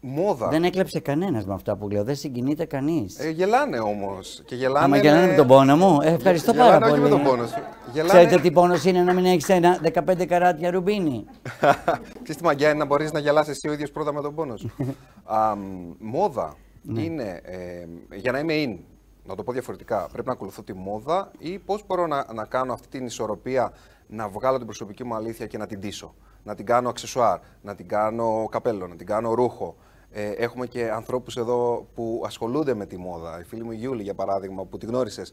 μόδα. 0.00 0.48
Δεν 0.48 0.64
έκλεψε 0.64 1.00
κανένας 1.00 1.46
με 1.46 1.54
αυτά 1.54 1.76
που 1.76 1.88
λέω. 1.88 2.04
Δεν 2.04 2.16
συγκινείται 2.16 2.64
κανείς. 2.64 3.18
Ε, 3.18 3.30
γελάνε 3.30 3.78
όμως. 3.78 4.42
Και 4.44 4.54
γελάνε. 4.54 4.84
Άμα 4.84 4.96
γελάνε 4.96 5.26
με 5.26 5.34
τον 5.34 5.46
πόνο 5.46 5.76
μου. 5.76 6.00
Ε, 6.02 6.10
ευχαριστώ 6.12 6.54
πάρα 6.54 6.78
πολύ. 6.78 6.92
Όχι 6.92 7.00
με 7.00 7.08
τον 7.08 7.22
πόνο 7.22 7.46
σου. 7.46 7.62
Γελάνε... 7.92 8.08
Ξέρετε 8.08 8.40
τι 8.40 8.50
πόνος 8.50 8.84
είναι 8.84 9.02
να 9.02 9.12
μην 9.12 9.24
έχεις 9.24 9.48
ένα 9.48 9.80
15 10.08 10.26
καράτια 10.26 10.70
ρουμπίνι. 10.70 11.24
Ξέρετε 12.22 12.34
τι 12.34 12.42
μαγιά 12.42 12.68
είναι 12.68 12.78
να 12.78 12.84
μπορείς 12.84 13.12
να 13.12 13.18
γελάσεις 13.18 13.50
εσύ 13.50 13.68
ο 13.68 13.72
ίδιος 13.72 13.90
πρώτα 13.90 14.12
με 14.12 14.20
τον 14.20 14.34
πόνο 14.34 14.56
σου. 14.56 14.70
μόδα 15.98 16.56
ναι. 16.82 17.02
είναι 17.02 17.40
ε, 17.44 18.16
για 18.16 18.32
να 18.32 18.38
είμαι 18.38 18.54
in, 18.56 18.78
να 19.24 19.34
το 19.34 19.42
πω 19.42 19.52
διαφορετικά, 19.52 20.08
πρέπει 20.12 20.26
να 20.26 20.32
ακολουθώ 20.32 20.62
τη 20.62 20.74
μόδα 20.74 21.30
ή 21.38 21.58
πώς 21.58 21.84
μπορώ 21.86 22.06
να, 22.06 22.26
να 22.34 22.44
κάνω 22.44 22.72
αυτή 22.72 22.88
την 22.88 23.06
ισορροπία 23.06 23.72
να 24.06 24.28
βγάλω 24.28 24.56
την 24.56 24.66
προσωπική 24.66 25.04
μου 25.04 25.14
αλήθεια 25.14 25.46
και 25.46 25.58
να 25.58 25.66
την 25.66 25.80
τίσω. 25.80 26.14
Να 26.42 26.54
την 26.54 26.66
κάνω 26.66 26.88
αξεσουάρ, 26.88 27.38
να 27.62 27.74
την 27.74 27.88
κάνω 27.88 28.48
καπέλο, 28.50 28.86
να 28.86 28.96
την 28.96 29.06
κάνω 29.06 29.34
ρούχο. 29.34 29.76
Ε, 30.12 30.30
έχουμε 30.30 30.66
και 30.66 30.90
ανθρώπους 30.90 31.36
εδώ 31.36 31.86
που 31.94 32.22
ασχολούνται 32.26 32.74
με 32.74 32.86
τη 32.86 32.96
μόδα. 32.96 33.40
Η 33.40 33.44
φίλη 33.44 33.64
μου 33.64 33.72
η 33.72 33.76
Γιούλη, 33.76 34.02
για 34.02 34.14
παράδειγμα, 34.14 34.64
που 34.64 34.78
τη 34.78 34.86
γνώρισες. 34.86 35.32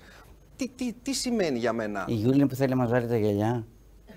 Τι, 0.55 0.69
τι, 0.69 0.93
τι 0.93 1.13
σημαίνει 1.13 1.59
για 1.59 1.73
μένα; 1.73 2.05
Η 2.07 2.13
Γιούλη 2.13 2.35
είναι 2.35 2.47
που 2.47 2.55
θέλει 2.55 2.69
να 2.69 2.75
μας 2.75 2.89
βάλει 2.89 3.07
τα 3.07 3.17
γυαλιά. 3.17 3.65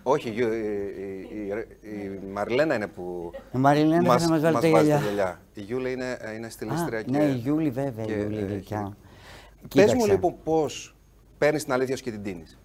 Όχι, 0.03 0.29
η, 0.29 0.33
η, 0.33 1.49
η, 1.91 2.27
Μαριλένα 2.33 2.75
είναι 2.75 2.87
που 2.87 3.31
η 3.55 3.59
Μαριλένα 3.59 4.03
μας, 4.03 4.23
να 4.23 4.29
μας 4.29 4.41
βάλει 4.41 4.61
τα 4.61 4.83
γυαλιά. 4.83 5.41
Η 5.55 5.61
Γιούλη 5.61 5.93
είναι, 5.93 6.19
είναι 6.37 6.49
στυλίστρια 6.49 6.99
Α, 6.99 7.03
και... 7.03 7.11
Ναι, 7.11 7.25
η 7.25 7.35
Γιούλη 7.35 7.71
βέβαια, 7.71 8.05
και, 8.05 8.13
η 8.13 8.19
Γιούλη 8.21 8.41
γλυκιά. 8.41 8.97
Πες 9.75 9.95
μου 9.95 10.07
λοιπόν 10.07 10.35
πώς 10.45 10.97
παίρνεις 11.39 11.65
την 11.65 11.73
αλήθεια 11.73 11.97
σου 11.97 12.03
και 12.03 12.11
την 12.11 12.23
τίνεις. 12.23 12.59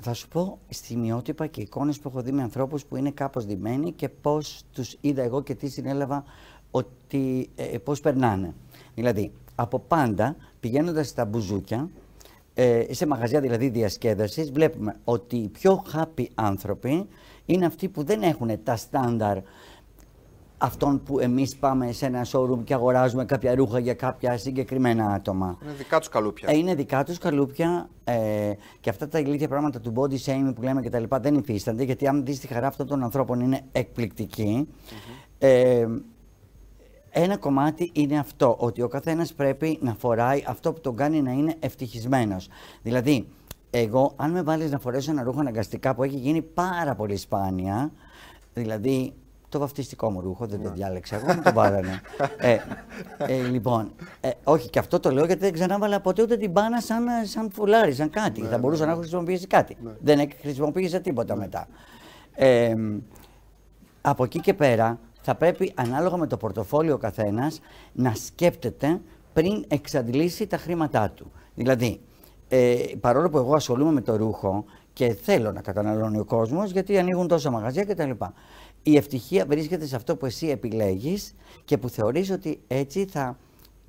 Θα 0.00 0.12
σου 0.12 0.28
πω 0.28 0.58
στιγμιότυπα 0.68 1.46
και 1.46 1.60
εικόνες 1.60 1.98
που 1.98 2.08
έχω 2.08 2.22
δει 2.22 2.32
με 2.32 2.42
ανθρώπους 2.42 2.84
που 2.84 2.96
είναι 2.96 3.10
κάπως 3.10 3.44
δημένοι 3.44 3.92
και 3.92 4.08
πώς 4.08 4.62
τους 4.72 4.96
είδα 5.00 5.22
εγώ 5.22 5.42
και 5.42 5.54
τι 5.54 5.68
συνέλαβα 5.68 6.24
ότι, 6.70 7.50
ε, 7.54 7.78
πώς 7.78 8.00
περνάνε. 8.00 8.54
Δηλαδή, 8.94 9.32
από 9.54 9.78
πάντα 9.78 10.36
πηγαίνοντας 10.60 11.08
στα 11.08 11.24
μπουζούκια, 11.24 11.88
ε, 12.54 12.84
σε 12.90 13.06
μαγαζιά 13.06 13.40
δηλαδή 13.40 13.68
διασκέδασης 13.68 14.52
βλέπουμε 14.52 14.96
ότι 15.04 15.36
οι 15.36 15.48
πιο 15.48 15.82
happy 15.94 16.24
άνθρωποι 16.34 17.06
είναι 17.46 17.66
αυτοί 17.66 17.88
που 17.88 18.04
δεν 18.04 18.22
έχουν 18.22 18.62
τα 18.62 18.76
στάνταρ 18.76 19.38
αυτών 20.58 21.02
που 21.02 21.18
εμείς 21.18 21.56
πάμε 21.56 21.92
σε 21.92 22.06
ένα 22.06 22.26
showroom 22.32 22.58
και 22.64 22.74
αγοράζουμε 22.74 23.24
κάποια 23.24 23.54
ρούχα 23.54 23.78
για 23.78 23.94
κάποια 23.94 24.38
συγκεκριμένα 24.38 25.06
άτομα. 25.06 25.58
Είναι 25.62 25.72
δικά 25.72 25.98
τους 25.98 26.08
καλούπια. 26.08 26.48
Ε, 26.50 26.56
είναι 26.56 26.74
δικά 26.74 27.04
τους 27.04 27.18
καλούπια 27.18 27.88
ε, 28.04 28.52
και 28.80 28.90
αυτά 28.90 29.08
τα 29.08 29.18
ηλίθια 29.18 29.48
πράγματα 29.48 29.80
του 29.80 29.92
body 29.96 30.18
shaming 30.24 30.52
που 30.54 30.62
λέμε 30.62 30.82
και 30.82 30.90
τα 30.90 30.98
λοιπά 30.98 31.20
δεν 31.20 31.34
υφίστανται 31.34 31.84
γιατί 31.84 32.06
αν 32.06 32.24
δεις 32.24 32.40
τη 32.40 32.46
χαρά 32.46 32.66
αυτών 32.66 32.86
των 32.86 33.02
ανθρώπων 33.02 33.40
είναι 33.40 33.60
εκπληκτική. 33.72 34.68
ε, 35.38 35.86
ένα 37.10 37.36
κομμάτι 37.36 37.90
είναι 37.94 38.18
αυτό, 38.18 38.56
ότι 38.58 38.82
ο 38.82 38.88
καθένας 38.88 39.32
πρέπει 39.32 39.78
να 39.82 39.94
φοράει 39.94 40.44
αυτό 40.46 40.72
που 40.72 40.80
τον 40.80 40.96
κάνει 40.96 41.22
να 41.22 41.30
είναι 41.30 41.54
ευτυχισμένος. 41.60 42.48
Δηλαδή, 42.82 43.26
εγώ 43.70 44.12
αν 44.16 44.30
με 44.30 44.42
βάλεις 44.42 44.70
να 44.70 44.78
φορέσω 44.78 45.10
ένα 45.10 45.22
ρούχο 45.22 45.40
αναγκαστικά 45.40 45.94
που 45.94 46.02
έχει 46.02 46.16
γίνει 46.16 46.42
πάρα 46.42 46.94
πολύ 46.94 47.16
σπάνια, 47.16 47.92
δηλαδή 48.54 49.12
το 49.48 49.58
βαφτιστικό 49.58 50.10
μου 50.10 50.20
ρούχο, 50.20 50.46
δεν 50.46 50.62
το 50.62 50.70
διάλεξα 50.72 51.16
εγώ, 51.16 51.34
μου 51.34 51.42
το 51.42 51.52
πάρανε. 51.52 52.00
ε, 52.38 52.58
ε, 53.18 53.42
λοιπόν, 53.42 53.92
ε, 54.20 54.30
όχι, 54.44 54.70
και 54.70 54.78
αυτό 54.78 55.00
το 55.00 55.10
λέω 55.10 55.24
γιατί 55.24 55.40
δεν 55.40 55.52
ξανάβαλα 55.52 56.00
ποτέ 56.00 56.22
ούτε 56.22 56.36
την 56.36 56.50
μπάνα 56.50 56.80
σαν, 56.80 57.04
σαν 57.22 57.50
φουλάρι, 57.50 57.92
σαν 57.92 58.10
κάτι. 58.10 58.42
Θα 58.42 58.58
μπορούσα 58.58 58.84
να 58.84 58.90
έχω 58.90 59.00
χρησιμοποιήσει 59.00 59.46
κάτι. 59.46 59.76
Δεν 60.00 60.28
χρησιμοποίησα 60.40 61.00
τίποτα 61.00 61.36
μετά. 61.36 61.68
Ε, 62.34 62.74
από 64.00 64.24
εκεί 64.24 64.40
και 64.40 64.54
πέρα 64.54 64.98
θα 65.20 65.34
πρέπει 65.34 65.72
ανάλογα 65.74 66.16
με 66.16 66.26
το 66.26 66.36
πορτοφόλιο 66.36 66.94
ο 66.94 66.98
καθένας 66.98 67.60
να 67.92 68.14
σκέπτεται 68.14 69.00
πριν 69.32 69.64
εξαντλήσει 69.68 70.46
τα 70.46 70.56
χρήματά 70.56 71.10
του. 71.10 71.32
Δηλαδή, 71.54 72.00
ε, 72.48 72.76
παρόλο 73.00 73.30
που 73.30 73.38
εγώ 73.38 73.54
ασχολούμαι 73.54 73.92
με 73.92 74.00
το 74.00 74.16
ρούχο 74.16 74.64
και 74.92 75.14
θέλω 75.14 75.52
να 75.52 75.60
καταναλώνει 75.60 76.18
ο 76.18 76.24
κόσμος, 76.24 76.70
γιατί 76.70 76.98
ανοίγουν 76.98 77.28
τόσα 77.28 77.50
μαγαζιά 77.50 77.84
κτλ. 77.84 78.10
Η 78.82 78.96
ευτυχία 78.96 79.46
βρίσκεται 79.46 79.86
σε 79.86 79.96
αυτό 79.96 80.16
που 80.16 80.26
εσύ 80.26 80.46
επιλέγεις 80.46 81.34
και 81.64 81.78
που 81.78 81.88
θεωρείς 81.88 82.30
ότι 82.30 82.60
έτσι 82.66 83.06
θα 83.10 83.38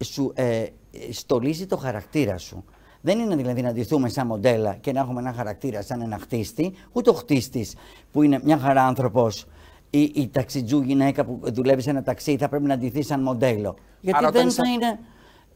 σου 0.04 0.32
ε, 0.36 0.66
στολίζει 1.12 1.66
το 1.66 1.78
χαρακτήρα 1.78 2.38
σου. 2.38 2.64
Δεν 3.02 3.20
είναι 3.20 3.36
δηλαδή 3.36 3.62
να 3.62 3.72
ντυθούμε 3.72 4.10
σαν 4.10 4.28
μοντέλα 4.28 4.74
και 4.74 4.92
να 4.92 5.00
έχουμε 5.00 5.20
ένα 5.20 5.34
χαρακτήρα 5.34 5.82
σαν 5.82 6.02
ένα 6.02 6.18
χτίστη, 6.18 6.74
ούτε 6.92 7.10
ο 7.10 7.14
χτίστης 7.14 7.76
που 8.12 8.22
είναι 8.22 8.40
μια 8.44 8.58
χαρά 8.58 8.86
άνθρωπος 8.86 9.46
ή 9.90 10.12
η 10.16 10.30
ταξιτζού 10.34 10.82
γυναίκα 10.82 11.26
που 11.26 11.40
δουλεύει 11.44 11.82
σε 11.82 11.90
ένα 11.90 12.04
ταξί 12.04 12.38
θα 12.38 12.50
πρέπει 12.50 12.66
να 12.66 12.78
ντυθεί 12.78 13.04
σαν 13.04 13.22
μοντέλο. 13.22 13.76
Γιατί 14.02 14.26
δεν 14.32 14.52
θα, 14.52 14.68
είναι, 14.68 15.00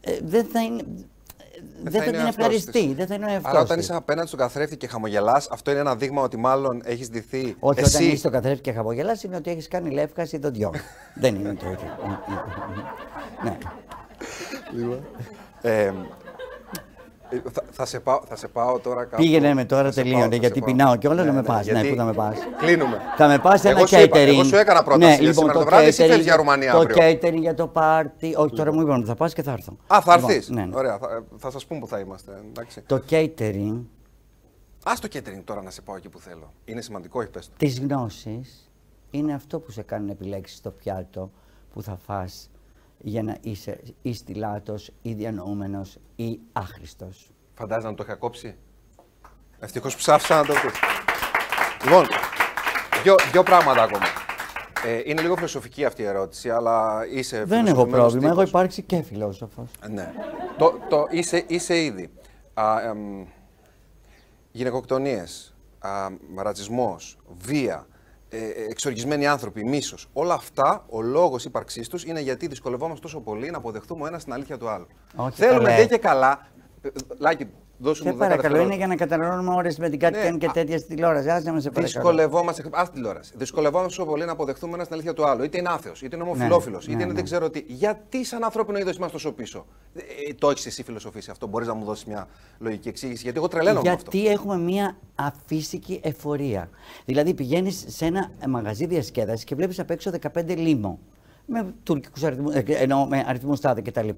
ε, 0.00 0.18
δεν 0.22 0.44
θα 0.44 0.62
είναι 0.62 0.82
δεν 1.82 2.02
θα, 2.02 2.10
την 2.10 2.26
ευχαριστεί. 2.26 2.94
Δεν 2.94 3.06
θα 3.06 3.14
είναι 3.14 3.24
εύκολο. 3.24 3.48
Αλλά 3.48 3.60
όταν 3.60 3.78
είσαι 3.78 3.94
απέναντι 3.94 4.26
στον 4.26 4.38
καθρέφτη 4.38 4.76
και 4.76 4.86
χαμογελάς, 4.86 5.48
αυτό 5.50 5.70
είναι 5.70 5.80
ένα 5.80 5.96
δείγμα 5.96 6.22
ότι 6.22 6.36
μάλλον 6.36 6.82
έχεις 6.84 7.10
ντυθεί. 7.10 7.56
Όχι, 7.58 7.80
εσύ... 7.80 7.94
όταν 7.96 8.06
είσαι 8.06 8.16
στον 8.16 8.32
καθρέφτη 8.32 8.60
και 8.60 8.72
χαμογελάς, 8.72 9.22
είναι 9.22 9.36
ότι 9.36 9.50
έχεις 9.50 9.68
κάνει 9.68 9.90
λεύκαση 9.90 10.38
δυο. 10.42 10.72
δεν 11.22 11.34
είναι 11.34 11.54
το 11.54 11.66
ίδιο. 11.66 12.20
ναι. 13.42 13.58
Λοιπόν. 14.74 15.04
Ε, 15.62 15.92
θα, 17.52 17.62
θα, 17.70 17.86
σε 17.86 18.00
πάω, 18.00 18.20
θα 18.28 18.36
σε 18.36 18.48
πάω 18.48 18.78
τώρα 18.78 19.04
κάπου. 19.04 19.22
Πήγαινε 19.22 19.54
με 19.54 19.64
τώρα 19.64 19.92
τελείωνε 19.92 20.36
γιατί 20.36 20.60
πεινάω 20.60 20.96
και 20.96 21.08
όλα 21.08 21.22
ναι, 21.22 21.28
να 21.28 21.32
με 21.32 21.40
ναι, 21.40 21.46
πας. 21.46 21.66
Ναι, 21.66 21.84
πού 21.84 21.94
θα 21.96 22.04
με 22.04 22.12
πας. 22.12 22.38
Κλείνουμε. 22.58 23.00
Θα 23.16 23.26
με 23.26 23.38
πας 23.38 23.60
σε 23.60 23.68
ένα 23.68 23.80
catering. 23.80 24.12
Εγώ 24.14 24.44
σου 24.44 24.56
έκανα 24.56 24.82
πρόταση. 24.82 25.20
Ναι, 25.20 25.26
λοιπόν, 25.28 25.46
το, 25.46 25.52
το 25.52 25.64
βράδυ 25.64 25.86
εσύ 25.86 26.20
για 26.20 26.36
Ρουμανία. 26.36 26.72
Το 26.72 26.86
catering 26.94 27.38
για 27.38 27.54
το 27.54 27.66
πάρτι. 27.66 28.34
Όχι, 28.36 28.54
τώρα 28.54 28.72
μου 28.72 28.80
είπαν 28.80 28.96
ότι 28.98 29.06
θα 29.06 29.14
πας 29.14 29.32
και 29.32 29.42
θα 29.42 29.52
έρθω. 29.52 29.76
Α, 29.86 30.00
θα 30.00 30.14
λοιπόν, 30.14 30.30
έρθεις. 30.30 30.48
Ναι, 30.48 30.64
ναι. 30.64 30.76
Ωραία, 30.76 30.98
θα, 30.98 31.24
θα 31.36 31.50
σας 31.50 31.66
πούμε 31.66 31.80
που 31.80 31.86
θα 31.86 31.98
είμαστε. 31.98 32.32
Εντάξει. 32.48 32.82
Το 32.86 33.02
catering. 33.10 33.80
Α 34.84 34.92
το 35.00 35.08
catering 35.12 35.42
τώρα 35.44 35.62
να 35.62 35.70
σε 35.70 35.82
πάω 35.82 35.96
εκεί 35.96 36.08
που 36.08 36.18
θέλω. 36.18 36.52
Είναι 36.64 36.80
σημαντικό, 36.80 37.20
έχει 37.20 37.30
πέσει. 37.30 37.48
Τη 37.56 37.68
γνώση 37.68 38.40
είναι 39.10 39.34
αυτό 39.34 39.60
που 39.60 39.70
σε 39.70 39.82
κάνει 39.82 40.06
να 40.06 40.12
επιλέξεις 40.12 40.60
το 40.60 40.70
πιάτο 40.70 41.30
που 41.72 41.82
θα 41.82 41.98
φας 42.06 42.50
για 43.04 43.22
να 43.22 43.36
είσαι 43.40 43.80
ή 44.02 44.14
στυλάτος 44.14 44.90
ή 45.02 45.12
διανοούμενος 45.12 45.98
ή 46.16 46.38
άχρηστος. 46.52 47.30
Φαντάζεσαι 47.54 47.86
να 47.88 47.94
το 47.94 48.02
είχα 48.06 48.14
κόψει; 48.14 48.56
Ευτυχώς 49.58 49.92
που 49.92 49.98
ψάφισα 49.98 50.36
να 50.36 50.44
το 50.44 50.52
πει. 50.52 50.68
Λοιπόν, 51.84 52.06
δύο, 53.02 53.14
δύο 53.32 53.42
πράγματα 53.42 53.82
ακόμα. 53.82 54.06
Ε, 54.86 55.02
είναι 55.04 55.22
λίγο 55.22 55.34
φιλοσοφική 55.34 55.84
αυτή 55.84 56.02
η 56.02 56.04
ερώτηση, 56.04 56.50
αλλά 56.50 57.06
είσαι 57.10 57.44
Δεν 57.44 57.66
έχω 57.66 57.86
πρόβλημα. 57.86 58.28
Έχω 58.28 58.42
υπάρξει 58.42 58.82
και 58.82 59.02
φιλόσοφος. 59.02 59.68
Ναι. 59.90 60.12
το, 60.58 60.78
το, 60.88 61.06
είσαι, 61.10 61.44
είσαι 61.46 61.78
ήδη. 61.78 62.10
Α, 62.54 62.80
εμ, 62.82 63.26
γυναικοκτονίες, 64.52 65.54
ρατσισμός, 66.36 67.18
βία, 67.42 67.74
ε, 67.74 67.93
ε, 67.93 67.93
εξοργισμένοι 68.70 69.26
άνθρωποι, 69.26 69.64
μίσος. 69.64 70.08
Όλα 70.12 70.34
αυτά, 70.34 70.84
ο 70.88 71.02
λόγος 71.02 71.44
ύπαρξής 71.44 71.88
τους 71.88 72.04
είναι 72.04 72.20
γιατί 72.20 72.46
δυσκολευόμαστε 72.46 73.02
τόσο 73.02 73.20
πολύ 73.20 73.50
να 73.50 73.56
αποδεχτούμε 73.56 74.02
ο 74.02 74.06
ένας 74.06 74.24
την 74.24 74.32
αλήθεια 74.32 74.58
του 74.58 74.68
άλλου. 74.68 74.86
Όχι, 75.16 75.36
Θέλουμε 75.36 75.76
δεν 75.76 75.88
και 75.88 75.98
καλά. 75.98 76.46
Ε, 76.82 76.88
Λάκη, 77.18 77.48
δώσουμε 77.78 78.10
μου 78.10 78.16
παρακαλώ, 78.16 78.60
είναι 78.60 78.74
για 78.74 78.86
να 78.86 78.96
καταναλώνουμε 78.96 79.54
ώρες 79.54 79.78
με 79.78 79.88
την 79.88 79.98
κάτι 79.98 80.30
ναι, 80.30 80.38
και 80.38 80.48
τέτοια 80.52 80.78
στη 80.78 80.88
τηλεόραση. 80.88 81.30
Α 81.30 81.40
να 81.44 81.60
σε 81.60 81.70
Δυσκολευόμαστε. 81.74 82.62
Α 82.70 82.88
τηλεόραση. 82.92 83.32
Δυσκολευόμαστε 83.36 83.96
τόσο 83.96 84.10
πολύ 84.10 84.24
να 84.24 84.32
αποδεχτούμε 84.32 84.74
ένα 84.74 84.84
την 84.84 84.92
αλήθεια 84.92 85.12
του 85.12 85.26
άλλου. 85.26 85.44
Είτε 85.44 85.58
είναι 85.58 85.68
άθεος, 85.68 86.02
είτε 86.02 86.16
είναι 86.16 86.24
ομοφυλόφιλος, 86.24 86.86
ναι, 86.86 86.92
είτε 86.92 87.02
είναι 87.02 87.10
ναι, 87.10 87.16
δεν 87.16 87.24
ξέρω 87.24 87.50
τι. 87.50 87.64
Γιατί 87.66 88.24
σαν 88.24 88.44
ανθρώπινο 88.44 88.78
είδος 88.78 88.96
είμαστε 88.96 89.16
τόσο 89.16 89.32
πίσω; 89.32 89.66
Ε, 89.94 90.34
το 90.34 90.50
έχεις 90.50 90.66
εσύ 90.66 90.82
φιλοσοφήσει 90.82 91.30
αυτό; 91.30 91.46
Μπορείς 91.46 91.68
να 91.68 91.74
μου 91.74 91.84
δώσεις 91.84 92.04
μια 92.04 92.28
λογική 92.58 92.88
εξήγηση; 92.88 93.22
Γιατί 93.22 93.38
εγώ 93.38 93.48
τρελαίνω 93.48 93.80
Γιατί 93.80 93.96
αυτό. 93.96 94.10
Γιατί 94.16 94.32
έχουμε 94.32 94.58
μια 94.58 94.96
αφύσικη 95.14 96.00
εφορία. 96.02 96.68
Δηλαδή 97.04 97.34
πηγαίνεις 97.34 97.84
σε 97.88 98.04
ένα 98.04 98.30
μαγαζί 98.48 98.86
διασκέδασης 98.86 99.44
και 99.44 99.54
βλέπεις 99.54 99.78
απ' 99.78 99.90
έξω 99.90 100.10
15 100.34 100.56
λίμο. 100.56 100.98
Με 101.46 101.74
τουρκικούς 101.82 102.22
αριθμού, 102.22 102.50
ε, 102.50 102.62
ενώ 102.66 103.06
με 103.06 103.24
αριθμούς 103.26 103.60
τάδε 103.60 103.80
κτλ. 103.80 104.08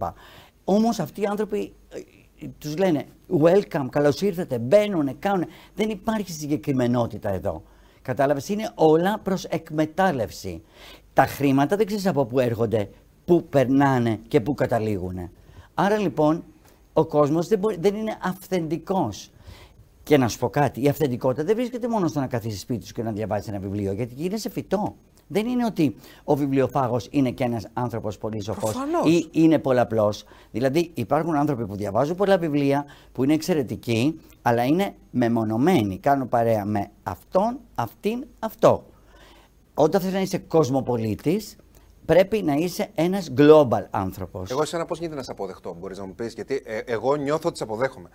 Όμως 0.64 0.98
αυτοί 0.98 1.20
οι 1.20 1.24
άνθρωποι 1.24 1.72
τους 2.58 2.76
λένε 2.76 3.04
welcome, 3.42 3.86
καλώς 3.90 4.20
ήρθατε, 4.20 4.58
μπαίνουν, 4.58 5.18
κάνουν. 5.18 5.46
Δεν 5.74 5.90
υπάρχει 5.90 6.32
συγκεκριμενότητα 6.32 7.30
εδώ. 7.30 7.62
Κατάλαβες, 8.02 8.48
είναι 8.48 8.70
όλα 8.74 9.18
προς 9.22 9.44
εκμετάλλευση. 9.44 10.62
Τα 11.12 11.26
χρήματα 11.26 11.76
δεν 11.76 11.86
ξέρεις 11.86 12.06
από 12.06 12.24
πού 12.24 12.38
έρχονται, 12.38 12.88
πού 13.24 13.46
περνάνε 13.50 14.20
και 14.28 14.40
πού 14.40 14.54
καταλήγουν. 14.54 15.30
Άρα 15.74 15.98
λοιπόν 15.98 16.44
ο 16.92 17.06
κόσμος 17.06 17.48
δεν, 17.48 17.60
δεν 17.78 17.94
είναι 17.94 18.18
αυθεντικός. 18.22 19.30
Και 20.02 20.16
να 20.16 20.28
σου 20.28 20.38
πω 20.38 20.48
κάτι, 20.48 20.82
η 20.82 20.88
αυθεντικότητα 20.88 21.44
δεν 21.44 21.54
βρίσκεται 21.56 21.88
μόνο 21.88 22.06
στο 22.06 22.20
να 22.20 22.26
καθίσεις 22.26 22.60
σπίτι 22.60 22.86
σου 22.86 22.92
και 22.92 23.02
να 23.02 23.12
διαβάσεις 23.12 23.48
ένα 23.48 23.58
βιβλίο, 23.58 23.92
γιατί 23.92 24.14
γίνεσαι 24.14 24.50
φυτό. 24.50 24.96
Δεν 25.26 25.46
είναι 25.46 25.64
ότι 25.64 25.96
ο 26.24 26.36
βιβλιοφάγος 26.36 27.08
είναι 27.10 27.30
και 27.30 27.44
ένας 27.44 27.66
άνθρωπος 27.72 28.18
πολύ 28.18 28.42
σοφός 28.42 28.74
ή 29.04 29.28
είναι 29.30 29.58
πολλαπλός. 29.58 30.24
Δηλαδή 30.50 30.90
υπάρχουν 30.94 31.36
άνθρωποι 31.36 31.66
που 31.66 31.76
διαβάζουν 31.76 32.16
πολλά 32.16 32.38
βιβλία, 32.38 32.84
που 33.12 33.24
είναι 33.24 33.34
εξαιρετικοί, 33.34 34.20
αλλά 34.42 34.64
είναι 34.64 34.94
μεμονωμένοι. 35.10 35.98
Κάνουν 35.98 36.28
παρέα 36.28 36.64
με 36.64 36.90
αυτόν, 37.02 37.58
αυτήν, 37.74 38.26
αυτό. 38.38 38.86
Όταν 39.74 40.00
θες 40.00 40.12
να 40.12 40.20
είσαι 40.20 40.38
κοσμοπολίτης, 40.38 41.56
πρέπει 42.04 42.42
να 42.42 42.54
είσαι 42.54 42.90
ένας 42.94 43.32
global 43.36 43.84
άνθρωπος. 43.90 44.50
Εγώ 44.50 44.62
εσένα 44.62 44.84
πώς 44.84 44.98
γίνεται 44.98 45.16
να 45.16 45.22
σε 45.22 45.30
αποδεχτώ, 45.30 45.76
μπορείς 45.80 45.98
να 45.98 46.06
μου 46.06 46.14
πεις, 46.14 46.32
γιατί 46.34 46.62
ε, 46.64 46.78
εγώ 46.78 47.14
νιώθω 47.16 47.48
ότι 47.48 47.56
σε 47.58 47.64
αποδέχομαι. 47.64 48.08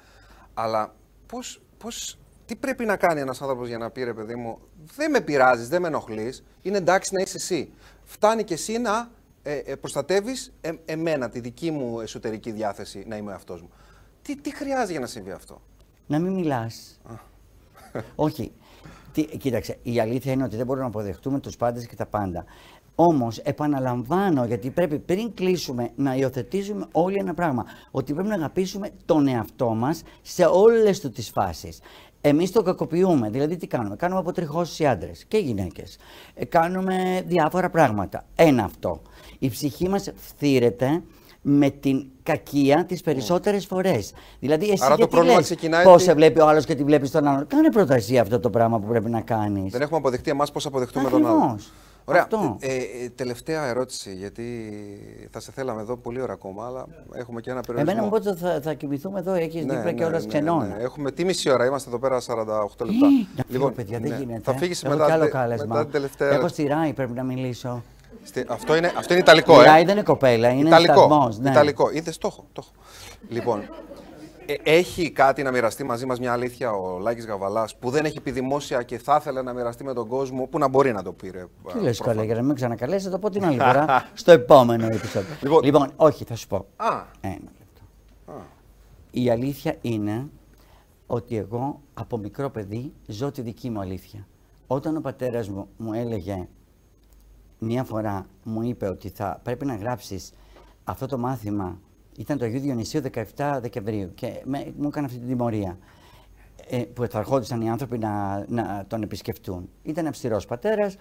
Αλλά 0.53 0.95
πώς, 1.25 1.61
πώς 1.77 2.17
τι 2.51 2.57
πρέπει 2.57 2.85
να 2.85 2.95
κάνει 2.95 3.19
ένας 3.19 3.41
άνθρωπος 3.41 3.67
για 3.67 3.77
να 3.77 3.89
πει 3.89 4.03
ρε 4.03 4.13
παιδί 4.13 4.35
μου, 4.35 4.59
δεν 4.95 5.11
με 5.11 5.21
πειράζεις, 5.21 5.67
δεν 5.67 5.81
με 5.81 5.87
ενοχλείς, 5.87 6.43
είναι 6.61 6.77
εντάξει 6.77 7.13
να 7.13 7.21
είσαι 7.21 7.37
εσύ. 7.37 7.71
Φτάνει 8.03 8.43
και 8.43 8.53
εσύ 8.53 8.77
να 8.77 9.11
ε, 9.43 9.55
ε, 9.55 9.75
προστατεύεις 9.75 10.53
ε, 10.61 10.71
εμένα, 10.85 11.29
τη 11.29 11.39
δική 11.39 11.71
μου 11.71 11.99
εσωτερική 11.99 12.51
διάθεση 12.51 13.03
να 13.07 13.17
είμαι 13.17 13.33
αυτός 13.33 13.61
μου. 13.61 13.69
Τι, 14.21 14.35
τι 14.35 14.55
χρειάζεται 14.55 14.91
για 14.91 14.99
να 14.99 15.05
συμβεί 15.05 15.31
αυτό; 15.31 15.61
Να 16.07 16.19
μην 16.19 16.33
μιλάς. 16.33 16.99
Όχι. 18.15 18.51
Τι, 19.13 19.25
κοίταξε, 19.25 19.77
η 19.83 19.99
αλήθεια 19.99 20.31
είναι 20.31 20.43
ότι 20.43 20.55
δεν 20.55 20.65
μπορούμε 20.65 20.85
να 20.85 20.91
αποδεχτούμε 20.91 21.39
τους 21.39 21.57
πάντες 21.57 21.85
και 21.85 21.95
τα 21.95 22.05
πάντα. 22.05 22.45
Όμως, 22.95 23.37
επαναλαμβάνω, 23.37 24.45
γιατί 24.45 24.69
πρέπει 24.69 24.99
πριν 24.99 25.33
κλείσουμε 25.33 25.89
να 25.95 26.15
υιοθετήσουμε 26.15 26.87
όλοι 26.91 27.17
ένα 27.17 27.33
πράγμα. 27.33 27.65
Ότι 27.91 28.13
πρέπει 28.13 28.29
να 28.29 28.35
αγαπήσουμε 28.35 28.89
τον 29.05 29.27
εαυτό 29.27 29.69
μας 29.69 30.01
σε 30.21 30.45
όλες 30.45 30.99
του 30.99 31.11
τις 31.11 31.29
φάσεις. 31.29 31.79
Εμείς 32.21 32.51
το 32.51 32.61
κακοποιούμε. 32.61 33.29
Δηλαδή, 33.29 33.57
τι 33.57 33.67
κάνουμε; 33.67 33.95
Κάνουμε 33.95 34.19
αποτριχώσεις 34.19 34.87
άντρες 34.87 35.25
και 35.27 35.37
γυναίκες. 35.37 35.97
Ε, 36.33 36.45
κάνουμε 36.45 37.23
διάφορα 37.27 37.69
πράγματα. 37.69 38.25
Ένα 38.35 38.63
αυτό. 38.63 39.01
Η 39.39 39.49
ψυχή 39.49 39.89
μας 39.89 40.11
φθήρεται 40.15 41.01
με 41.41 41.69
την 41.69 42.05
κακία 42.23 42.85
τις 42.85 43.01
περισσότερες 43.01 43.63
mm. 43.63 43.67
φορές. 43.69 44.13
Δηλαδή, 44.39 44.69
εσύ 44.69 44.83
Άρα 44.85 44.95
γιατί 44.95 45.15
το 45.15 45.21
λες, 45.21 45.41
ξεκινάει. 45.41 45.83
Πώς 45.83 46.03
σε 46.03 46.13
βλέπει 46.13 46.39
ο 46.39 46.47
άλλος 46.47 46.65
και 46.65 46.75
τη 46.75 46.83
βλέπει 46.83 47.09
τον 47.09 47.27
άλλον; 47.27 47.47
Κάνε 47.47 47.71
πρόταση 47.71 48.17
αυτό 48.17 48.39
το 48.39 48.49
πράγμα 48.49 48.79
που 48.79 48.87
πρέπει 48.87 49.09
να 49.09 49.21
κάνεις. 49.21 49.71
Δεν 49.71 49.81
έχουμε 49.81 49.97
αποδεχτεί 49.97 50.29
εμάς 50.29 50.51
πώς 50.51 50.65
αποδεχτούμε 50.65 51.09
τον 51.09 51.25
άλλον. 51.25 51.59
Ωραία. 52.05 52.27
Ε, 52.59 52.75
ε, 52.75 53.09
τελευταία 53.15 53.67
ερώτηση, 53.67 54.13
γιατί 54.13 54.73
θα 55.31 55.39
σε 55.39 55.51
θέλαμε 55.51 55.81
εδώ 55.81 55.97
πολύ 55.97 56.21
ώρα 56.21 56.33
ακόμα, 56.33 56.65
αλλά 56.65 56.85
έχουμε 57.13 57.41
και 57.41 57.49
ένα 57.49 57.61
περιορισμό. 57.61 57.91
Εμένα 57.91 58.05
μου 58.05 58.23
πότε 58.23 58.35
θα, 58.35 58.61
θα 58.61 58.73
κοιμηθούμε 58.73 59.19
εδώ, 59.19 59.33
έχεις 59.33 59.65
ναι, 59.65 59.73
δίπλα 59.73 59.83
ναι, 59.83 59.93
και 59.93 60.03
όλα 60.03 60.19
ναι, 60.19 60.39
ναι, 60.39 60.51
ναι, 60.51 60.83
Έχουμε 60.83 61.11
τι 61.11 61.25
μισή 61.25 61.49
ώρα, 61.49 61.65
είμαστε 61.65 61.89
εδώ 61.89 61.99
πέρα 61.99 62.19
48 62.19 62.23
λεπτά. 62.85 63.07
Ε, 63.37 63.43
λοιπόν, 63.47 63.73
παιδιά, 63.73 63.99
δεν 63.99 64.09
ναι. 64.09 64.17
γίνεται. 64.17 64.41
Θα 64.43 64.53
φύγεις 64.53 64.83
μετά, 64.83 65.13
άλλο 65.13 65.29
κάλεσμα. 65.29 65.65
μετά 65.67 65.81
την 65.81 65.91
τελευταία. 65.91 66.29
Έχω 66.29 66.47
στη 66.47 66.63
Ράη, 66.63 66.93
πρέπει 66.93 67.13
να 67.13 67.23
μιλήσω. 67.23 67.83
Στη, 68.23 68.45
αυτό, 68.47 68.75
είναι, 68.75 68.91
αυτό 68.97 69.13
είναι 69.13 69.21
Ιταλικό, 69.21 69.59
η 69.59 69.63
ε. 69.63 69.65
Ράη 69.65 69.83
δεν 69.83 69.95
είναι 69.95 70.03
κοπέλα, 70.03 70.49
είναι 70.49 70.67
Ιταλικό. 70.67 71.31
Ναι. 71.39 71.49
Ιταλικό. 71.49 71.89
Είδες 71.91 72.17
το 72.17 72.27
έχω. 72.27 72.45
Το 72.53 72.63
έχω. 72.63 72.71
λοιπόν, 73.29 73.59
ε, 73.59 73.69
έχει 74.63 75.11
κάτι 75.11 75.43
να 75.43 75.51
μοιραστεί 75.51 75.83
μαζί 75.83 76.05
μας 76.05 76.19
μια 76.19 76.31
αλήθεια 76.31 76.71
ο 76.71 76.99
Λάκης 76.99 77.25
Γαβαλάς 77.25 77.75
που 77.75 77.89
δεν 77.89 78.05
έχει 78.05 78.21
πει 78.21 78.31
δημόσια 78.31 78.83
και 78.83 78.97
θα 78.97 79.17
ήθελε 79.19 79.41
να 79.41 79.53
μοιραστεί 79.53 79.83
με 79.83 79.93
τον 79.93 80.07
κόσμο, 80.07 80.45
που 80.45 80.57
να 80.57 80.67
μπορεί 80.67 80.91
να 80.91 81.03
το 81.03 81.13
πει. 81.13 81.29
Ρε, 81.29 81.45
Τι 81.73 81.79
λες, 81.79 81.99
καλά, 81.99 82.23
για 82.23 82.35
να 82.35 82.41
μην 82.41 82.55
ξανακαλέσει, 82.55 83.05
θα 83.05 83.11
το 83.11 83.19
πω 83.19 83.29
την 83.29 83.45
άλλη 83.45 83.57
φορά 83.57 84.09
στο 84.13 84.31
επόμενο 84.31 84.85
επεισόδιο. 84.85 85.35
Λοιπόν, 85.41 85.63
λοιπόν, 85.63 85.91
όχι, 85.95 86.23
θα 86.23 86.35
σου 86.35 86.47
πω. 86.47 86.65
Α. 86.75 87.03
Ένα 87.21 87.33
λεπτό. 87.33 87.81
Α. 88.25 88.43
Η 89.11 89.29
αλήθεια 89.29 89.75
είναι 89.81 90.29
ότι 91.07 91.37
εγώ 91.37 91.81
από 91.93 92.17
μικρό 92.17 92.49
παιδί 92.49 92.93
ζω 93.05 93.31
τη 93.31 93.41
δική 93.41 93.69
μου 93.69 93.79
αλήθεια. 93.79 94.27
Όταν 94.67 94.97
ο 94.97 95.01
πατέρας 95.01 95.49
μου 95.49 95.67
μου 95.77 95.93
έλεγε 95.93 96.47
μία 97.59 97.83
φορά 97.83 98.25
μου 98.43 98.61
είπε 98.61 98.87
ότι 98.87 99.09
θα 99.09 99.39
πρέπει 99.43 99.65
να 99.65 99.75
γράψεις 99.75 100.33
αυτό 100.83 101.05
το 101.05 101.17
μάθημα. 101.17 101.79
Ήταν 102.21 102.37
το 102.37 102.45
Αγίου 102.45 102.59
Διονυσίου 102.59 103.01
17 103.35 103.57
Δεκεμβρίου 103.61 104.11
και 104.15 104.41
με, 104.43 104.73
μου 104.77 104.87
έκανε 104.87 105.05
αυτή 105.05 105.17
την 105.17 105.27
τιμωρία. 105.27 105.77
Ε, 106.69 106.77
που 106.77 107.05
θα 107.09 107.19
ερχόντουσαν 107.19 107.61
οι 107.61 107.69
άνθρωποι 107.69 107.97
να, 107.97 108.45
να 108.47 108.85
τον 108.87 109.01
επισκεφτούν. 109.01 109.69
Ήταν 109.83 110.07
αυστηρός 110.07 110.45
πατέρας, 110.45 110.95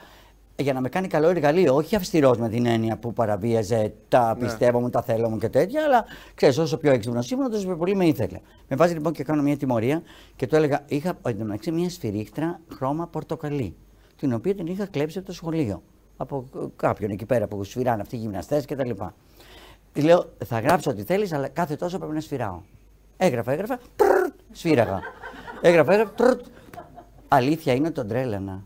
για 0.56 0.72
να 0.72 0.80
με 0.80 0.88
κάνει 0.88 1.06
καλό 1.08 1.28
εργαλείο. 1.28 1.74
Όχι 1.74 1.96
αυστηρός 1.96 2.38
με 2.38 2.48
την 2.48 2.66
έννοια 2.66 2.96
που 2.96 3.12
παραβίαζε 3.12 3.92
τα 4.08 4.34
Ναι. 4.34 4.44
πιστεύω 4.44 4.80
μου, 4.80 4.90
τα 4.90 5.02
θέλω 5.02 5.28
μου 5.28 5.38
και 5.38 5.48
τέτοια, 5.48 5.84
αλλά 5.84 6.04
ξέρεις, 6.34 6.58
όσο 6.58 6.76
πιο 6.76 6.92
έξυπνος 6.92 7.30
ήμουν, 7.30 7.50
τόσο 7.50 7.66
πιο 7.66 7.76
πολύ 7.76 7.94
με 7.94 8.06
ήθελε. 8.06 8.40
Με 8.68 8.76
βάζει 8.76 8.94
λοιπόν 8.94 9.12
και 9.12 9.24
κάνω 9.24 9.42
μια 9.42 9.56
τιμωρία 9.56 10.02
και 10.36 10.46
του 10.46 10.56
έλεγα: 10.56 10.84
Είχα 10.86 11.18
εν 11.26 11.38
τω 11.38 11.44
μεταξύ 11.44 11.70
μια 11.70 11.90
σφυρίχτρα 11.90 12.60
χρώμα 12.74 13.06
πορτοκαλί, 13.06 13.74
την 14.16 14.32
οποία 14.32 14.54
την 14.54 14.66
είχα 14.66 14.86
κλέψει 14.86 15.18
από 15.18 15.26
το 15.26 15.32
σχολείο. 15.32 15.82
Από 16.16 16.48
κάποιον 16.76 17.10
εκεί 17.10 17.26
πέρα 17.26 17.46
που 17.46 17.64
σφυράνε 17.64 18.02
αυτοί 18.02 18.16
οι 18.16 18.18
γυμναστές 18.18 18.64
κτλ. 18.64 18.90
Τη 19.92 20.02
λέω: 20.02 20.24
Θα 20.44 20.60
γράψω 20.60 20.90
ό,τι 20.90 21.02
θέλεις, 21.02 21.32
αλλά 21.32 21.48
κάθε 21.48 21.76
τόσο 21.76 21.98
πρέπει 21.98 22.14
να 22.14 22.20
σφυράω. 22.20 22.60
Έγραφα, 23.16 23.52
έγραφα, 23.52 23.78
τρρρ, 23.96 24.30
σφύραγα. 24.52 25.00
έγραφα, 25.60 25.92
έγραφα, 25.92 26.12
τρρρ. 26.12 26.36
Αλήθεια 27.28 27.72
είναι 27.72 27.86
ότι 27.86 27.94
τον 27.94 28.08
τρέλανα. 28.08 28.62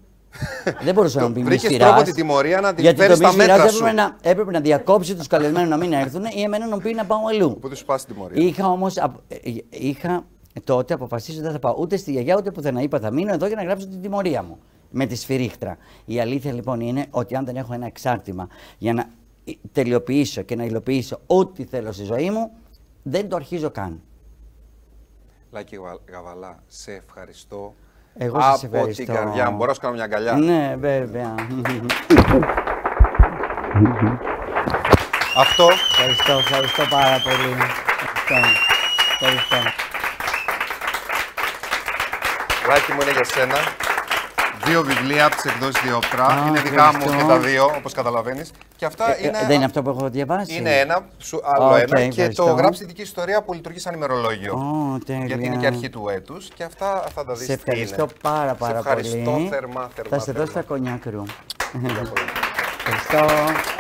Δεν 0.84 0.94
μπορούσα 0.94 1.20
να 1.20 1.26
μου 1.26 1.32
πει 1.32 1.38
μη 1.38 1.44
Βρήκες 1.44 1.70
σφυράς, 1.70 1.88
τρόπο 1.88 2.04
τη 2.04 2.12
τιμωρία 2.12 2.60
να 2.60 2.74
την 2.74 2.84
γιατί 2.84 3.00
φέρεις 3.00 3.18
το 3.18 3.26
μη 3.26 3.32
στα 3.32 3.36
μέτρα 3.36 3.54
σφυράς 3.54 3.72
σου. 3.74 3.84
Έπρεπε 3.84 4.00
να, 4.00 4.16
έπρεπε 4.22 4.50
να 4.50 4.60
διακόψει 4.60 5.14
τους 5.14 5.26
καλεσμένους 5.26 5.68
να 5.68 5.76
μην 5.76 5.92
έρθουν 5.92 6.24
ή 6.24 6.42
εμένα 6.42 6.66
να 6.66 6.74
μου 6.74 6.82
πει 6.82 6.94
να 6.94 7.04
πάω 7.04 7.18
αλλού. 7.28 7.52
Οπότε 7.56 7.74
σου 7.74 7.84
πάσει 7.84 8.06
την 8.06 8.14
τιμωρία. 8.14 8.46
Είχα 8.46 8.68
όμως. 8.68 8.94
Είχα 9.70 10.24
τότε 10.64 10.94
αποφασίσει 10.94 11.32
ότι 11.32 11.42
δεν 11.42 11.52
θα 11.52 11.58
πάω 11.58 11.76
ούτε 11.78 11.96
στη 11.96 12.10
γιαγιά 12.12 12.36
ούτε 12.36 12.50
πουθενά. 12.50 12.80
Είπα 12.80 12.98
θα 12.98 13.10
μείνω 13.10 13.32
εδώ 13.32 13.46
για 13.46 13.56
να 13.56 13.62
γράψω 13.62 13.86
την 13.86 14.02
τιμωρία 14.02 14.42
μου. 14.42 14.58
Με 14.90 15.06
τη 15.06 15.16
σφυρίχτρα. 15.16 15.76
Η 16.04 16.20
αλήθεια 16.20 16.52
λοιπόν 16.52 16.80
είναι 16.80 17.06
ότι 17.10 17.36
αν 17.36 17.44
δεν 17.44 17.56
έχω 17.56 17.74
ένα 17.74 17.86
εξάρτημα 17.86 18.48
για 18.78 18.92
να 18.92 19.06
τελειοποιήσω 19.72 20.42
και 20.42 20.56
να 20.56 20.64
υλοποιήσω 20.64 21.20
ό,τι 21.26 21.64
θέλω 21.64 21.92
στη 21.92 22.04
ζωή 22.04 22.30
μου, 22.30 22.50
δεν 23.02 23.28
το 23.28 23.36
αρχίζω 23.36 23.70
καν. 23.70 24.00
Λάκη 25.50 25.76
Γαβα- 25.76 25.98
Γαβαλά, 26.10 26.62
σε 26.66 26.92
ευχαριστώ. 26.92 27.74
Εγώ 28.16 28.40
σας 28.40 28.64
από 28.64 28.76
ευχαριστώ. 28.76 29.04
την 29.04 29.14
καρδιά 29.14 29.50
μου. 29.50 29.56
Μπορώ 29.56 29.68
να 29.68 29.74
σου 29.74 29.80
κάνω 29.80 29.94
μια 29.94 30.04
αγκαλιά. 30.04 30.32
Ναι, 30.32 30.76
βέβαια. 30.78 31.34
Αυτό 35.36 35.68
ευχαριστώ, 35.70 36.32
ευχαριστώ 36.32 36.82
πάρα 36.90 37.20
πολύ. 37.24 37.52
Ευχαριστώ. 38.14 38.60
ευχαριστώ. 39.20 39.56
Λάκη 42.68 42.92
μου 42.92 43.00
είναι 43.02 43.10
για 43.12 43.24
σένα. 43.24 43.56
Δύο 44.64 44.82
βιβλία 44.82 45.26
από 45.26 45.34
τις 45.34 45.44
εκδόσεις 45.44 45.82
Διόπτρα. 45.82 46.26
Α, 46.26 46.46
είναι 46.48 46.60
δικά 46.60 46.82
μου 46.84 46.88
ευχαριστώ. 46.96 47.16
και 47.16 47.24
τα 47.32 47.38
δύο, 47.38 47.64
όπως 47.64 47.92
καταλαβαίνεις. 47.92 48.50
Και 48.84 48.90
αυτά 48.90 49.16
Ε, 49.16 49.26
είναι. 49.26 49.38
ε, 49.38 49.46
δεν 49.46 49.56
είναι 49.56 49.64
αυτό 49.64 49.82
που 49.82 49.90
έχω 49.90 50.08
διαβάσει. 50.10 50.56
Είναι 50.56 50.78
ένα, 50.78 51.06
σου, 51.18 51.40
άλλο 51.44 51.66
Οκ, 51.66 51.76
ένα. 51.78 52.00
Και 52.00 52.04
ευχαριστώ. 52.06 52.44
το 52.44 52.52
γράψει 52.52 52.80
τη 52.80 52.86
δική 52.86 53.00
σου 53.00 53.06
ιστορία 53.06 53.42
που 53.42 53.52
λειτουργεί 53.52 53.78
σαν 53.78 53.94
ημερολόγιο. 53.94 54.52
Ω, 54.54 54.98
τέλεια. 55.06 55.24
γιατί 55.24 55.44
είναι 55.46 55.56
και 55.56 55.66
αρχή 55.66 55.90
του 55.90 56.08
έτους. 56.08 56.48
Και 56.54 56.64
αυτά 56.64 57.04
θα 57.14 57.24
τα 57.24 57.34
δεις. 57.34 57.46
Σε 57.46 57.52
ευχαριστώ 57.52 58.06
πάρα 58.22 58.54
πάρα 58.54 58.72
σε 58.72 58.78
ευχαριστώ 58.78 59.30
πολύ. 59.30 59.48
θερμά, 59.48 59.90
θερμά. 59.94 60.10
Θα 60.10 60.18
σε 60.18 60.32
δώσω 60.32 60.52
τα 60.52 60.60
θερμά. 60.62 60.68
κονιάκ 60.68 61.04
ρου. 61.04 61.24
Φιλιά 61.70 61.88
πολλά. 61.94 62.30
Ευχαριστώ. 62.86 63.73